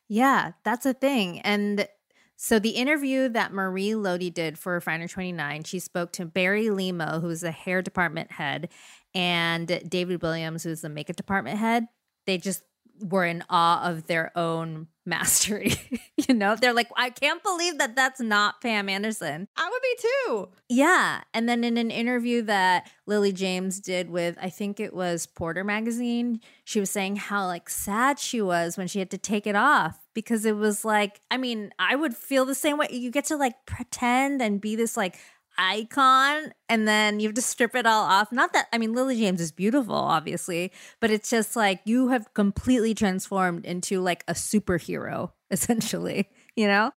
Yeah, 0.08 0.52
that's 0.64 0.86
a 0.86 0.94
thing. 0.94 1.40
And 1.40 1.88
so 2.36 2.58
the 2.58 2.70
interview 2.70 3.28
that 3.30 3.52
Marie 3.52 3.94
Lodi 3.94 4.30
did 4.30 4.58
for 4.58 4.74
Refinery 4.74 5.08
29, 5.08 5.64
she 5.64 5.78
spoke 5.78 6.12
to 6.12 6.26
Barry 6.26 6.70
Lee 6.70 6.92
Moe, 6.92 7.20
who's 7.20 7.40
the 7.40 7.52
hair 7.52 7.80
department 7.80 8.32
head, 8.32 8.70
and 9.14 9.80
David 9.88 10.20
Williams, 10.20 10.64
who's 10.64 10.80
the 10.80 10.88
makeup 10.88 11.16
department 11.16 11.58
head. 11.58 11.86
They 12.26 12.38
just 12.38 12.62
were 13.00 13.24
in 13.24 13.44
awe 13.50 13.88
of 13.88 14.06
their 14.06 14.36
own 14.36 14.88
mastery. 15.06 15.74
you 16.16 16.34
know, 16.34 16.56
they're 16.56 16.72
like, 16.72 16.88
I 16.96 17.10
can't 17.10 17.42
believe 17.42 17.78
that 17.78 17.94
that's 17.94 18.20
not 18.20 18.62
Pam 18.62 18.88
Anderson. 18.88 19.48
I 19.56 19.68
would 19.70 19.82
be 19.82 19.96
too. 20.00 20.48
Yeah. 20.68 21.20
And 21.34 21.46
then 21.48 21.62
in 21.62 21.76
an 21.76 21.90
interview 21.90 22.42
that 22.42 22.90
Lily 23.06 23.32
James 23.32 23.80
did 23.80 24.08
with, 24.08 24.38
I 24.40 24.48
think 24.48 24.80
it 24.80 24.94
was 24.94 25.26
Porter 25.26 25.62
Magazine, 25.62 26.40
she 26.64 26.80
was 26.80 26.90
saying 26.90 27.16
how 27.16 27.46
like 27.46 27.68
sad 27.68 28.18
she 28.18 28.40
was 28.40 28.78
when 28.78 28.88
she 28.88 28.98
had 28.98 29.10
to 29.10 29.18
take 29.18 29.46
it 29.46 29.56
off 29.56 29.98
because 30.14 30.46
it 30.46 30.56
was 30.56 30.84
like, 30.84 31.20
I 31.30 31.36
mean, 31.36 31.72
I 31.78 31.96
would 31.96 32.16
feel 32.16 32.46
the 32.46 32.54
same 32.54 32.78
way. 32.78 32.86
You 32.90 33.10
get 33.10 33.26
to 33.26 33.36
like 33.36 33.66
pretend 33.66 34.40
and 34.40 34.60
be 34.60 34.76
this 34.76 34.96
like 34.96 35.18
icon 35.58 36.52
and 36.68 36.86
then 36.86 37.20
you 37.20 37.28
have 37.28 37.34
to 37.34 37.42
strip 37.42 37.74
it 37.74 37.86
all 37.86 38.04
off. 38.04 38.32
Not 38.32 38.52
that 38.52 38.68
I 38.72 38.78
mean 38.78 38.92
Lily 38.92 39.16
James 39.18 39.40
is 39.40 39.52
beautiful 39.52 39.94
obviously, 39.94 40.72
but 41.00 41.10
it's 41.10 41.30
just 41.30 41.56
like 41.56 41.80
you 41.84 42.08
have 42.08 42.32
completely 42.34 42.94
transformed 42.94 43.64
into 43.64 44.00
like 44.00 44.24
a 44.28 44.34
superhero 44.34 45.32
essentially, 45.50 46.28
you 46.56 46.66
know? 46.66 46.92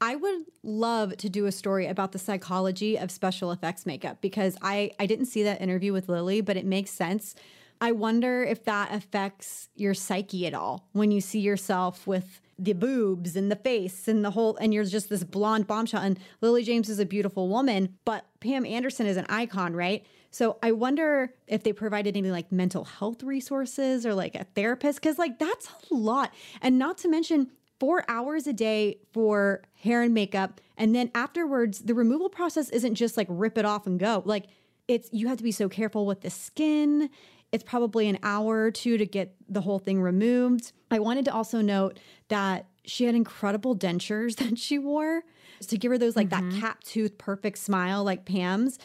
I 0.00 0.14
would 0.14 0.44
love 0.62 1.16
to 1.16 1.28
do 1.28 1.46
a 1.46 1.52
story 1.52 1.86
about 1.86 2.12
the 2.12 2.20
psychology 2.20 2.96
of 2.96 3.10
special 3.10 3.50
effects 3.50 3.84
makeup 3.84 4.20
because 4.20 4.56
I 4.62 4.92
I 4.98 5.06
didn't 5.06 5.26
see 5.26 5.42
that 5.42 5.60
interview 5.60 5.92
with 5.92 6.08
Lily, 6.08 6.40
but 6.40 6.56
it 6.56 6.64
makes 6.64 6.90
sense. 6.90 7.34
I 7.80 7.92
wonder 7.92 8.42
if 8.42 8.64
that 8.64 8.92
affects 8.92 9.68
your 9.74 9.94
psyche 9.94 10.46
at 10.46 10.54
all 10.54 10.88
when 10.92 11.10
you 11.10 11.20
see 11.20 11.40
yourself 11.40 12.06
with 12.06 12.40
the 12.58 12.72
boobs 12.72 13.36
and 13.36 13.50
the 13.50 13.56
face 13.56 14.08
and 14.08 14.24
the 14.24 14.30
whole 14.32 14.56
and 14.56 14.74
you're 14.74 14.84
just 14.84 15.08
this 15.08 15.24
blonde 15.24 15.66
bombshell. 15.66 16.02
And 16.02 16.18
Lily 16.40 16.64
James 16.64 16.88
is 16.88 16.98
a 16.98 17.06
beautiful 17.06 17.48
woman 17.48 17.96
but 18.04 18.26
Pam 18.40 18.66
Anderson 18.66 19.06
is 19.06 19.16
an 19.16 19.26
icon 19.28 19.74
right? 19.74 20.04
So 20.30 20.58
I 20.62 20.72
wonder 20.72 21.32
if 21.46 21.62
they 21.62 21.72
provided 21.72 22.16
any 22.16 22.30
like 22.30 22.50
mental 22.50 22.84
health 22.84 23.22
resources 23.22 24.04
or 24.04 24.14
like 24.14 24.34
a 24.34 24.44
therapist 24.56 25.00
cuz 25.02 25.18
like 25.18 25.38
that's 25.38 25.68
a 25.90 25.94
lot. 25.94 26.34
And 26.60 26.78
not 26.78 26.98
to 26.98 27.08
mention 27.08 27.50
4 27.78 28.04
hours 28.08 28.48
a 28.48 28.52
day 28.52 28.98
for 29.12 29.62
hair 29.74 30.02
and 30.02 30.12
makeup 30.12 30.60
and 30.76 30.94
then 30.94 31.10
afterwards 31.14 31.80
the 31.80 31.94
removal 31.94 32.28
process 32.28 32.70
isn't 32.70 32.96
just 32.96 33.16
like 33.16 33.28
rip 33.30 33.56
it 33.56 33.64
off 33.64 33.86
and 33.86 34.00
go. 34.00 34.22
Like 34.24 34.46
it's 34.88 35.08
you 35.12 35.28
have 35.28 35.36
to 35.36 35.44
be 35.44 35.52
so 35.52 35.68
careful 35.68 36.06
with 36.06 36.22
the 36.22 36.30
skin 36.30 37.10
it's 37.52 37.64
probably 37.64 38.08
an 38.08 38.18
hour 38.22 38.64
or 38.64 38.70
two 38.70 38.98
to 38.98 39.06
get 39.06 39.34
the 39.48 39.60
whole 39.60 39.78
thing 39.78 40.00
removed. 40.00 40.72
I 40.90 40.98
wanted 40.98 41.24
to 41.26 41.32
also 41.32 41.60
note 41.60 41.98
that 42.28 42.66
she 42.84 43.04
had 43.04 43.14
incredible 43.14 43.76
dentures 43.76 44.36
that 44.48 44.58
she 44.58 44.78
wore 44.78 45.22
to 45.66 45.78
give 45.78 45.90
her 45.90 45.98
those 45.98 46.16
like 46.16 46.28
mm-hmm. 46.28 46.50
that 46.50 46.60
cap 46.60 46.84
tooth 46.84 47.18
perfect 47.18 47.58
smile 47.58 48.04
like 48.04 48.24
Pam's. 48.24 48.78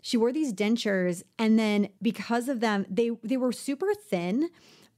She 0.00 0.16
wore 0.16 0.32
these 0.32 0.52
dentures 0.52 1.22
and 1.38 1.58
then 1.58 1.88
because 2.00 2.48
of 2.48 2.60
them 2.60 2.86
they 2.88 3.10
they 3.22 3.36
were 3.36 3.52
super 3.52 3.92
thin, 3.94 4.50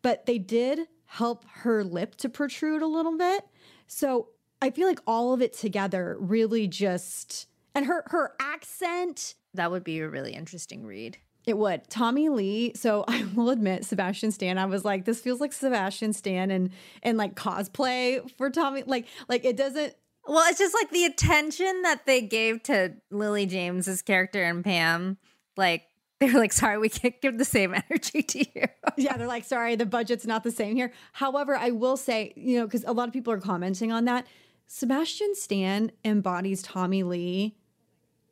but 0.03 0.27
they 0.27 0.39
did 0.39 0.81
help 1.07 1.45
her 1.49 1.83
lip 1.83 2.15
to 2.17 2.29
protrude 2.29 2.83
a 2.83 2.87
little 2.87 3.17
bit. 3.17 3.45
So 3.87 4.29
I 4.63 4.71
feel 4.71 4.87
like 4.87 5.01
all 5.07 5.33
of 5.33 5.43
it 5.43 5.53
together 5.53 6.17
really 6.21 6.69
just 6.69 7.47
and 7.75 7.87
her 7.87 8.05
her 8.07 8.35
accent 8.41 9.35
that 9.55 9.71
would 9.71 9.85
be 9.85 9.99
a 10.01 10.09
really 10.09 10.33
interesting 10.33 10.85
read. 10.85 11.19
It 11.47 11.57
would. 11.57 11.89
Tommy 11.89 12.29
Lee. 12.29 12.73
So 12.75 13.05
I 13.09 13.27
will 13.35 13.51
admit, 13.51 13.85
Sebastian 13.85 14.33
Stan. 14.33 14.59
I 14.59 14.67
was 14.67 14.85
like, 14.85 15.05
this 15.05 15.21
feels 15.21 15.41
like 15.41 15.53
Sebastian 15.53 16.13
Stan 16.13 16.51
and 16.51 16.71
and 17.03 17.19
like 17.19 17.35
cosplay 17.35 18.29
for 18.37 18.51
Tommy. 18.51 18.83
Like 18.87 19.07
like 19.29 19.45
it 19.45 19.57
doesn't. 19.57 19.95
Well, 20.27 20.45
it's 20.49 20.59
just 20.59 20.75
like 20.75 20.91
the 20.91 21.07
attention 21.07 21.83
that 21.83 22.07
they 22.07 22.21
gave 22.21 22.63
to 22.65 22.93
Lily 23.11 23.47
James's 23.47 24.03
character 24.03 24.43
and 24.43 24.63
Pam. 24.63 25.17
Like 25.57 25.85
they're 26.21 26.33
like, 26.35 26.53
sorry, 26.53 26.79
we 26.79 26.91
can't 26.91 27.21
give 27.21 27.39
the 27.39 27.45
same 27.45 27.75
energy 27.91 28.23
to 28.23 28.39
you. 28.39 28.67
yeah, 28.97 29.17
they're 29.17 29.27
like, 29.27 29.45
sorry, 29.45 29.77
the 29.77 29.87
budget's 29.87 30.27
not 30.27 30.45
the 30.45 30.51
same 30.51 30.77
here. 30.77 30.93
However, 31.13 31.57
I 31.57 31.71
will 31.71 31.97
say, 31.97 32.35
you 32.37 32.59
know, 32.59 32.67
because 32.67 32.85
a 32.85 32.93
lot 32.93 33.09
of 33.09 33.15
people 33.15 33.33
are 33.33 33.41
commenting 33.41 33.91
on 33.91 34.05
that. 34.05 34.27
Sebastian 34.67 35.35
Stan 35.35 35.91
embodies 36.05 36.63
Tommy 36.63 37.03
Lee 37.03 37.57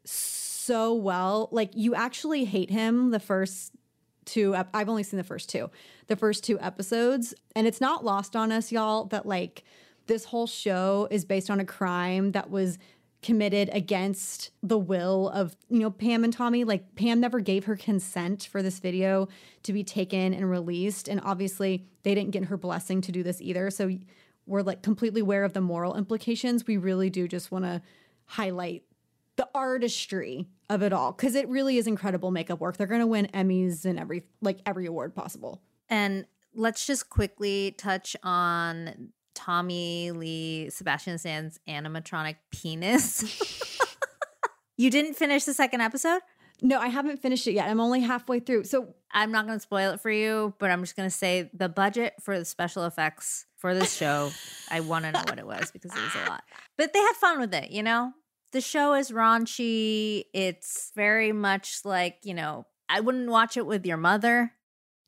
so 0.05 0.48
well. 0.71 1.49
Like 1.53 1.71
you 1.75 1.95
actually 1.95 2.45
hate 2.45 2.71
him 2.71 3.11
the 3.11 3.21
first 3.21 3.73
two 4.25 4.55
ep- 4.55 4.71
I've 4.75 4.89
only 4.89 5.03
seen 5.03 5.19
the 5.19 5.25
first 5.25 5.49
two. 5.49 5.71
The 6.07 6.17
first 6.17 6.45
two 6.45 6.59
episodes 6.61 7.35
and 7.55 7.67
it's 7.67 7.81
not 7.81 8.05
lost 8.05 8.37
on 8.37 8.53
us 8.53 8.73
y'all 8.73 9.05
that 9.07 9.27
like 9.27 9.65
this 10.07 10.25
whole 10.25 10.47
show 10.47 11.07
is 11.11 11.25
based 11.25 11.51
on 11.51 11.61
a 11.61 11.65
crime 11.65 12.33
that 12.33 12.51
was 12.51 12.79
committed 13.21 13.69
against 13.73 14.51
the 14.63 14.79
will 14.79 15.29
of 15.31 15.57
you 15.69 15.81
know 15.81 15.91
Pam 15.91 16.23
and 16.23 16.33
Tommy 16.33 16.65
like 16.65 16.95
Pam 16.95 17.21
never 17.21 17.41
gave 17.41 17.65
her 17.65 17.77
consent 17.77 18.49
for 18.51 18.63
this 18.63 18.79
video 18.79 19.29
to 19.65 19.73
be 19.73 19.83
taken 19.83 20.33
and 20.33 20.49
released 20.49 21.09
and 21.09 21.21
obviously 21.25 21.87
they 22.05 22.15
didn't 22.15 22.31
get 22.31 22.45
her 22.45 22.57
blessing 22.57 23.01
to 23.01 23.11
do 23.11 23.25
this 23.25 23.41
either 23.41 23.71
so 23.71 23.91
we're 24.47 24.63
like 24.63 24.83
completely 24.83 25.21
aware 25.21 25.43
of 25.43 25.53
the 25.53 25.61
moral 25.61 25.97
implications 25.97 26.67
we 26.67 26.77
really 26.77 27.11
do 27.11 27.27
just 27.27 27.51
want 27.51 27.65
to 27.65 27.83
highlight 28.27 28.85
the 29.39 29.49
artistry 29.55 30.49
of 30.69 30.83
it 30.83 30.93
all 30.93 31.13
because 31.13 31.35
it 31.35 31.49
really 31.49 31.79
is 31.79 31.87
incredible 31.87 32.31
makeup 32.31 32.61
work. 32.61 32.77
They're 32.77 32.87
going 32.87 33.01
to 33.01 33.07
win 33.07 33.29
Emmys 33.33 33.87
and 33.87 33.99
every 33.99 34.25
like 34.43 34.59
every 34.67 34.85
award 34.85 35.15
possible. 35.15 35.63
And 35.89 36.27
let's 36.55 36.87
just 36.87 37.09
quickly 37.09 37.75
touch 37.79 38.17
on 38.23 39.13
Tommy 39.35 40.11
Lee 40.11 40.69
Sebastian 40.71 41.19
Stan's 41.19 41.59
animatronic 41.69 42.37
penis. 42.51 43.79
you 44.77 44.91
didn't 44.91 45.15
finish 45.15 45.45
the 45.45 45.55
second 45.55 45.81
episode? 45.81 46.21
No, 46.61 46.81
I 46.81 46.89
haven't 46.89 47.23
finished 47.23 47.47
it 47.47 47.53
yet. 47.53 47.69
I'm 47.69 47.81
only 47.81 48.01
halfway 48.01 48.41
through. 48.41 48.65
So 48.65 48.97
I'm 49.13 49.31
not 49.31 49.47
going 49.47 49.57
to 49.57 49.63
spoil 49.63 49.93
it 49.93 50.01
for 50.01 50.11
you, 50.11 50.55
but 50.59 50.73
I'm 50.73 50.83
just 50.83 50.97
going 50.97 51.09
to 51.09 51.15
say 51.15 51.49
the 51.55 51.69
budget 51.69 52.15
for 52.21 52.37
the 52.37 52.45
special 52.45 52.85
effects 52.85 53.47
for 53.57 53.75
this 53.75 53.95
show, 53.95 54.31
I 54.69 54.81
want 54.81 55.05
to 55.05 55.13
know 55.13 55.23
what 55.29 55.39
it 55.39 55.47
was 55.47 55.71
because 55.71 55.93
it 55.93 56.01
was 56.01 56.15
a 56.27 56.29
lot. 56.29 56.43
But 56.77 56.93
they 56.93 57.01
had 57.01 57.15
fun 57.15 57.39
with 57.39 57.55
it, 57.55 57.71
you 57.71 57.85
know? 57.85 58.13
The 58.53 58.61
show 58.61 58.95
is 58.95 59.11
raunchy. 59.11 60.25
It's 60.33 60.93
very 60.95 61.33
much 61.33 61.81
like, 61.85 62.19
you 62.23 62.35
know, 62.35 62.67
I 62.89 63.01
wouldn't 63.01 63.31
watch 63.31 63.57
it 63.57 63.67
with 63.67 63.85
your 63.85 63.97
mother. 63.97 64.53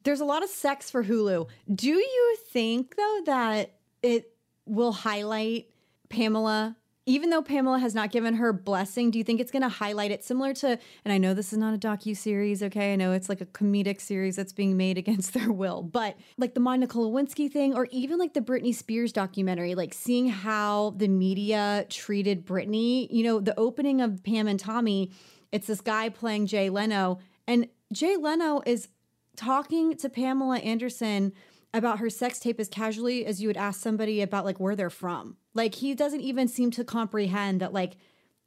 There's 0.02 0.20
a 0.20 0.24
lot 0.24 0.42
of 0.42 0.48
sex 0.48 0.90
for 0.90 1.04
Hulu. 1.04 1.48
Do 1.74 1.90
you 1.90 2.36
think, 2.50 2.96
though, 2.96 3.20
that 3.26 3.78
it 4.02 4.32
will 4.66 4.92
highlight 4.92 5.66
Pamela 6.08 6.76
even 7.06 7.30
though 7.30 7.42
Pamela 7.42 7.78
has 7.78 7.94
not 7.94 8.12
given 8.12 8.34
her 8.34 8.52
blessing, 8.52 9.10
do 9.10 9.18
you 9.18 9.24
think 9.24 9.40
it's 9.40 9.50
going 9.50 9.62
to 9.62 9.68
highlight 9.68 10.10
it 10.10 10.22
similar 10.22 10.52
to? 10.54 10.78
And 11.04 11.12
I 11.12 11.18
know 11.18 11.32
this 11.32 11.52
is 11.52 11.58
not 11.58 11.74
a 11.74 11.78
docu 11.78 12.16
series, 12.16 12.62
okay? 12.62 12.92
I 12.92 12.96
know 12.96 13.12
it's 13.12 13.28
like 13.28 13.40
a 13.40 13.46
comedic 13.46 14.00
series 14.00 14.36
that's 14.36 14.52
being 14.52 14.76
made 14.76 14.98
against 15.04 15.32
their 15.32 15.50
will, 15.50 15.82
but 15.82 16.16
like 16.36 16.54
the 16.54 16.60
Monica 16.60 16.98
Lewinsky 16.98 17.50
thing, 17.50 17.74
or 17.74 17.88
even 17.90 18.18
like 18.18 18.34
the 18.34 18.40
Britney 18.40 18.74
Spears 18.74 19.12
documentary, 19.12 19.74
like 19.74 19.94
seeing 19.94 20.28
how 20.28 20.94
the 20.96 21.08
media 21.08 21.86
treated 21.88 22.46
Britney. 22.46 23.08
You 23.10 23.24
know, 23.24 23.40
the 23.40 23.58
opening 23.58 24.00
of 24.00 24.22
Pam 24.22 24.46
and 24.46 24.60
Tommy, 24.60 25.10
it's 25.52 25.66
this 25.66 25.80
guy 25.80 26.10
playing 26.10 26.46
Jay 26.46 26.68
Leno, 26.68 27.18
and 27.46 27.68
Jay 27.92 28.16
Leno 28.16 28.62
is 28.66 28.88
talking 29.36 29.96
to 29.96 30.08
Pamela 30.08 30.58
Anderson 30.58 31.32
about 31.72 32.00
her 32.00 32.10
sex 32.10 32.38
tape 32.38 32.58
as 32.58 32.68
casually 32.68 33.24
as 33.24 33.40
you 33.40 33.48
would 33.48 33.56
ask 33.56 33.80
somebody 33.80 34.22
about 34.22 34.44
like 34.44 34.58
where 34.58 34.74
they're 34.74 34.90
from. 34.90 35.36
Like 35.54 35.76
he 35.76 35.94
doesn't 35.94 36.20
even 36.20 36.48
seem 36.48 36.70
to 36.72 36.84
comprehend 36.84 37.60
that 37.60 37.72
like 37.72 37.96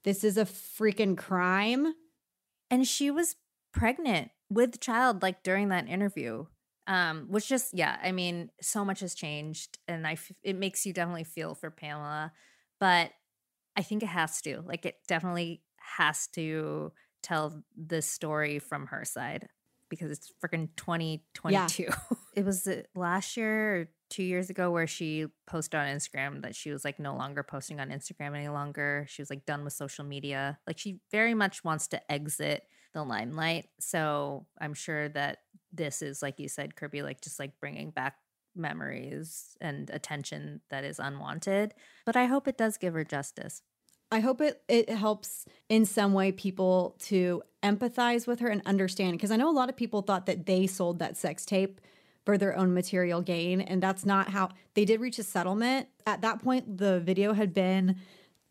this 0.03 0.23
is 0.23 0.37
a 0.37 0.45
freaking 0.45 1.17
crime. 1.17 1.93
And 2.69 2.87
she 2.87 3.11
was 3.11 3.35
pregnant 3.73 4.31
with 4.49 4.79
child 4.79 5.21
like 5.21 5.43
during 5.43 5.69
that 5.69 5.87
interview. 5.87 6.45
Um 6.85 7.27
which 7.29 7.47
just 7.47 7.73
yeah, 7.73 7.97
I 8.03 8.11
mean 8.11 8.51
so 8.61 8.83
much 8.83 8.99
has 8.99 9.15
changed 9.15 9.77
and 9.87 10.05
I 10.05 10.13
f- 10.13 10.31
it 10.43 10.57
makes 10.57 10.85
you 10.85 10.91
definitely 10.91 11.23
feel 11.23 11.55
for 11.55 11.71
Pamela, 11.71 12.33
but 12.79 13.11
I 13.77 13.83
think 13.83 14.03
it 14.03 14.07
has 14.07 14.41
to. 14.41 14.61
Like 14.65 14.85
it 14.85 14.97
definitely 15.07 15.61
has 15.77 16.27
to 16.33 16.91
tell 17.21 17.63
this 17.75 18.07
story 18.07 18.59
from 18.59 18.87
her 18.87 19.05
side 19.05 19.47
because 19.93 20.11
it's 20.11 20.31
freaking 20.43 20.69
2022. 20.75 21.83
Yeah. 21.83 21.95
it 22.35 22.45
was 22.45 22.67
uh, 22.67 22.83
last 22.95 23.37
year 23.37 23.75
or 23.75 23.87
two 24.09 24.23
years 24.23 24.49
ago 24.49 24.71
where 24.71 24.87
she 24.87 25.25
posted 25.47 25.79
on 25.79 25.87
Instagram 25.87 26.41
that 26.43 26.55
she 26.55 26.71
was 26.71 26.85
like 26.85 26.99
no 26.99 27.15
longer 27.15 27.43
posting 27.43 27.79
on 27.79 27.89
Instagram 27.89 28.35
any 28.35 28.49
longer. 28.49 29.05
She 29.09 29.21
was 29.21 29.29
like 29.29 29.45
done 29.45 29.63
with 29.63 29.73
social 29.73 30.05
media. 30.05 30.59
Like 30.67 30.77
she 30.77 30.99
very 31.11 31.33
much 31.33 31.63
wants 31.63 31.87
to 31.89 32.11
exit 32.11 32.63
the 32.93 33.03
limelight. 33.03 33.69
So 33.79 34.45
I'm 34.59 34.73
sure 34.73 35.09
that 35.09 35.39
this 35.71 36.01
is, 36.01 36.21
like 36.21 36.39
you 36.39 36.47
said, 36.47 36.75
Kirby, 36.75 37.01
like 37.01 37.21
just 37.21 37.39
like 37.39 37.59
bringing 37.59 37.89
back 37.89 38.15
memories 38.55 39.57
and 39.59 39.89
attention 39.89 40.61
that 40.69 40.83
is 40.83 40.99
unwanted. 40.99 41.73
But 42.05 42.15
I 42.15 42.25
hope 42.25 42.47
it 42.47 42.57
does 42.57 42.77
give 42.77 42.93
her 42.93 43.03
justice. 43.03 43.61
I 44.13 44.19
hope 44.19 44.41
it 44.41 44.61
it 44.67 44.89
helps 44.89 45.45
in 45.69 45.85
some 45.85 46.13
way 46.13 46.31
people 46.31 46.95
to 46.99 47.41
empathize 47.63 48.27
with 48.27 48.41
her 48.41 48.47
and 48.47 48.61
understand 48.65 49.13
because 49.13 49.31
I 49.31 49.37
know 49.37 49.49
a 49.49 49.51
lot 49.51 49.69
of 49.69 49.75
people 49.75 50.03
thought 50.03 50.27
that 50.27 50.45
they 50.45 50.67
sold 50.67 50.99
that 50.99 51.17
sex 51.17 51.45
tape 51.45 51.81
for 52.23 52.37
their 52.37 52.55
own 52.55 52.73
material 52.73 53.21
gain 53.21 53.59
and 53.59 53.81
that's 53.81 54.05
not 54.05 54.29
how 54.29 54.49
they 54.75 54.85
did 54.85 55.01
reach 55.01 55.17
a 55.17 55.23
settlement. 55.23 55.87
At 56.05 56.21
that 56.21 56.43
point 56.43 56.77
the 56.77 56.99
video 56.99 57.33
had 57.33 57.55
been 57.55 57.95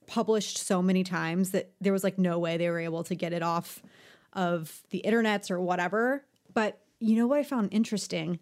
published 0.09 0.59
so 0.59 0.83
many 0.83 1.05
times 1.05 1.53
that 1.53 1.71
there 1.81 1.93
was 1.93 2.03
like 2.03 2.19
no 2.19 2.41
way 2.41 2.57
they 2.57 2.69
were 2.69 2.81
able 2.81 3.05
to 3.05 3.15
get 3.15 3.33
it 3.33 3.43
off 3.43 3.83
of 4.33 4.83
the 4.91 5.03
internets 5.07 5.49
or 5.49 5.61
whatever. 5.61 6.25
But 6.53 6.81
you 6.99 7.15
know 7.15 7.29
what 7.29 7.39
I 7.39 7.45
found 7.45 7.73
interesting? 7.73 8.41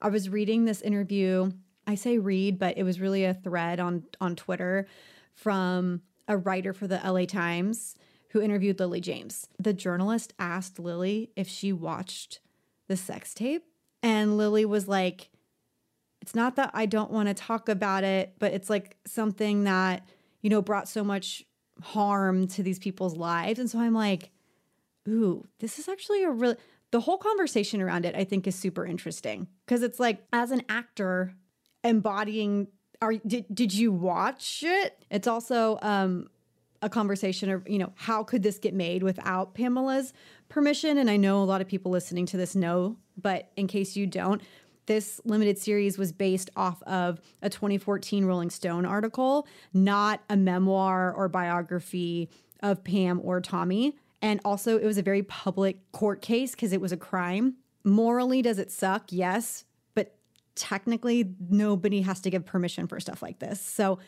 I 0.00 0.08
was 0.08 0.30
reading 0.30 0.64
this 0.64 0.80
interview 0.80 1.52
I 1.86 1.96
say 1.96 2.18
read, 2.18 2.58
but 2.58 2.78
it 2.78 2.84
was 2.84 3.00
really 3.00 3.24
a 3.24 3.34
thread 3.34 3.80
on 3.80 4.04
on 4.20 4.36
Twitter 4.36 4.86
from 5.34 6.00
a 6.28 6.36
writer 6.36 6.72
for 6.72 6.86
the 6.86 7.00
LA 7.04 7.24
Times 7.24 7.94
who 8.30 8.40
interviewed 8.40 8.80
Lily 8.80 9.00
James. 9.00 9.48
The 9.58 9.72
journalist 9.72 10.32
asked 10.38 10.78
Lily 10.78 11.30
if 11.36 11.48
she 11.48 11.72
watched 11.72 12.40
the 12.88 12.96
sex 12.96 13.34
tape, 13.34 13.64
and 14.02 14.36
Lily 14.36 14.64
was 14.64 14.88
like, 14.88 15.30
"It's 16.20 16.34
not 16.34 16.56
that 16.56 16.70
I 16.72 16.86
don't 16.86 17.10
want 17.10 17.28
to 17.28 17.34
talk 17.34 17.68
about 17.68 18.04
it, 18.04 18.34
but 18.38 18.52
it's 18.52 18.70
like 18.70 18.96
something 19.06 19.64
that, 19.64 20.06
you 20.40 20.50
know, 20.50 20.62
brought 20.62 20.88
so 20.88 21.04
much 21.04 21.44
harm 21.80 22.46
to 22.48 22.62
these 22.62 22.78
people's 22.78 23.16
lives." 23.16 23.58
And 23.58 23.70
so 23.70 23.78
I'm 23.78 23.94
like, 23.94 24.30
"Ooh, 25.08 25.46
this 25.58 25.78
is 25.78 25.88
actually 25.88 26.22
a 26.22 26.30
real 26.30 26.56
the 26.92 27.00
whole 27.00 27.18
conversation 27.18 27.80
around 27.80 28.04
it 28.04 28.14
I 28.14 28.24
think 28.24 28.46
is 28.46 28.54
super 28.54 28.86
interesting 28.86 29.48
because 29.64 29.82
it's 29.82 29.98
like 29.98 30.24
as 30.32 30.50
an 30.50 30.62
actor 30.68 31.34
embodying 31.82 32.68
are 33.02 33.14
did 33.26 33.44
did 33.52 33.74
you 33.74 33.92
watch 33.92 34.62
it? 34.64 35.04
It's 35.10 35.26
also 35.26 35.78
um 35.82 36.28
a 36.82 36.88
conversation 36.88 37.48
of, 37.48 37.68
you 37.68 37.78
know, 37.78 37.92
how 37.94 38.24
could 38.24 38.42
this 38.42 38.58
get 38.58 38.74
made 38.74 39.02
without 39.02 39.54
Pamela's 39.54 40.12
permission? 40.48 40.98
And 40.98 41.08
I 41.08 41.16
know 41.16 41.40
a 41.42 41.44
lot 41.44 41.60
of 41.60 41.68
people 41.68 41.92
listening 41.92 42.26
to 42.26 42.36
this 42.36 42.56
know, 42.56 42.96
but 43.16 43.52
in 43.56 43.68
case 43.68 43.94
you 43.94 44.04
don't, 44.06 44.42
this 44.86 45.20
limited 45.24 45.58
series 45.58 45.96
was 45.96 46.10
based 46.10 46.50
off 46.56 46.82
of 46.82 47.20
a 47.40 47.48
2014 47.48 48.24
Rolling 48.24 48.50
Stone 48.50 48.84
article, 48.84 49.46
not 49.72 50.22
a 50.28 50.36
memoir 50.36 51.12
or 51.14 51.28
biography 51.28 52.28
of 52.60 52.82
Pam 52.82 53.20
or 53.22 53.40
Tommy. 53.40 53.96
And 54.20 54.40
also, 54.44 54.76
it 54.76 54.84
was 54.84 54.98
a 54.98 55.02
very 55.02 55.22
public 55.22 55.92
court 55.92 56.20
case 56.20 56.52
because 56.52 56.72
it 56.72 56.80
was 56.80 56.92
a 56.92 56.96
crime. 56.96 57.54
Morally, 57.84 58.42
does 58.42 58.58
it 58.58 58.70
suck? 58.70 59.04
Yes. 59.10 59.64
Technically, 60.54 61.34
nobody 61.50 62.02
has 62.02 62.20
to 62.20 62.30
give 62.30 62.44
permission 62.44 62.86
for 62.86 63.00
stuff 63.00 63.22
like 63.22 63.38
this. 63.38 63.60
So 63.60 63.98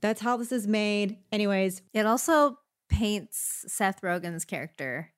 that's 0.00 0.20
how 0.20 0.36
this 0.36 0.52
is 0.52 0.66
made. 0.66 1.18
Anyways, 1.32 1.82
It 1.92 2.06
also 2.06 2.58
paints 2.88 3.64
Seth 3.68 4.00
Rogen's 4.02 4.44
character 4.44 5.10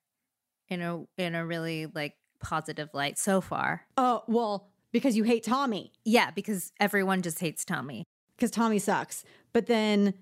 in 0.69 0.81
a 0.81 1.03
in 1.17 1.35
a 1.35 1.45
really 1.45 1.85
like 1.87 2.15
positive 2.39 2.89
light 2.93 3.17
so 3.17 3.41
far. 3.41 3.81
oh, 3.97 4.23
well, 4.27 4.69
because 4.91 5.17
you 5.17 5.23
hate 5.23 5.43
Tommy, 5.43 5.91
Yeah, 6.05 6.31
because 6.31 6.71
everyone 6.79 7.21
just 7.21 7.39
hates 7.39 7.65
Tommy. 7.65 8.03
because 8.35 8.51
Tommy 8.51 8.79
sucks. 8.79 9.23
But 9.53 9.65
then 9.67 10.13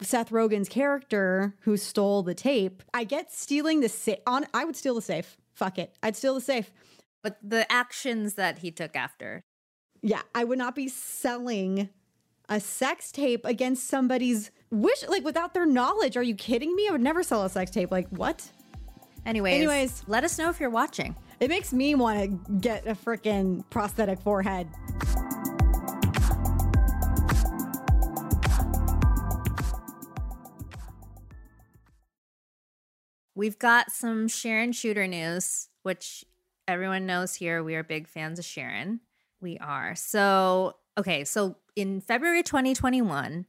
Seth 0.00 0.30
Rogen's 0.30 0.68
character 0.68 1.54
who 1.60 1.76
stole 1.76 2.22
the 2.22 2.34
tape, 2.34 2.82
I 2.92 3.04
get 3.04 3.32
stealing 3.32 3.80
the 3.80 3.88
safe. 3.88 4.18
On, 4.26 4.44
I 4.54 4.64
would 4.64 4.76
steal 4.76 4.94
the 4.94 5.02
safe. 5.02 5.36
Fuck 5.54 5.78
it. 5.78 5.96
I'd 6.02 6.16
steal 6.16 6.34
the 6.34 6.40
safe. 6.40 6.70
But 7.22 7.38
the 7.42 7.70
actions 7.72 8.34
that 8.34 8.58
he 8.58 8.70
took 8.70 8.94
after. 8.96 9.44
Yeah, 10.06 10.20
I 10.34 10.44
would 10.44 10.58
not 10.58 10.74
be 10.74 10.88
selling 10.88 11.88
a 12.50 12.60
sex 12.60 13.10
tape 13.10 13.46
against 13.46 13.88
somebody's 13.88 14.50
wish, 14.70 15.02
like 15.08 15.24
without 15.24 15.54
their 15.54 15.64
knowledge. 15.64 16.18
Are 16.18 16.22
you 16.22 16.34
kidding 16.34 16.76
me? 16.76 16.86
I 16.86 16.92
would 16.92 17.00
never 17.00 17.22
sell 17.22 17.42
a 17.42 17.48
sex 17.48 17.70
tape. 17.70 17.90
Like, 17.90 18.06
what? 18.10 18.52
Anyways, 19.24 19.54
Anyways. 19.54 20.04
let 20.06 20.22
us 20.22 20.38
know 20.38 20.50
if 20.50 20.60
you're 20.60 20.68
watching. 20.68 21.16
It 21.40 21.48
makes 21.48 21.72
me 21.72 21.94
want 21.94 22.20
to 22.20 22.52
get 22.60 22.86
a 22.86 22.94
freaking 22.94 23.64
prosthetic 23.70 24.20
forehead. 24.20 24.68
We've 33.34 33.58
got 33.58 33.90
some 33.90 34.28
Sharon 34.28 34.72
Chuter 34.72 35.08
news, 35.08 35.70
which 35.82 36.26
everyone 36.68 37.06
knows 37.06 37.36
here. 37.36 37.64
We 37.64 37.74
are 37.74 37.82
big 37.82 38.06
fans 38.06 38.38
of 38.38 38.44
Sharon. 38.44 39.00
We 39.44 39.58
are. 39.58 39.94
So, 39.94 40.76
okay, 40.96 41.24
so 41.24 41.56
in 41.76 42.00
February 42.00 42.42
2021, 42.42 43.44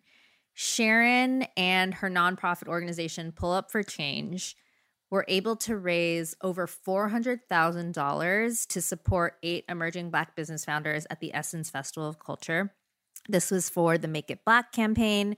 Sharon 0.53 1.43
and 1.55 1.93
her 1.93 2.10
nonprofit 2.10 2.67
organization 2.67 3.31
Pull 3.31 3.53
Up 3.53 3.71
for 3.71 3.81
Change 3.81 4.58
were 5.10 5.23
able 5.29 5.55
to 5.55 5.77
raise 5.77 6.36
over 6.41 6.67
$400,000 6.67 8.67
to 8.67 8.81
support 8.81 9.38
eight 9.41 9.63
emerging 9.69 10.10
Black 10.10 10.36
business 10.36 10.65
founders 10.65 11.08
at 11.10 11.21
the 11.21 11.34
Essence 11.34 11.69
Festival 11.69 12.10
of 12.10 12.19
Culture. 12.19 12.73
This 13.29 13.49
was 13.49 13.69
for 13.69 13.97
the 13.97 14.10
Make 14.10 14.29
It 14.29 14.43
Black 14.43 14.73
campaign. 14.73 15.38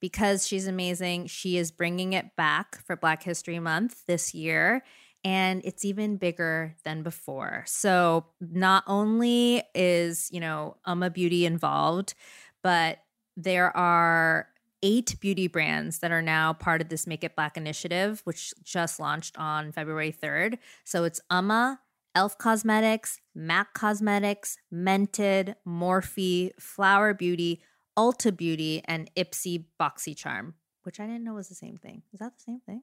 Because 0.00 0.44
she's 0.44 0.66
amazing, 0.66 1.28
she 1.28 1.56
is 1.56 1.70
bringing 1.70 2.14
it 2.14 2.34
back 2.36 2.84
for 2.84 2.96
Black 2.96 3.22
History 3.22 3.60
Month 3.60 4.06
this 4.06 4.34
year. 4.34 4.82
And 5.24 5.62
it's 5.64 5.84
even 5.84 6.16
bigger 6.16 6.76
than 6.84 7.02
before. 7.02 7.64
So, 7.66 8.26
not 8.40 8.84
only 8.86 9.62
is, 9.74 10.28
you 10.30 10.38
know, 10.38 10.76
Uoma 10.86 11.12
Beauty 11.12 11.46
involved, 11.46 12.14
but 12.62 12.98
there 13.36 13.74
are 13.76 14.48
eight 14.82 15.16
beauty 15.20 15.48
brands 15.48 16.00
that 16.00 16.12
are 16.12 16.20
now 16.20 16.52
part 16.52 16.82
of 16.82 16.90
this 16.90 17.06
Make 17.06 17.24
It 17.24 17.34
Black 17.34 17.56
initiative, 17.56 18.20
which 18.24 18.52
just 18.62 19.00
launched 19.00 19.38
on 19.38 19.72
February 19.72 20.12
3rd. 20.12 20.58
So 20.84 21.04
it's 21.04 21.22
Uoma, 21.32 21.78
Elf 22.14 22.36
Cosmetics, 22.36 23.18
MAC 23.34 23.72
Cosmetics, 23.72 24.58
Mented, 24.72 25.54
Morphe, 25.66 26.50
Flower 26.60 27.14
Beauty, 27.14 27.62
Ulta 27.96 28.36
Beauty, 28.36 28.82
and 28.84 29.10
Ipsy 29.16 29.64
Boxycharm, 29.80 30.52
which 30.82 31.00
I 31.00 31.06
didn't 31.06 31.24
know 31.24 31.34
was 31.34 31.48
the 31.48 31.54
same 31.54 31.76
thing. 31.78 32.02
Is 32.12 32.20
that 32.20 32.36
the 32.36 32.42
same 32.42 32.60
thing? 32.60 32.82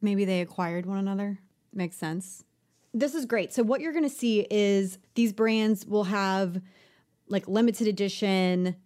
Maybe 0.00 0.24
they 0.24 0.40
acquired 0.40 0.86
one 0.86 0.98
another. 0.98 1.40
Makes 1.74 1.96
sense. 1.96 2.44
This 2.92 3.14
is 3.14 3.26
great. 3.26 3.52
So, 3.52 3.62
what 3.62 3.80
you're 3.80 3.92
going 3.92 4.08
to 4.08 4.10
see 4.10 4.46
is 4.50 4.98
these 5.14 5.32
brands 5.32 5.84
will 5.84 6.04
have 6.04 6.60
like 7.28 7.48
limited 7.48 7.88
edition 7.88 8.76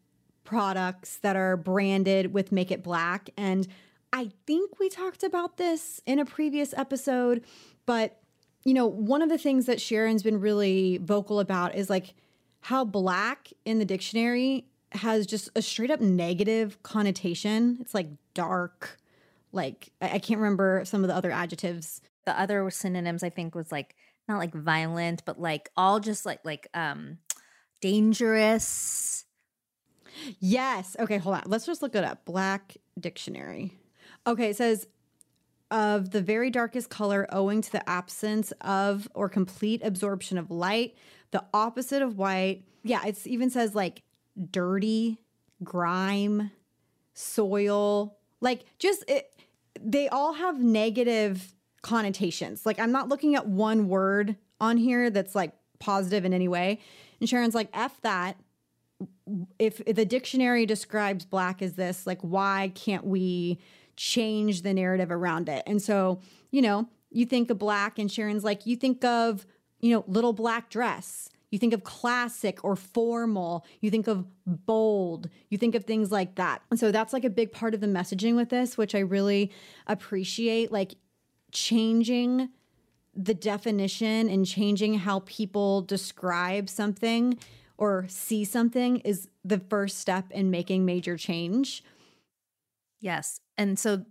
products 0.44 1.18
that 1.18 1.36
are 1.36 1.56
branded 1.56 2.32
with 2.32 2.50
Make 2.52 2.70
It 2.70 2.82
Black. 2.82 3.28
And 3.36 3.68
I 4.12 4.30
think 4.46 4.78
we 4.78 4.88
talked 4.88 5.22
about 5.22 5.58
this 5.58 6.00
in 6.06 6.18
a 6.18 6.24
previous 6.24 6.72
episode, 6.74 7.44
but 7.84 8.20
you 8.64 8.74
know, 8.74 8.86
one 8.86 9.22
of 9.22 9.28
the 9.28 9.38
things 9.38 9.66
that 9.66 9.80
Sharon's 9.80 10.22
been 10.22 10.40
really 10.40 10.98
vocal 10.98 11.40
about 11.40 11.74
is 11.74 11.90
like 11.90 12.14
how 12.60 12.84
black 12.84 13.52
in 13.64 13.78
the 13.78 13.84
dictionary 13.84 14.66
has 14.92 15.26
just 15.26 15.50
a 15.54 15.62
straight 15.62 15.90
up 15.90 16.00
negative 16.00 16.82
connotation. 16.82 17.78
It's 17.80 17.94
like 17.94 18.08
dark, 18.34 18.98
like 19.52 19.90
I 20.00 20.18
can't 20.18 20.40
remember 20.40 20.82
some 20.84 21.04
of 21.04 21.08
the 21.08 21.14
other 21.14 21.30
adjectives. 21.30 22.00
The 22.28 22.38
other 22.38 22.68
synonyms 22.68 23.22
I 23.22 23.30
think 23.30 23.54
was 23.54 23.72
like 23.72 23.96
not 24.28 24.36
like 24.36 24.52
violent, 24.52 25.24
but 25.24 25.40
like 25.40 25.70
all 25.78 25.98
just 25.98 26.26
like 26.26 26.40
like 26.44 26.68
um 26.74 27.16
dangerous. 27.80 29.24
Yes. 30.38 30.94
Okay, 30.98 31.16
hold 31.16 31.36
on. 31.36 31.44
Let's 31.46 31.64
just 31.64 31.80
look 31.80 31.94
it 31.94 32.04
up. 32.04 32.26
Black 32.26 32.76
dictionary. 33.00 33.72
Okay, 34.26 34.50
it 34.50 34.56
says 34.56 34.88
of 35.70 36.10
the 36.10 36.20
very 36.20 36.50
darkest 36.50 36.90
color 36.90 37.26
owing 37.32 37.62
to 37.62 37.72
the 37.72 37.88
absence 37.88 38.52
of 38.60 39.08
or 39.14 39.30
complete 39.30 39.80
absorption 39.82 40.36
of 40.36 40.50
light, 40.50 40.96
the 41.30 41.42
opposite 41.54 42.02
of 42.02 42.18
white. 42.18 42.62
Yeah, 42.82 43.06
it 43.06 43.26
even 43.26 43.48
says 43.48 43.74
like 43.74 44.02
dirty, 44.50 45.16
grime, 45.64 46.50
soil. 47.14 48.18
Like 48.42 48.66
just 48.78 49.02
it, 49.08 49.34
they 49.80 50.08
all 50.08 50.34
have 50.34 50.60
negative 50.60 51.54
connotations. 51.82 52.66
Like 52.66 52.78
I'm 52.78 52.92
not 52.92 53.08
looking 53.08 53.34
at 53.34 53.46
one 53.46 53.88
word 53.88 54.36
on 54.60 54.76
here 54.76 55.10
that's 55.10 55.34
like 55.34 55.52
positive 55.78 56.24
in 56.24 56.32
any 56.32 56.48
way. 56.48 56.80
And 57.20 57.28
Sharon's 57.28 57.54
like, 57.54 57.68
F 57.72 58.00
that 58.02 58.36
if, 59.58 59.80
if 59.86 59.96
the 59.96 60.04
dictionary 60.04 60.66
describes 60.66 61.24
black 61.24 61.62
as 61.62 61.74
this, 61.74 62.06
like 62.06 62.20
why 62.22 62.72
can't 62.74 63.04
we 63.04 63.60
change 63.96 64.62
the 64.62 64.74
narrative 64.74 65.10
around 65.10 65.48
it? 65.48 65.62
And 65.66 65.80
so, 65.80 66.20
you 66.50 66.62
know, 66.62 66.88
you 67.10 67.26
think 67.26 67.50
of 67.50 67.58
black 67.58 67.98
and 67.98 68.10
Sharon's 68.10 68.44
like, 68.44 68.66
you 68.66 68.76
think 68.76 69.04
of, 69.04 69.46
you 69.80 69.94
know, 69.94 70.04
little 70.06 70.32
black 70.32 70.70
dress. 70.70 71.28
You 71.50 71.58
think 71.58 71.72
of 71.72 71.82
classic 71.82 72.62
or 72.62 72.76
formal. 72.76 73.64
You 73.80 73.90
think 73.90 74.06
of 74.06 74.26
bold. 74.46 75.30
You 75.48 75.56
think 75.56 75.74
of 75.74 75.84
things 75.84 76.12
like 76.12 76.34
that. 76.34 76.60
And 76.70 76.78
so 76.78 76.92
that's 76.92 77.12
like 77.12 77.24
a 77.24 77.30
big 77.30 77.52
part 77.52 77.72
of 77.72 77.80
the 77.80 77.86
messaging 77.86 78.36
with 78.36 78.50
this, 78.50 78.76
which 78.76 78.94
I 78.94 78.98
really 78.98 79.50
appreciate. 79.86 80.70
Like 80.70 80.96
changing 81.52 82.50
the 83.14 83.34
definition 83.34 84.28
and 84.28 84.46
changing 84.46 84.94
how 84.94 85.20
people 85.20 85.82
describe 85.82 86.68
something 86.68 87.38
or 87.76 88.06
see 88.08 88.44
something 88.44 88.98
is 88.98 89.28
the 89.44 89.58
first 89.58 89.98
step 89.98 90.30
in 90.30 90.50
making 90.50 90.84
major 90.84 91.16
change. 91.16 91.82
Yes. 93.00 93.40
And 93.56 93.78
so 93.78 94.04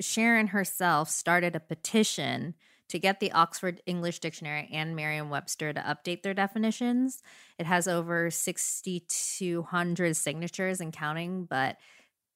Sharon 0.00 0.48
herself 0.48 1.08
started 1.08 1.56
a 1.56 1.60
petition 1.60 2.54
to 2.88 2.98
get 2.98 3.20
the 3.20 3.32
Oxford 3.32 3.82
English 3.86 4.18
Dictionary 4.20 4.68
and 4.72 4.96
Merriam 4.96 5.28
Webster 5.28 5.72
to 5.72 5.80
update 5.80 6.22
their 6.22 6.34
definitions. 6.34 7.22
It 7.58 7.66
has 7.66 7.86
over 7.86 8.30
6,200 8.30 10.16
signatures 10.16 10.80
and 10.80 10.92
counting, 10.92 11.44
but 11.44 11.76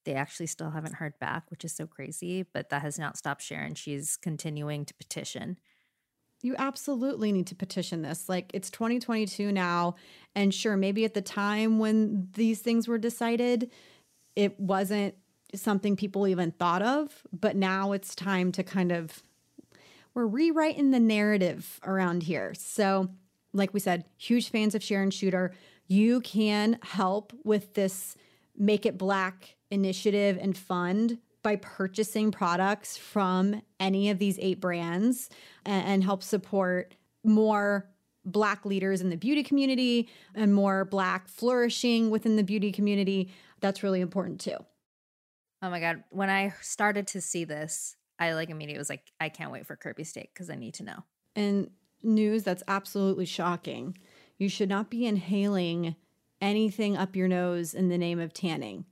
they 0.05 0.13
actually 0.15 0.47
still 0.47 0.71
haven't 0.71 0.95
heard 0.95 1.17
back, 1.19 1.49
which 1.49 1.63
is 1.65 1.73
so 1.73 1.87
crazy. 1.87 2.43
But 2.43 2.69
that 2.69 2.81
has 2.81 2.99
not 2.99 3.17
stopped 3.17 3.41
Sharon. 3.41 3.75
She's 3.75 4.17
continuing 4.17 4.85
to 4.85 4.93
petition. 4.93 5.57
you 6.43 6.55
absolutely 6.59 7.31
need 7.31 7.47
to 7.47 7.55
petition 7.55 8.01
this. 8.01 8.27
Like 8.29 8.51
it's 8.53 8.69
2022 8.69 9.51
now. 9.51 9.95
And 10.35 10.53
sure, 10.53 10.75
maybe 10.77 11.05
at 11.05 11.13
the 11.13 11.21
time 11.21 11.79
when 11.79 12.27
these 12.33 12.59
things 12.59 12.87
were 12.87 12.97
decided, 12.97 13.71
it 14.35 14.59
wasn't 14.59 15.15
something 15.55 15.95
people 15.95 16.27
even 16.27 16.51
thought 16.51 16.81
of. 16.81 17.23
But 17.31 17.55
now 17.55 17.93
it's 17.93 18.13
time 18.13 18.51
to 18.51 18.63
kind 18.63 18.91
of, 18.91 19.23
we're 20.13 20.27
rewriting 20.27 20.91
the 20.91 20.99
narrative 20.99 21.79
around 21.83 22.23
here. 22.23 22.53
So, 22.55 23.09
like 23.53 23.73
we 23.73 23.79
said, 23.79 24.05
huge 24.17 24.49
fans 24.49 24.75
of 24.75 24.83
Sharon 24.83 25.11
Chuter. 25.11 25.51
You 25.87 26.21
can 26.21 26.77
help 26.81 27.33
with 27.43 27.73
this 27.73 28.17
Make 28.57 28.85
It 28.85 28.97
Black 28.97 29.55
initiative 29.73 30.37
and 30.39 30.55
fund 30.55 31.17
by 31.41 31.57
purchasing 31.57 32.31
products 32.31 32.95
from 32.95 33.61
any 33.79 34.09
of 34.09 34.19
these 34.19 34.39
eight 34.39 34.61
brands 34.61 35.29
and, 35.65 35.85
and 35.85 36.03
help 36.03 36.23
support 36.23 36.95
more 37.23 37.89
Black 38.25 38.65
leaders 38.65 39.01
in 39.01 39.09
the 39.09 39.17
beauty 39.17 39.43
community 39.43 40.07
and 40.33 40.53
more 40.53 40.85
Black 40.85 41.27
flourishing 41.27 42.09
within 42.09 42.37
the 42.37 42.43
beauty 42.43 42.71
community. 42.71 43.29
That's 43.59 43.83
really 43.83 43.99
important 43.99 44.39
too. 44.39 44.57
Oh 45.61 45.69
my 45.69 45.81
God. 45.81 46.03
When 46.09 46.29
I 46.29 46.53
started 46.61 47.07
to 47.07 47.19
see 47.19 47.43
this, 47.43 47.97
I 48.19 48.33
like 48.33 48.49
immediately 48.49 48.79
was 48.79 48.89
like, 48.89 49.11
I 49.19 49.27
can't 49.27 49.51
wait 49.51 49.65
for 49.65 49.75
Kirby 49.75 50.05
Steak 50.05 50.29
because 50.33 50.49
I 50.49 50.55
need 50.55 50.75
to 50.75 50.83
know. 50.83 51.03
And 51.35 51.69
news 52.01 52.43
that's 52.43 52.63
absolutely 52.67 53.25
shocking. 53.25 53.97
You 54.37 54.47
should 54.47 54.69
not 54.69 54.89
be 54.89 55.05
inhaling 55.05 55.95
anything 56.39 56.95
up 56.95 57.15
your 57.15 57.27
nose 57.27 57.73
in 57.73 57.89
the 57.89 57.97
name 57.97 58.19
of 58.19 58.33
tanning. 58.33 58.85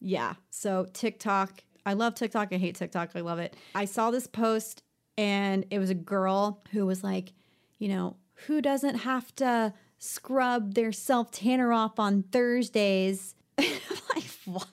Yeah. 0.00 0.34
So 0.50 0.86
TikTok 0.92 1.62
I 1.88 1.94
love 1.94 2.14
TikTok. 2.14 2.52
I 2.52 2.58
hate 2.58 2.74
TikTok. 2.74 3.12
I 3.14 3.20
love 3.20 3.38
it. 3.38 3.56
I 3.74 3.86
saw 3.86 4.10
this 4.10 4.26
post 4.26 4.82
and 5.16 5.64
it 5.70 5.78
was 5.78 5.88
a 5.88 5.94
girl 5.94 6.62
who 6.70 6.84
was 6.84 7.02
like, 7.02 7.32
you 7.78 7.88
know, 7.88 8.16
who 8.46 8.60
doesn't 8.60 8.96
have 8.96 9.34
to 9.36 9.72
scrub 9.98 10.74
their 10.74 10.92
self 10.92 11.30
tanner 11.30 11.72
off 11.72 11.98
on 11.98 12.24
Thursdays? 12.24 13.34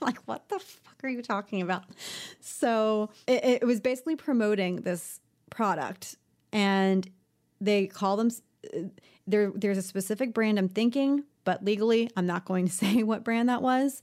like, 0.01 0.17
what, 0.25 0.49
the 0.49 0.59
fuck 0.59 1.03
are 1.03 1.07
you 1.07 1.21
talking 1.21 1.61
about? 1.61 1.85
So 2.41 3.11
it, 3.27 3.45
it 3.45 3.63
was 3.65 3.79
basically 3.79 4.17
promoting 4.17 4.81
this 4.81 5.21
product 5.49 6.17
and 6.51 7.09
they 7.61 7.87
call 7.87 8.17
them 8.17 8.29
uh, 8.75 8.79
there 9.25 9.53
there's 9.55 9.77
a 9.77 9.81
specific 9.81 10.33
brand 10.33 10.59
I'm 10.59 10.67
thinking, 10.67 11.23
but 11.45 11.63
legally 11.63 12.09
I'm 12.17 12.25
not 12.25 12.43
going 12.43 12.67
to 12.67 12.73
say 12.73 13.03
what 13.03 13.23
brand 13.23 13.47
that 13.47 13.61
was 13.61 14.01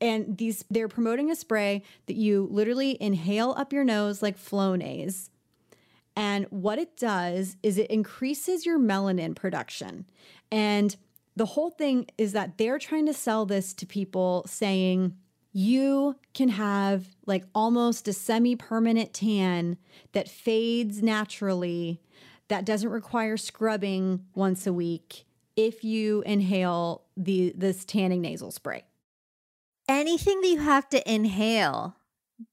and 0.00 0.38
these 0.38 0.64
they're 0.70 0.88
promoting 0.88 1.30
a 1.30 1.36
spray 1.36 1.82
that 2.06 2.16
you 2.16 2.48
literally 2.50 2.96
inhale 3.00 3.54
up 3.56 3.72
your 3.72 3.84
nose 3.84 4.22
like 4.22 4.38
Flonase. 4.38 5.28
And 6.16 6.46
what 6.50 6.78
it 6.78 6.96
does 6.96 7.56
is 7.62 7.78
it 7.78 7.90
increases 7.90 8.66
your 8.66 8.78
melanin 8.78 9.34
production. 9.36 10.06
And 10.50 10.96
the 11.36 11.46
whole 11.46 11.70
thing 11.70 12.06
is 12.18 12.32
that 12.32 12.58
they're 12.58 12.78
trying 12.78 13.06
to 13.06 13.14
sell 13.14 13.46
this 13.46 13.72
to 13.74 13.86
people 13.86 14.44
saying 14.46 15.16
you 15.52 16.16
can 16.34 16.48
have 16.48 17.06
like 17.26 17.44
almost 17.54 18.08
a 18.08 18.12
semi 18.12 18.56
permanent 18.56 19.12
tan 19.14 19.76
that 20.12 20.28
fades 20.28 21.02
naturally, 21.02 22.00
that 22.48 22.64
doesn't 22.64 22.90
require 22.90 23.36
scrubbing 23.36 24.24
once 24.34 24.66
a 24.66 24.72
week 24.72 25.24
if 25.56 25.84
you 25.84 26.22
inhale 26.22 27.04
the 27.16 27.52
this 27.56 27.84
tanning 27.84 28.22
nasal 28.22 28.50
spray 28.50 28.84
anything 29.90 30.40
that 30.40 30.48
you 30.48 30.60
have 30.60 30.88
to 30.90 31.12
inhale, 31.12 31.96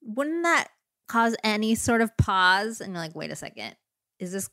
wouldn't 0.02 0.44
that 0.44 0.70
cause 1.08 1.36
any 1.44 1.76
sort 1.76 2.02
of 2.02 2.16
pause? 2.18 2.82
And 2.82 2.94
you're 2.94 3.02
like, 3.02 3.16
wait 3.16 3.32
a 3.32 3.36
second, 3.36 3.76
is 4.20 4.32
this, 4.32 4.50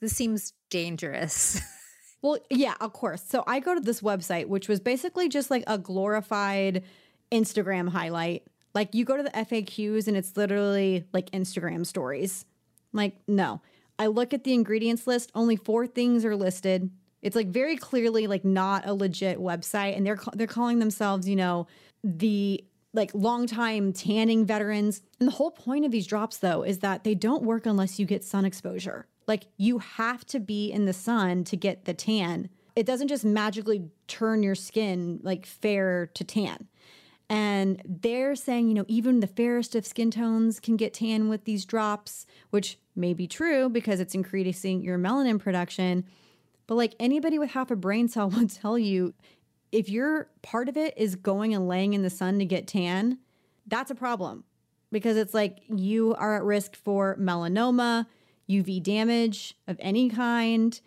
this 0.00 0.14
seems 0.14 0.52
dangerous. 0.70 1.60
well, 2.22 2.38
yeah, 2.50 2.74
of 2.80 2.92
course. 2.92 3.22
So 3.26 3.42
I 3.46 3.60
go 3.60 3.74
to 3.74 3.80
this 3.80 4.02
website, 4.02 4.46
which 4.46 4.68
was 4.68 4.78
basically 4.78 5.28
just 5.28 5.50
like 5.50 5.64
a 5.66 5.78
glorified 5.78 6.84
Instagram 7.32 7.88
highlight. 7.88 8.46
Like 8.74 8.94
you 8.94 9.04
go 9.04 9.16
to 9.16 9.22
the 9.22 9.30
FAQs 9.30 10.06
and 10.06 10.16
it's 10.16 10.36
literally 10.36 11.06
like 11.12 11.30
Instagram 11.30 11.86
stories. 11.86 12.44
Like, 12.92 13.16
no. 13.26 13.62
I 13.98 14.06
look 14.06 14.32
at 14.32 14.44
the 14.44 14.52
ingredients 14.52 15.06
list, 15.06 15.32
only 15.34 15.56
four 15.56 15.86
things 15.86 16.24
are 16.24 16.36
listed. 16.36 16.90
It's 17.22 17.36
like 17.36 17.48
very 17.48 17.76
clearly 17.76 18.26
like 18.26 18.44
not 18.44 18.86
a 18.86 18.94
legit 18.94 19.38
website 19.38 19.96
and 19.96 20.06
they're 20.06 20.18
they're 20.34 20.46
calling 20.46 20.78
themselves, 20.78 21.28
you 21.28 21.36
know, 21.36 21.66
the 22.04 22.64
like 22.94 23.10
longtime 23.14 23.92
tanning 23.92 24.46
veterans. 24.46 25.02
And 25.20 25.28
the 25.28 25.32
whole 25.32 25.50
point 25.50 25.84
of 25.84 25.90
these 25.90 26.06
drops, 26.06 26.38
though, 26.38 26.62
is 26.62 26.78
that 26.78 27.04
they 27.04 27.14
don't 27.14 27.42
work 27.42 27.66
unless 27.66 27.98
you 27.98 28.06
get 28.06 28.24
sun 28.24 28.44
exposure. 28.44 29.06
Like 29.26 29.44
you 29.56 29.78
have 29.78 30.24
to 30.26 30.40
be 30.40 30.70
in 30.70 30.86
the 30.86 30.92
sun 30.92 31.44
to 31.44 31.56
get 31.56 31.84
the 31.84 31.94
tan. 31.94 32.48
It 32.74 32.86
doesn't 32.86 33.08
just 33.08 33.24
magically 33.24 33.90
turn 34.06 34.42
your 34.42 34.54
skin 34.54 35.20
like 35.22 35.44
fair 35.44 36.06
to 36.14 36.24
tan. 36.24 36.68
And 37.30 37.82
they're 37.84 38.34
saying, 38.34 38.68
you 38.68 38.74
know, 38.74 38.86
even 38.88 39.20
the 39.20 39.26
fairest 39.26 39.74
of 39.74 39.84
skin 39.84 40.10
tones 40.10 40.60
can 40.60 40.76
get 40.76 40.94
tan 40.94 41.28
with 41.28 41.44
these 41.44 41.66
drops, 41.66 42.24
which 42.50 42.78
may 42.96 43.12
be 43.12 43.26
true 43.26 43.68
because 43.68 44.00
it's 44.00 44.14
increasing 44.14 44.80
your 44.80 44.96
melanin 44.96 45.38
production. 45.38 46.04
But 46.68 46.76
like 46.76 46.94
anybody 47.00 47.40
with 47.40 47.50
half 47.50 47.72
a 47.72 47.76
brain 47.76 48.06
cell 48.06 48.30
would 48.36 48.50
tell 48.50 48.78
you, 48.78 49.14
if 49.72 49.88
your 49.88 50.30
part 50.42 50.68
of 50.68 50.76
it 50.76 50.94
is 50.96 51.16
going 51.16 51.52
and 51.52 51.66
laying 51.66 51.94
in 51.94 52.02
the 52.02 52.10
sun 52.10 52.38
to 52.38 52.44
get 52.44 52.68
tan, 52.68 53.18
that's 53.66 53.90
a 53.90 53.96
problem 53.96 54.44
because 54.92 55.16
it's 55.16 55.34
like 55.34 55.58
you 55.68 56.14
are 56.14 56.36
at 56.36 56.44
risk 56.44 56.76
for 56.76 57.16
melanoma, 57.16 58.06
UV 58.48 58.82
damage 58.82 59.54
of 59.66 59.76
any 59.80 60.08
kind. 60.08 60.80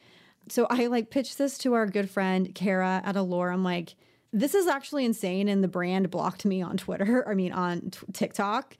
So 0.50 0.66
I 0.70 0.88
like 0.88 1.12
pitched 1.12 1.38
this 1.38 1.58
to 1.60 1.74
our 1.74 1.86
good 1.86 2.10
friend 2.10 2.56
Kara 2.56 3.02
at 3.06 3.16
Allure. 3.16 3.52
I'm 3.52 3.64
like, 3.64 3.96
this 4.34 4.56
is 4.56 4.66
actually 4.66 5.06
insane. 5.06 5.48
And 5.48 5.64
the 5.64 5.68
brand 5.68 6.10
blocked 6.10 6.46
me 6.46 6.62
on 6.62 6.78
Twitter, 6.78 7.28
I 7.30 7.34
mean, 7.34 7.52
on 7.52 7.92
t- 7.92 8.00
TikTok 8.14 8.78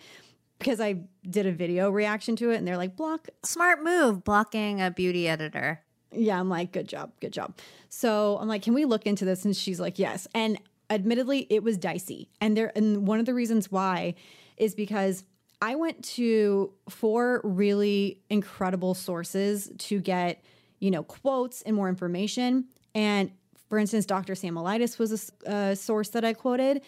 because 0.58 0.80
I 0.80 1.02
did 1.28 1.48
a 1.48 1.52
video 1.52 1.90
reaction 1.90 2.36
to 2.38 2.52
it 2.52 2.58
and 2.58 2.68
they're 2.68 2.78
like, 2.78 2.96
block. 2.96 3.30
Smart 3.44 3.84
move, 3.84 4.24
blocking 4.24 4.80
a 4.80 4.92
beauty 4.92 5.28
editor. 5.28 5.82
Yeah, 6.12 6.40
I'm 6.40 6.50
like, 6.50 6.72
good 6.72 6.88
job, 6.88 7.12
good 7.22 7.34
job. 7.34 7.58
So 7.90 8.38
I'm 8.38 8.48
like, 8.48 8.62
can 8.62 8.74
we 8.74 8.86
look 8.86 9.06
into 9.06 9.26
this? 9.26 9.46
And 9.46 9.56
she's 9.56 9.80
like, 9.80 9.98
yes. 9.98 10.28
And 10.34 10.60
admittedly, 10.90 11.48
it 11.50 11.64
was 11.64 11.78
dicey. 11.78 12.30
And 12.42 12.56
there, 12.56 12.72
and 12.76 13.08
one 13.08 13.20
of 13.20 13.26
the 13.26 13.34
reasons 13.34 13.72
why 13.72 14.16
is 14.58 14.76
because 14.76 15.24
I 15.62 15.76
went 15.76 16.04
to 16.16 16.74
four 16.90 17.42
really 17.44 18.20
incredible 18.30 18.94
sources 18.94 19.72
to 19.78 20.00
get, 20.00 20.44
you 20.80 20.92
know, 20.92 21.04
quotes 21.04 21.62
and 21.62 21.76
more 21.76 21.88
information. 21.88 22.66
And 22.94 23.32
for 23.70 23.78
instance, 23.78 24.06
Dr. 24.06 24.34
Samolitis 24.34 25.00
was 25.00 25.32
a 25.46 25.76
source 25.76 26.10
that 26.10 26.26
I 26.26 26.34
quoted. 26.34 26.82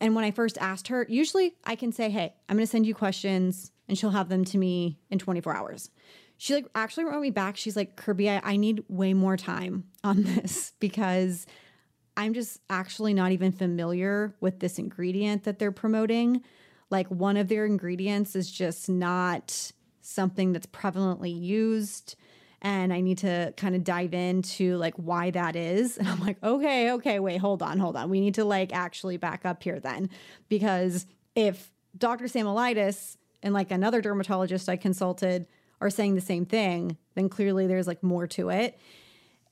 And 0.00 0.14
when 0.14 0.24
I 0.24 0.32
first 0.32 0.58
asked 0.58 0.88
her, 0.88 1.06
usually 1.08 1.54
I 1.64 1.76
can 1.76 1.92
say, 1.92 2.10
hey, 2.10 2.34
I'm 2.48 2.56
going 2.56 2.66
to 2.66 2.70
send 2.70 2.84
you 2.84 2.94
questions 2.94 3.72
and 3.88 3.96
she'll 3.96 4.10
have 4.10 4.28
them 4.28 4.44
to 4.46 4.58
me 4.58 4.98
in 5.08 5.18
24 5.18 5.56
hours 5.56 5.90
she 6.38 6.54
like 6.54 6.66
actually 6.74 7.04
wrote 7.04 7.20
me 7.20 7.30
back. 7.30 7.56
She's 7.56 7.76
like, 7.76 7.96
Kirbie, 7.96 8.30
I, 8.30 8.52
I 8.52 8.56
need 8.56 8.84
way 8.88 9.14
more 9.14 9.36
time 9.36 9.84
on 10.04 10.22
this 10.24 10.72
because 10.80 11.46
I'm 12.16 12.34
just 12.34 12.60
actually 12.70 13.14
not 13.14 13.32
even 13.32 13.52
familiar 13.52 14.34
with 14.40 14.60
this 14.60 14.78
ingredient 14.78 15.44
that 15.44 15.58
they're 15.58 15.72
promoting. 15.72 16.42
Like 16.90 17.08
one 17.08 17.36
of 17.36 17.48
their 17.48 17.66
ingredients 17.66 18.36
is 18.36 18.50
just 18.50 18.88
not 18.88 19.72
something 20.00 20.52
that's 20.52 20.66
prevalently 20.66 21.38
used 21.38 22.16
and 22.62 22.92
I 22.92 23.00
need 23.00 23.18
to 23.18 23.52
kind 23.56 23.74
of 23.74 23.84
dive 23.84 24.14
into 24.14 24.76
like 24.76 24.94
why 24.94 25.30
that 25.30 25.56
is. 25.56 25.98
And 26.06 26.08
I'm 26.08 26.20
like, 26.20 26.42
okay, 26.42 26.92
okay, 26.92 27.20
wait, 27.20 27.38
hold 27.38 27.62
on, 27.62 27.78
hold 27.78 27.96
on. 27.96 28.08
We 28.08 28.20
need 28.20 28.34
to 28.34 28.44
like 28.44 28.72
actually 28.72 29.16
back 29.16 29.44
up 29.44 29.62
here 29.62 29.80
then. 29.80 30.10
Because 30.48 31.06
if 31.34 31.70
Dr. 31.96 32.26
Samolitis 32.26 33.16
and 33.42 33.52
like 33.52 33.70
another 33.70 34.00
dermatologist 34.00 34.68
I 34.68 34.76
consulted 34.76 35.46
are 35.80 35.90
saying 35.90 36.14
the 36.14 36.20
same 36.20 36.46
thing, 36.46 36.96
then 37.14 37.28
clearly 37.28 37.66
there's 37.66 37.86
like 37.86 38.02
more 38.02 38.26
to 38.26 38.50
it. 38.50 38.78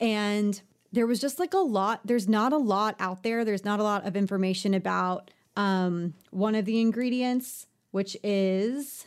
And 0.00 0.60
there 0.92 1.06
was 1.06 1.20
just 1.20 1.38
like 1.38 1.54
a 1.54 1.58
lot, 1.58 2.00
there's 2.04 2.28
not 2.28 2.52
a 2.52 2.56
lot 2.56 2.96
out 2.98 3.22
there. 3.22 3.44
There's 3.44 3.64
not 3.64 3.80
a 3.80 3.82
lot 3.82 4.06
of 4.06 4.16
information 4.16 4.74
about 4.74 5.30
um, 5.56 6.14
one 6.30 6.54
of 6.54 6.64
the 6.64 6.80
ingredients, 6.80 7.66
which 7.90 8.16
is 8.22 9.06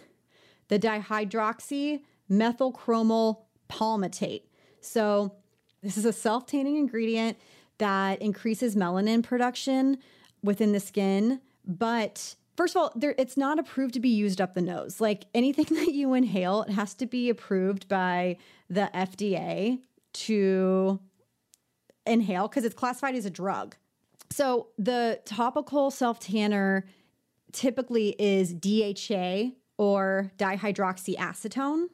the 0.68 0.80
dihydroxy 0.80 2.02
methylchromonyl 2.30 3.38
palmitate. 3.70 4.44
So, 4.82 5.34
this 5.84 5.98
is 5.98 6.06
a 6.06 6.14
self 6.14 6.46
tanning 6.46 6.78
ingredient 6.78 7.38
that 7.78 8.22
increases 8.22 8.76
melanin 8.76 9.24
production 9.24 9.98
within 10.44 10.72
the 10.72 10.80
skin, 10.80 11.40
but 11.66 12.36
First 12.58 12.76
of 12.76 12.82
all, 12.82 12.92
there, 12.96 13.14
it's 13.20 13.38
not 13.38 13.60
approved 13.60 13.94
to 13.94 14.00
be 14.00 14.10
used 14.10 14.42
up 14.42 14.56
the 14.56 14.62
nose. 14.62 15.00
Like 15.00 15.26
anything 15.34 15.66
that 15.78 15.94
you 15.94 16.14
inhale, 16.14 16.64
it 16.64 16.72
has 16.72 16.94
to 16.96 17.06
be 17.06 17.30
approved 17.30 17.88
by 17.88 18.38
the 18.70 18.90
FDA 18.94 19.80
to 20.14 21.00
inhale 22.06 22.48
because 22.48 22.66
it's 22.66 22.76
classified 22.76 23.16
as 23.16 23.26
a 23.26 23.30
drug. 23.30 23.76
So 24.32 24.68
the 24.78 25.22
topical 25.26 25.92
self 25.92 26.20
tanner 26.20 26.86
typically 27.54 28.16
is 28.20 28.54
DHA 28.54 29.52
or 29.78 30.32
dihydroxyacetone, 30.38 31.86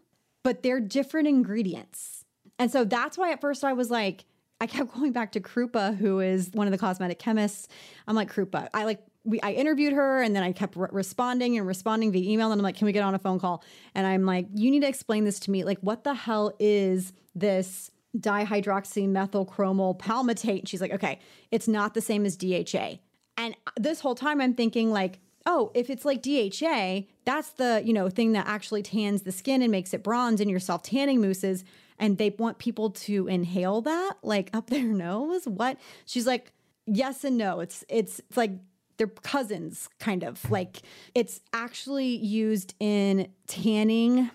but 0.44 0.64
they're 0.64 0.80
different 0.80 1.28
ingredients. 1.28 2.26
And 2.58 2.72
so 2.72 2.86
that's 2.86 3.18
why 3.18 3.32
at 3.32 3.42
first 3.42 3.64
I 3.64 3.74
was 3.74 3.92
like, 3.92 4.26
I 4.62 4.68
kept 4.68 4.94
going 4.96 5.12
back 5.12 5.34
to 5.34 5.42
Krupa, 5.42 5.96
who 5.98 6.20
is 6.20 6.52
one 6.54 6.68
of 6.68 6.72
the 6.72 6.78
cosmetic 6.78 7.20
chemists. 7.20 7.68
I'm 8.08 8.16
like, 8.16 8.34
Krupa, 8.34 8.70
I 8.74 8.86
like, 8.86 9.04
we, 9.24 9.40
I 9.42 9.54
interviewed 9.54 9.94
her 9.94 10.22
and 10.22 10.36
then 10.36 10.44
I 10.44 10.52
kept 10.52 10.76
re- 10.76 10.90
responding 10.92 11.58
and 11.58 11.66
responding 11.66 12.12
via 12.12 12.30
email. 12.30 12.52
And 12.52 12.60
I'm 12.60 12.64
like, 12.64 12.76
can 12.76 12.86
we 12.86 12.92
get 12.92 13.04
on 13.04 13.16
a 13.16 13.20
phone 13.20 13.40
call? 13.40 13.64
And 13.96 14.06
I'm 14.06 14.26
like, 14.26 14.48
you 14.54 14.70
need 14.70 14.82
to 14.82 14.88
explain 14.88 15.24
this 15.24 15.40
to 15.42 15.52
me. 15.52 15.64
Like, 15.64 15.80
what 15.80 16.04
the 16.04 16.14
hell 16.14 16.54
is 16.60 17.14
this 17.34 17.90
dihydroxymethylchromonyl 18.18 19.98
palmitate? 20.00 20.60
And 20.60 20.68
she's 20.68 20.82
like, 20.82 20.92
okay, 20.92 21.20
it's 21.52 21.68
not 21.68 21.94
the 21.94 22.02
same 22.02 22.26
as 22.26 22.36
DHA. 22.36 23.00
And 23.38 23.56
this 23.78 24.02
whole 24.02 24.16
time 24.16 24.42
I'm 24.42 24.54
thinking, 24.54 24.92
like, 24.92 25.20
oh, 25.46 25.72
if 25.74 25.90
it's 25.90 26.06
like 26.06 26.22
DHA, 26.22 27.02
that's 27.26 27.52
the, 27.52 27.82
you 27.84 27.94
know, 27.94 28.10
thing 28.10 28.34
that 28.34 28.48
actually 28.48 28.84
tans 28.84 29.24
the 29.24 29.32
skin 29.32 29.62
and 29.62 29.72
makes 29.72 29.94
it 29.94 30.04
bronze 30.04 30.42
in 30.42 30.50
your 30.50 30.60
self 30.60 30.84
tanning 30.84 31.22
mousses. 31.22 31.64
And 32.00 32.18
they 32.18 32.32
want 32.32 32.58
people 32.58 32.90
to 32.90 33.28
inhale 33.28 33.82
that 33.82 34.16
like 34.22 34.50
up 34.54 34.70
their 34.70 34.84
nose. 34.84 35.48
What? 35.48 35.78
She's 36.06 36.28
like, 36.28 36.52
yes 36.86 37.24
and 37.24 37.38
no. 37.38 37.60
It's 37.60 37.84
it's 37.88 38.20
it's 38.20 38.38
like 38.38 38.52
they're 38.98 39.08
cousins, 39.08 39.90
kind 40.00 40.24
of. 40.24 40.50
Like 40.50 40.82
it's 41.16 41.42
actually 41.54 42.16
used 42.18 42.76
in 42.80 43.28
tanning, 43.48 44.30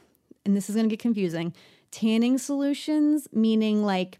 and 0.45 0.57
this 0.57 0.69
is 0.69 0.77
gonna 0.77 0.89
get 0.89 0.99
confusing. 0.99 1.55
Tanning 1.91 2.39
solutions, 2.39 3.29
meaning 3.33 3.85
like 3.85 4.19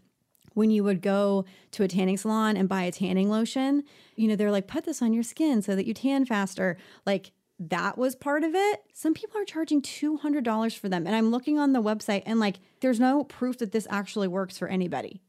when 0.53 0.71
you 0.71 0.83
would 0.83 1.01
go 1.01 1.45
to 1.71 1.83
a 1.83 1.87
tanning 1.87 2.17
salon 2.17 2.57
and 2.57 2.67
buy 2.67 2.83
a 2.83 2.91
tanning 2.91 3.29
lotion, 3.29 3.83
you 4.15 4.27
know, 4.27 4.35
they're 4.35 4.51
like, 4.51 4.67
put 4.67 4.85
this 4.85 5.01
on 5.01 5.13
your 5.13 5.23
skin 5.23 5.61
so 5.61 5.75
that 5.75 5.85
you 5.85 5.93
tan 5.93 6.25
faster. 6.25 6.77
Like 7.05 7.31
that 7.59 7.97
was 7.97 8.15
part 8.15 8.43
of 8.43 8.55
it. 8.55 8.83
Some 8.93 9.13
people 9.13 9.39
are 9.39 9.45
charging 9.45 9.81
$200 9.81 10.77
for 10.77 10.89
them. 10.89 11.05
And 11.05 11.15
I'm 11.15 11.31
looking 11.31 11.59
on 11.59 11.73
the 11.73 11.81
website 11.81 12.23
and 12.25 12.39
like, 12.39 12.59
there's 12.81 12.99
no 12.99 13.23
proof 13.23 13.57
that 13.59 13.71
this 13.71 13.87
actually 13.89 14.27
works 14.27 14.57
for 14.57 14.67
anybody. 14.67 15.21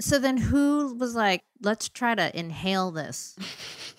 So 0.00 0.18
then 0.18 0.36
who 0.36 0.94
was 0.94 1.14
like, 1.14 1.40
let's 1.62 1.88
try 1.88 2.14
to 2.14 2.38
inhale 2.38 2.90
this? 2.90 3.36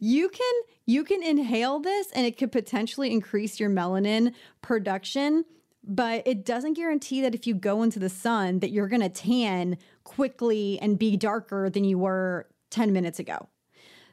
You 0.00 0.28
can 0.28 0.52
you 0.86 1.04
can 1.04 1.22
inhale 1.22 1.80
this 1.80 2.10
and 2.12 2.26
it 2.26 2.38
could 2.38 2.52
potentially 2.52 3.12
increase 3.12 3.60
your 3.60 3.70
melanin 3.70 4.34
production, 4.60 5.44
but 5.84 6.26
it 6.26 6.44
doesn't 6.44 6.74
guarantee 6.74 7.20
that 7.22 7.34
if 7.34 7.46
you 7.46 7.54
go 7.54 7.82
into 7.82 7.98
the 7.98 8.08
sun 8.08 8.60
that 8.60 8.70
you're 8.70 8.88
going 8.88 9.02
to 9.02 9.08
tan 9.08 9.76
quickly 10.04 10.78
and 10.80 10.98
be 10.98 11.16
darker 11.16 11.70
than 11.70 11.84
you 11.84 11.98
were 11.98 12.48
10 12.70 12.92
minutes 12.92 13.18
ago. 13.18 13.48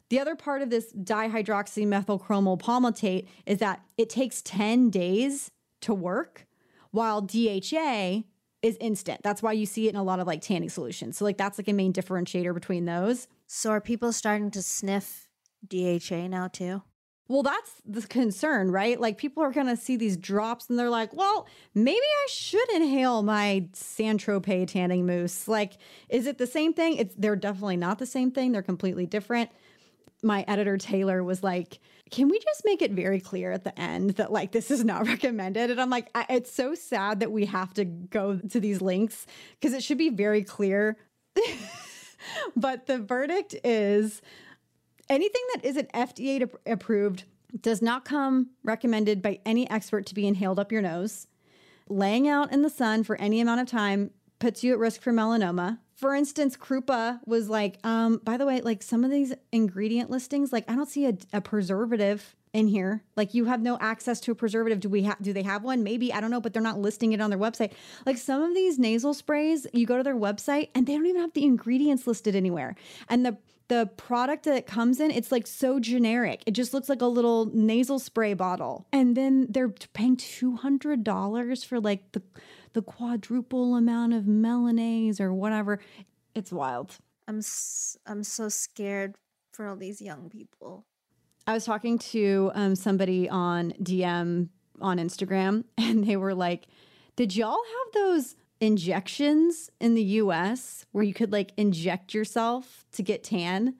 The 0.09 0.19
other 0.19 0.36
part 0.36 0.61
of 0.61 0.69
this 0.69 0.91
dihydroxymethylchromonyl 0.93 2.59
palmitate 2.59 3.27
is 3.45 3.59
that 3.59 3.84
it 3.97 4.09
takes 4.09 4.41
10 4.41 4.89
days 4.89 5.51
to 5.82 5.93
work, 5.93 6.47
while 6.91 7.21
DHA 7.21 8.23
is 8.61 8.77
instant. 8.82 9.21
That's 9.23 9.41
why 9.41 9.53
you 9.53 9.65
see 9.65 9.88
it 9.88 9.91
in 9.91 9.95
a 9.95 10.03
lot 10.03 10.19
of 10.19 10.27
like 10.27 10.41
tanning 10.41 10.69
solutions. 10.69 11.17
So 11.17 11.25
like 11.25 11.38
that's 11.38 11.57
like 11.57 11.67
a 11.67 11.73
main 11.73 11.93
differentiator 11.93 12.53
between 12.53 12.86
those. 12.86 13.27
So 13.47 13.69
are 13.69 13.80
people 13.80 14.11
starting 14.11 14.51
to 14.51 14.61
sniff 14.61 15.28
DHA 15.68 16.28
now 16.28 16.47
too? 16.47 16.82
Well, 17.30 17.43
that's 17.43 17.74
the 17.86 18.01
concern, 18.01 18.72
right? 18.72 18.99
Like 18.99 19.20
people 19.20 19.43
are 19.43 19.51
going 19.51 19.68
to 19.68 19.78
see 19.78 19.95
these 19.95 20.18
drops 20.18 20.68
and 20.68 20.80
they're 20.80 20.89
like, 20.89 21.14
well, 21.14 21.47
maybe 21.76 21.99
I 21.99 22.28
should 22.28 22.68
inhale 22.74 23.22
my 23.22 23.68
Saint 23.74 24.20
Tropez 24.20 24.70
tanning 24.70 25.05
mousse. 25.05 25.47
Like, 25.47 25.74
is 26.10 26.26
it 26.26 26.39
the 26.39 26.47
same 26.47 26.74
thing? 26.74 26.97
It's 26.97 27.14
they're 27.16 27.36
definitely 27.36 27.78
not 27.78 27.99
the 27.99 28.07
same 28.07 28.32
thing. 28.32 28.51
They're 28.51 28.64
completely 28.64 29.05
different. 29.05 29.51
My 30.24 30.43
editor 30.47 30.78
Taylor 30.78 31.24
was 31.24 31.43
like, 31.43 31.80
"Can 32.10 32.30
we 32.30 32.39
just 32.39 32.64
make 32.66 32.82
it 32.82 32.91
very 32.91 33.22
clear 33.22 33.51
at 33.51 33.64
the 33.64 33.80
end 33.80 34.12
that 34.12 34.32
like 34.32 34.51
this 34.51 34.72
is 34.72 34.84
not 34.84 35.07
recommended?" 35.07 35.70
And 35.70 35.80
I'm 35.80 35.91
like, 35.91 36.10
"It's 36.30 36.51
so 36.51 36.74
sad 36.74 37.20
that 37.20 37.32
we 37.32 37.45
have 37.45 37.76
to 37.76 37.86
go 37.86 38.38
to 38.38 38.60
these 38.60 38.82
links 38.82 39.28
because 39.53 39.74
it 39.74 39.84
should 39.84 39.99
be 39.99 40.10
very 40.10 40.43
clear." 40.43 40.97
but 42.55 42.88
the 42.88 42.97
verdict 42.97 43.55
is 43.64 44.22
anything 45.10 45.41
that 45.53 45.66
isn't 45.66 45.91
FDA 45.91 46.41
ap- 46.43 46.62
approved 46.66 47.24
does 47.62 47.82
not 47.82 48.05
come 48.05 48.51
recommended 48.64 49.22
by 49.22 49.39
any 49.45 49.70
expert 49.70 50.05
to 50.07 50.16
be 50.16 50.28
inhaled 50.28 50.60
up 50.60 50.72
your 50.72 50.82
nose. 50.82 51.28
Laying 51.88 52.28
out 52.28 52.51
in 52.51 52.62
the 52.62 52.70
sun 52.70 53.03
for 53.03 53.20
any 53.20 53.41
amount 53.41 53.62
of 53.62 53.68
time 53.68 54.12
puts 54.38 54.64
you 54.64 54.74
at 54.74 54.80
risk 54.80 55.01
for 55.01 55.12
melanoma. 55.12 55.80
For 55.95 56.16
instance, 56.16 56.55
Krupa 56.55 57.20
was 57.26 57.49
like, 57.49 57.78
um, 57.84 58.22
by 58.24 58.38
the 58.38 58.45
way, 58.45 58.62
like 58.62 58.82
some 58.84 59.03
of 59.03 59.12
these 59.12 59.34
ingredient 59.51 60.10
listings, 60.10 60.53
like 60.53 60.70
I 60.70 60.76
don't 60.76 60.88
see 60.88 61.07
a, 61.07 61.18
a 61.34 61.41
preservative 61.41 62.36
in 62.53 62.67
here. 62.67 63.03
Like 63.15 63.33
you 63.33 63.45
have 63.45 63.61
no 63.61 63.77
access 63.79 64.19
to 64.21 64.31
a 64.31 64.35
preservative. 64.35 64.79
Do 64.79 64.89
we 64.89 65.03
have 65.03 65.21
do 65.21 65.33
they 65.33 65.43
have 65.43 65.63
one? 65.63 65.83
Maybe, 65.83 66.11
I 66.13 66.19
don't 66.19 66.31
know, 66.31 66.41
but 66.41 66.53
they're 66.53 66.61
not 66.61 66.79
listing 66.79 67.11
it 67.13 67.21
on 67.21 67.29
their 67.29 67.39
website. 67.39 67.73
Like 68.05 68.17
some 68.17 68.41
of 68.41 68.53
these 68.55 68.79
nasal 68.79 69.13
sprays, 69.13 69.67
you 69.73 69.85
go 69.85 69.97
to 69.97 70.03
their 70.03 70.15
website 70.15 70.69
and 70.73 70.87
they 70.87 70.95
don't 70.95 71.05
even 71.05 71.21
have 71.21 71.33
the 71.33 71.43
ingredients 71.45 72.07
listed 72.07 72.35
anywhere. 72.35 72.75
And 73.07 73.25
the 73.25 73.37
the 73.67 73.85
product 73.97 74.45
that 74.45 74.55
it 74.55 74.65
comes 74.65 74.99
in, 74.99 75.11
it's 75.11 75.31
like 75.31 75.45
so 75.45 75.79
generic. 75.79 76.41
It 76.47 76.51
just 76.53 76.73
looks 76.73 76.89
like 76.89 77.03
a 77.03 77.05
little 77.05 77.51
nasal 77.53 77.99
spray 77.99 78.33
bottle. 78.33 78.87
And 78.91 79.15
then 79.15 79.45
they're 79.47 79.69
paying 79.93 80.17
$200 80.17 81.65
for 81.65 81.79
like 81.79 82.11
the 82.13 82.21
the 82.73 82.81
quadruple 82.81 83.75
amount 83.75 84.13
of 84.13 84.23
Melanase 84.23 85.19
or 85.19 85.33
whatever. 85.33 85.79
It's 86.35 86.51
wild. 86.51 86.97
I'm 87.27 87.39
s- 87.39 87.97
I'm 88.07 88.23
so 88.23 88.49
scared 88.49 89.15
for 89.51 89.67
all 89.67 89.75
these 89.75 90.01
young 90.01 90.29
people. 90.29 90.85
I 91.49 91.53
was 91.53 91.65
talking 91.65 91.97
to 91.97 92.51
um, 92.53 92.75
somebody 92.75 93.27
on 93.27 93.73
DM 93.81 94.49
on 94.81 94.99
Instagram, 94.99 95.63
and 95.79 96.05
they 96.05 96.15
were 96.15 96.35
like, 96.35 96.67
"Did 97.15 97.35
y'all 97.35 97.57
have 97.57 97.93
those 97.93 98.35
injections 98.61 99.71
in 99.79 99.95
the 99.95 100.03
U.S. 100.03 100.85
where 100.91 101.03
you 101.03 101.15
could 101.15 101.31
like 101.31 101.51
inject 101.57 102.13
yourself 102.13 102.85
to 102.91 103.01
get 103.01 103.23
tan?" 103.23 103.73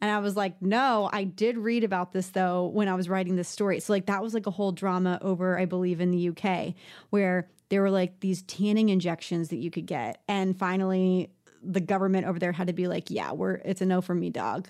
And 0.00 0.10
I 0.10 0.18
was 0.18 0.36
like, 0.36 0.60
"No, 0.60 1.08
I 1.12 1.22
did 1.22 1.58
read 1.58 1.84
about 1.84 2.10
this 2.10 2.30
though 2.30 2.66
when 2.66 2.88
I 2.88 2.94
was 2.96 3.08
writing 3.08 3.36
this 3.36 3.48
story. 3.48 3.78
So 3.78 3.92
like 3.92 4.06
that 4.06 4.20
was 4.20 4.34
like 4.34 4.48
a 4.48 4.50
whole 4.50 4.72
drama 4.72 5.20
over, 5.22 5.56
I 5.56 5.64
believe, 5.64 6.00
in 6.00 6.10
the 6.10 6.30
UK 6.30 6.74
where 7.10 7.48
there 7.68 7.82
were 7.82 7.90
like 7.90 8.18
these 8.18 8.42
tanning 8.42 8.88
injections 8.88 9.50
that 9.50 9.58
you 9.58 9.70
could 9.70 9.86
get, 9.86 10.22
and 10.26 10.58
finally." 10.58 11.30
The 11.64 11.80
government 11.80 12.26
over 12.26 12.40
there 12.40 12.50
had 12.50 12.66
to 12.66 12.72
be 12.72 12.88
like, 12.88 13.08
yeah, 13.08 13.30
we're 13.30 13.52
it's 13.64 13.80
a 13.80 13.86
no 13.86 14.00
for 14.00 14.16
me, 14.16 14.30
dog. 14.30 14.68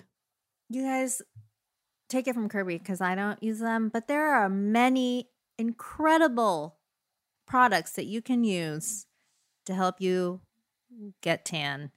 You 0.69 0.83
guys 0.83 1.23
take 2.13 2.27
it 2.27 2.33
from 2.33 2.49
Kirbie 2.49 2.79
because 2.79 3.01
I 3.01 3.15
don't 3.15 3.41
use 3.41 3.59
them, 3.59 3.89
but 3.89 4.07
there 4.07 4.33
are 4.33 4.49
many 4.49 5.29
incredible 5.57 6.77
products 7.45 7.93
that 7.93 8.05
you 8.05 8.21
can 8.21 8.43
use 8.43 9.07
to 9.65 9.73
help 9.73 9.99
you 9.99 10.41
get 11.21 11.45
tan 11.45 11.91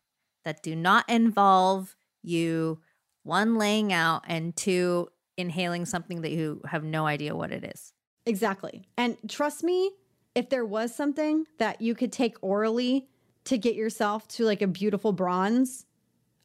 that 0.44 0.62
do 0.62 0.74
not 0.74 1.08
involve 1.08 1.96
you 2.22 2.80
one 3.22 3.56
laying 3.56 3.92
out 3.92 4.24
and 4.26 4.56
two 4.56 5.08
inhaling 5.36 5.84
something 5.84 6.22
that 6.22 6.30
you 6.30 6.62
have 6.66 6.82
no 6.82 7.06
idea 7.06 7.36
what 7.36 7.52
it 7.52 7.64
is. 7.64 7.92
Exactly. 8.24 8.88
And 8.96 9.16
trust 9.28 9.62
me, 9.62 9.90
if 10.34 10.48
there 10.48 10.64
was 10.64 10.94
something 10.94 11.44
that 11.58 11.80
you 11.80 11.94
could 11.94 12.12
take 12.12 12.36
orally 12.40 13.08
to 13.44 13.58
get 13.58 13.74
yourself 13.74 14.26
to 14.28 14.44
like 14.44 14.62
a 14.62 14.66
beautiful 14.66 15.12
bronze, 15.12 15.86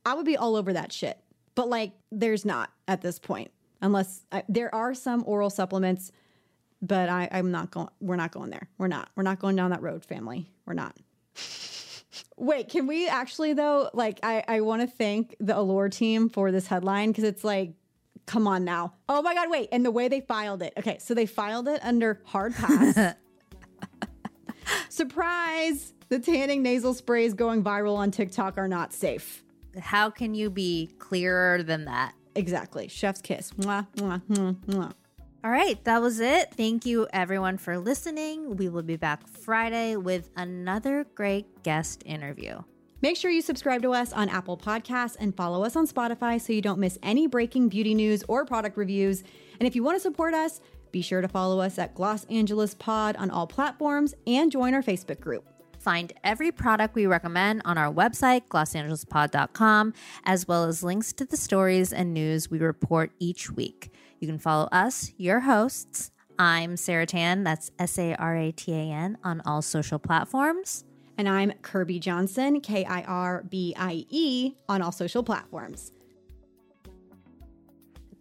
I 0.06 0.14
would 0.14 0.26
be 0.26 0.38
all 0.38 0.56
over 0.56 0.74
that 0.74 0.92
shit. 0.92 1.18
But 1.56 1.70
like, 1.70 1.94
there's 2.12 2.46
not 2.46 2.72
at 2.88 3.02
this 3.02 3.20
point, 3.20 3.52
unless 3.82 4.26
I, 4.32 4.44
there 4.48 4.74
are 4.74 4.94
some 4.94 5.24
oral 5.26 5.50
supplements, 5.50 6.12
but 6.82 7.10
I, 7.10 7.30
I'm 7.32 7.52
not 7.52 7.72
going, 7.72 7.90
we're 8.00 8.16
not 8.16 8.32
going 8.32 8.50
there. 8.50 8.68
We're 8.78 8.88
not. 8.88 9.10
We're 9.16 9.24
not 9.24 9.40
going 9.40 9.56
down 9.56 9.72
that 9.72 9.82
road, 9.82 10.06
family. 10.06 10.52
We're 10.66 10.74
not. 10.74 10.96
Wait, 12.38 12.70
can 12.70 12.88
we 12.88 13.08
actually 13.08 13.54
though? 13.54 13.90
Like, 13.94 14.20
I, 14.24 14.44
I 14.48 14.62
want 14.62 14.82
to 14.82 14.88
thank 14.88 15.36
the 15.40 15.58
Allure 15.58 15.90
team 15.90 16.30
for 16.30 16.52
this 16.52 16.68
headline 16.68 17.12
because 17.12 17.24
it's 17.24 17.44
like, 17.44 17.74
come 18.26 18.48
on 18.48 18.64
now. 18.64 18.94
Oh 19.10 19.22
my 19.22 19.34
God, 19.34 19.50
wait. 19.50 19.70
And 19.72 19.86
the 19.86 19.92
way 19.92 20.08
they 20.08 20.22
filed 20.22 20.62
it. 20.62 20.74
Okay, 20.78 20.98
so 21.00 21.14
they 21.14 21.26
filed 21.26 21.68
it 21.68 21.80
under 21.84 22.22
hard 22.26 22.56
pass. 22.56 23.16
Surprise! 24.90 25.94
The 26.10 26.20
tanning 26.20 26.62
nasal 26.62 26.94
sprays 26.94 27.34
going 27.34 27.64
viral 27.64 27.96
on 27.96 28.12
TikTok 28.12 28.58
are 28.58 28.68
not 28.68 28.94
safe. 28.94 29.44
How 29.80 30.10
can 30.10 30.34
you 30.34 30.50
be 30.50 30.94
clearer 31.00 31.64
than 31.64 31.86
that? 31.86 32.14
Exactly. 32.36 32.88
Chef's 32.88 33.22
kiss. 33.22 33.52
Mwah, 33.52 33.88
mwah, 33.96 34.22
mwah, 34.30 34.56
mwah. 34.66 34.94
All 35.44 35.50
right, 35.50 35.84
that 35.86 36.02
was 36.02 36.20
it. 36.20 36.54
Thank 36.54 36.86
you 36.86 37.08
everyone 37.12 37.58
for 37.58 37.80
listening. 37.80 38.58
We 38.58 38.70
will 38.70 38.84
be 38.84 38.96
back 38.96 39.28
Friday 39.28 39.96
with 39.96 40.30
another 40.38 41.08
great 41.16 41.64
guest 41.64 42.04
interview. 42.06 42.62
Make 43.02 43.18
sure 43.18 43.32
you 43.32 43.42
subscribe 43.42 43.82
to 43.82 43.92
us 43.94 44.14
on 44.14 44.30
Apple 44.30 44.56
Podcasts 44.56 45.18
and 45.20 45.36
follow 45.36 45.64
us 45.64 45.76
on 45.76 45.88
Spotify 45.88 46.40
so 46.40 46.54
you 46.54 46.62
don't 46.62 46.78
miss 46.78 47.00
any 47.02 47.26
breaking 47.26 47.70
beauty 47.70 47.96
news 47.96 48.24
or 48.28 48.46
product 48.46 48.78
reviews. 48.78 49.24
And 49.60 49.68
if 49.68 49.76
you 49.76 49.84
want 49.84 49.96
to 49.96 50.00
support 50.00 50.36
us, 50.36 50.62
be 50.92 51.02
sure 51.02 51.22
to 51.22 51.28
follow 51.28 51.60
us 51.60 51.80
at 51.80 51.96
Gloss 51.96 52.26
Angeles 52.26 52.76
Pod 52.76 53.16
on 53.16 53.32
all 53.32 53.48
platforms 53.48 54.14
and 54.28 54.52
join 54.52 54.76
our 54.76 54.84
Facebook 54.84 55.20
group. 55.20 55.51
Find 55.82 56.14
every 56.24 56.52
product 56.52 56.94
we 56.94 57.08
recommend 57.08 57.64
on 57.66 57.76
our 57.76 57.92
website, 57.92 58.44
glossangelespod.com, 58.50 59.94
as 60.24 60.48
well 60.48 60.66
as 60.66 60.84
links 60.84 61.12
to 61.14 61.26
the 61.26 61.36
stories 61.36 61.92
and 61.92 62.14
news 62.14 62.52
we 62.52 62.60
report 62.60 63.12
each 63.18 63.50
week. 63.50 63.92
You 64.20 64.28
can 64.28 64.38
follow 64.38 64.70
us, 64.72 65.12
your 65.18 65.40
hosts, 65.40 66.12
I'm 66.38 66.78
Sarah 66.78 67.08
Tan, 67.08 67.44
that's 67.44 67.72
S 67.80 67.98
A 67.98 68.14
R 68.16 68.36
A 68.36 68.52
T 68.52 68.72
A 68.74 68.92
N, 68.92 69.18
on 69.24 69.42
all 69.44 69.64
social 69.64 69.98
platforms. 69.98 70.86
And 71.18 71.28
I'm 71.28 71.52
Kirbie 71.64 72.00
Johnson, 72.00 72.62
K 72.62 72.86
I 72.86 73.02
R 73.02 73.44
B 73.50 73.74
I 73.76 74.06
E, 74.10 74.54
on 74.70 74.84
all 74.84 74.92
social 74.92 75.24
platforms. 75.24 75.94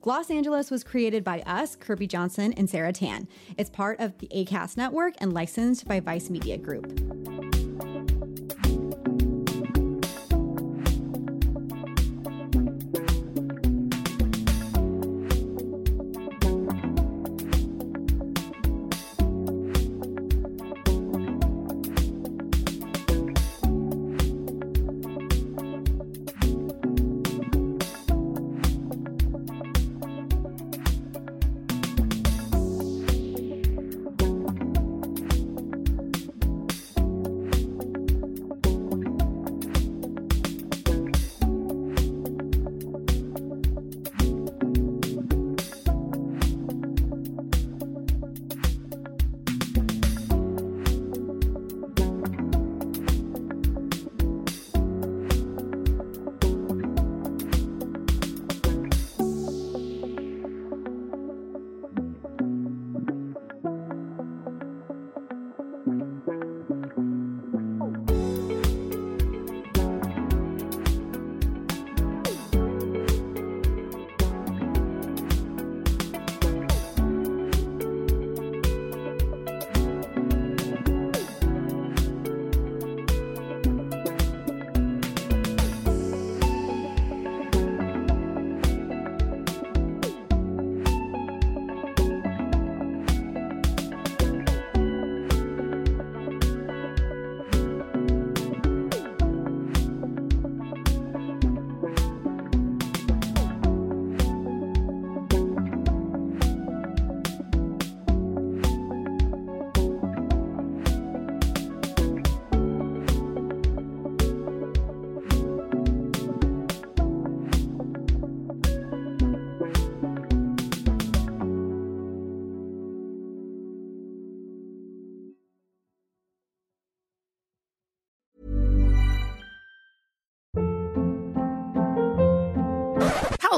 Gloss 0.01 0.31
Angeles 0.31 0.71
was 0.71 0.83
created 0.83 1.23
by 1.23 1.41
us, 1.41 1.77
Kirbie 1.77 2.09
Johnson 2.09 2.55
and 2.55 2.71
Sarah 2.71 2.93
Tan. 2.93 3.29
It's 3.59 3.69
part 3.69 4.01
of 4.01 4.17
the 4.17 4.29
ACAST 4.29 4.79
network 4.79 5.13
and 5.19 5.35
licensed 5.35 5.87
by 5.87 6.01
Vice 6.01 6.31
Media 6.31 6.57
Group. 6.57 7.50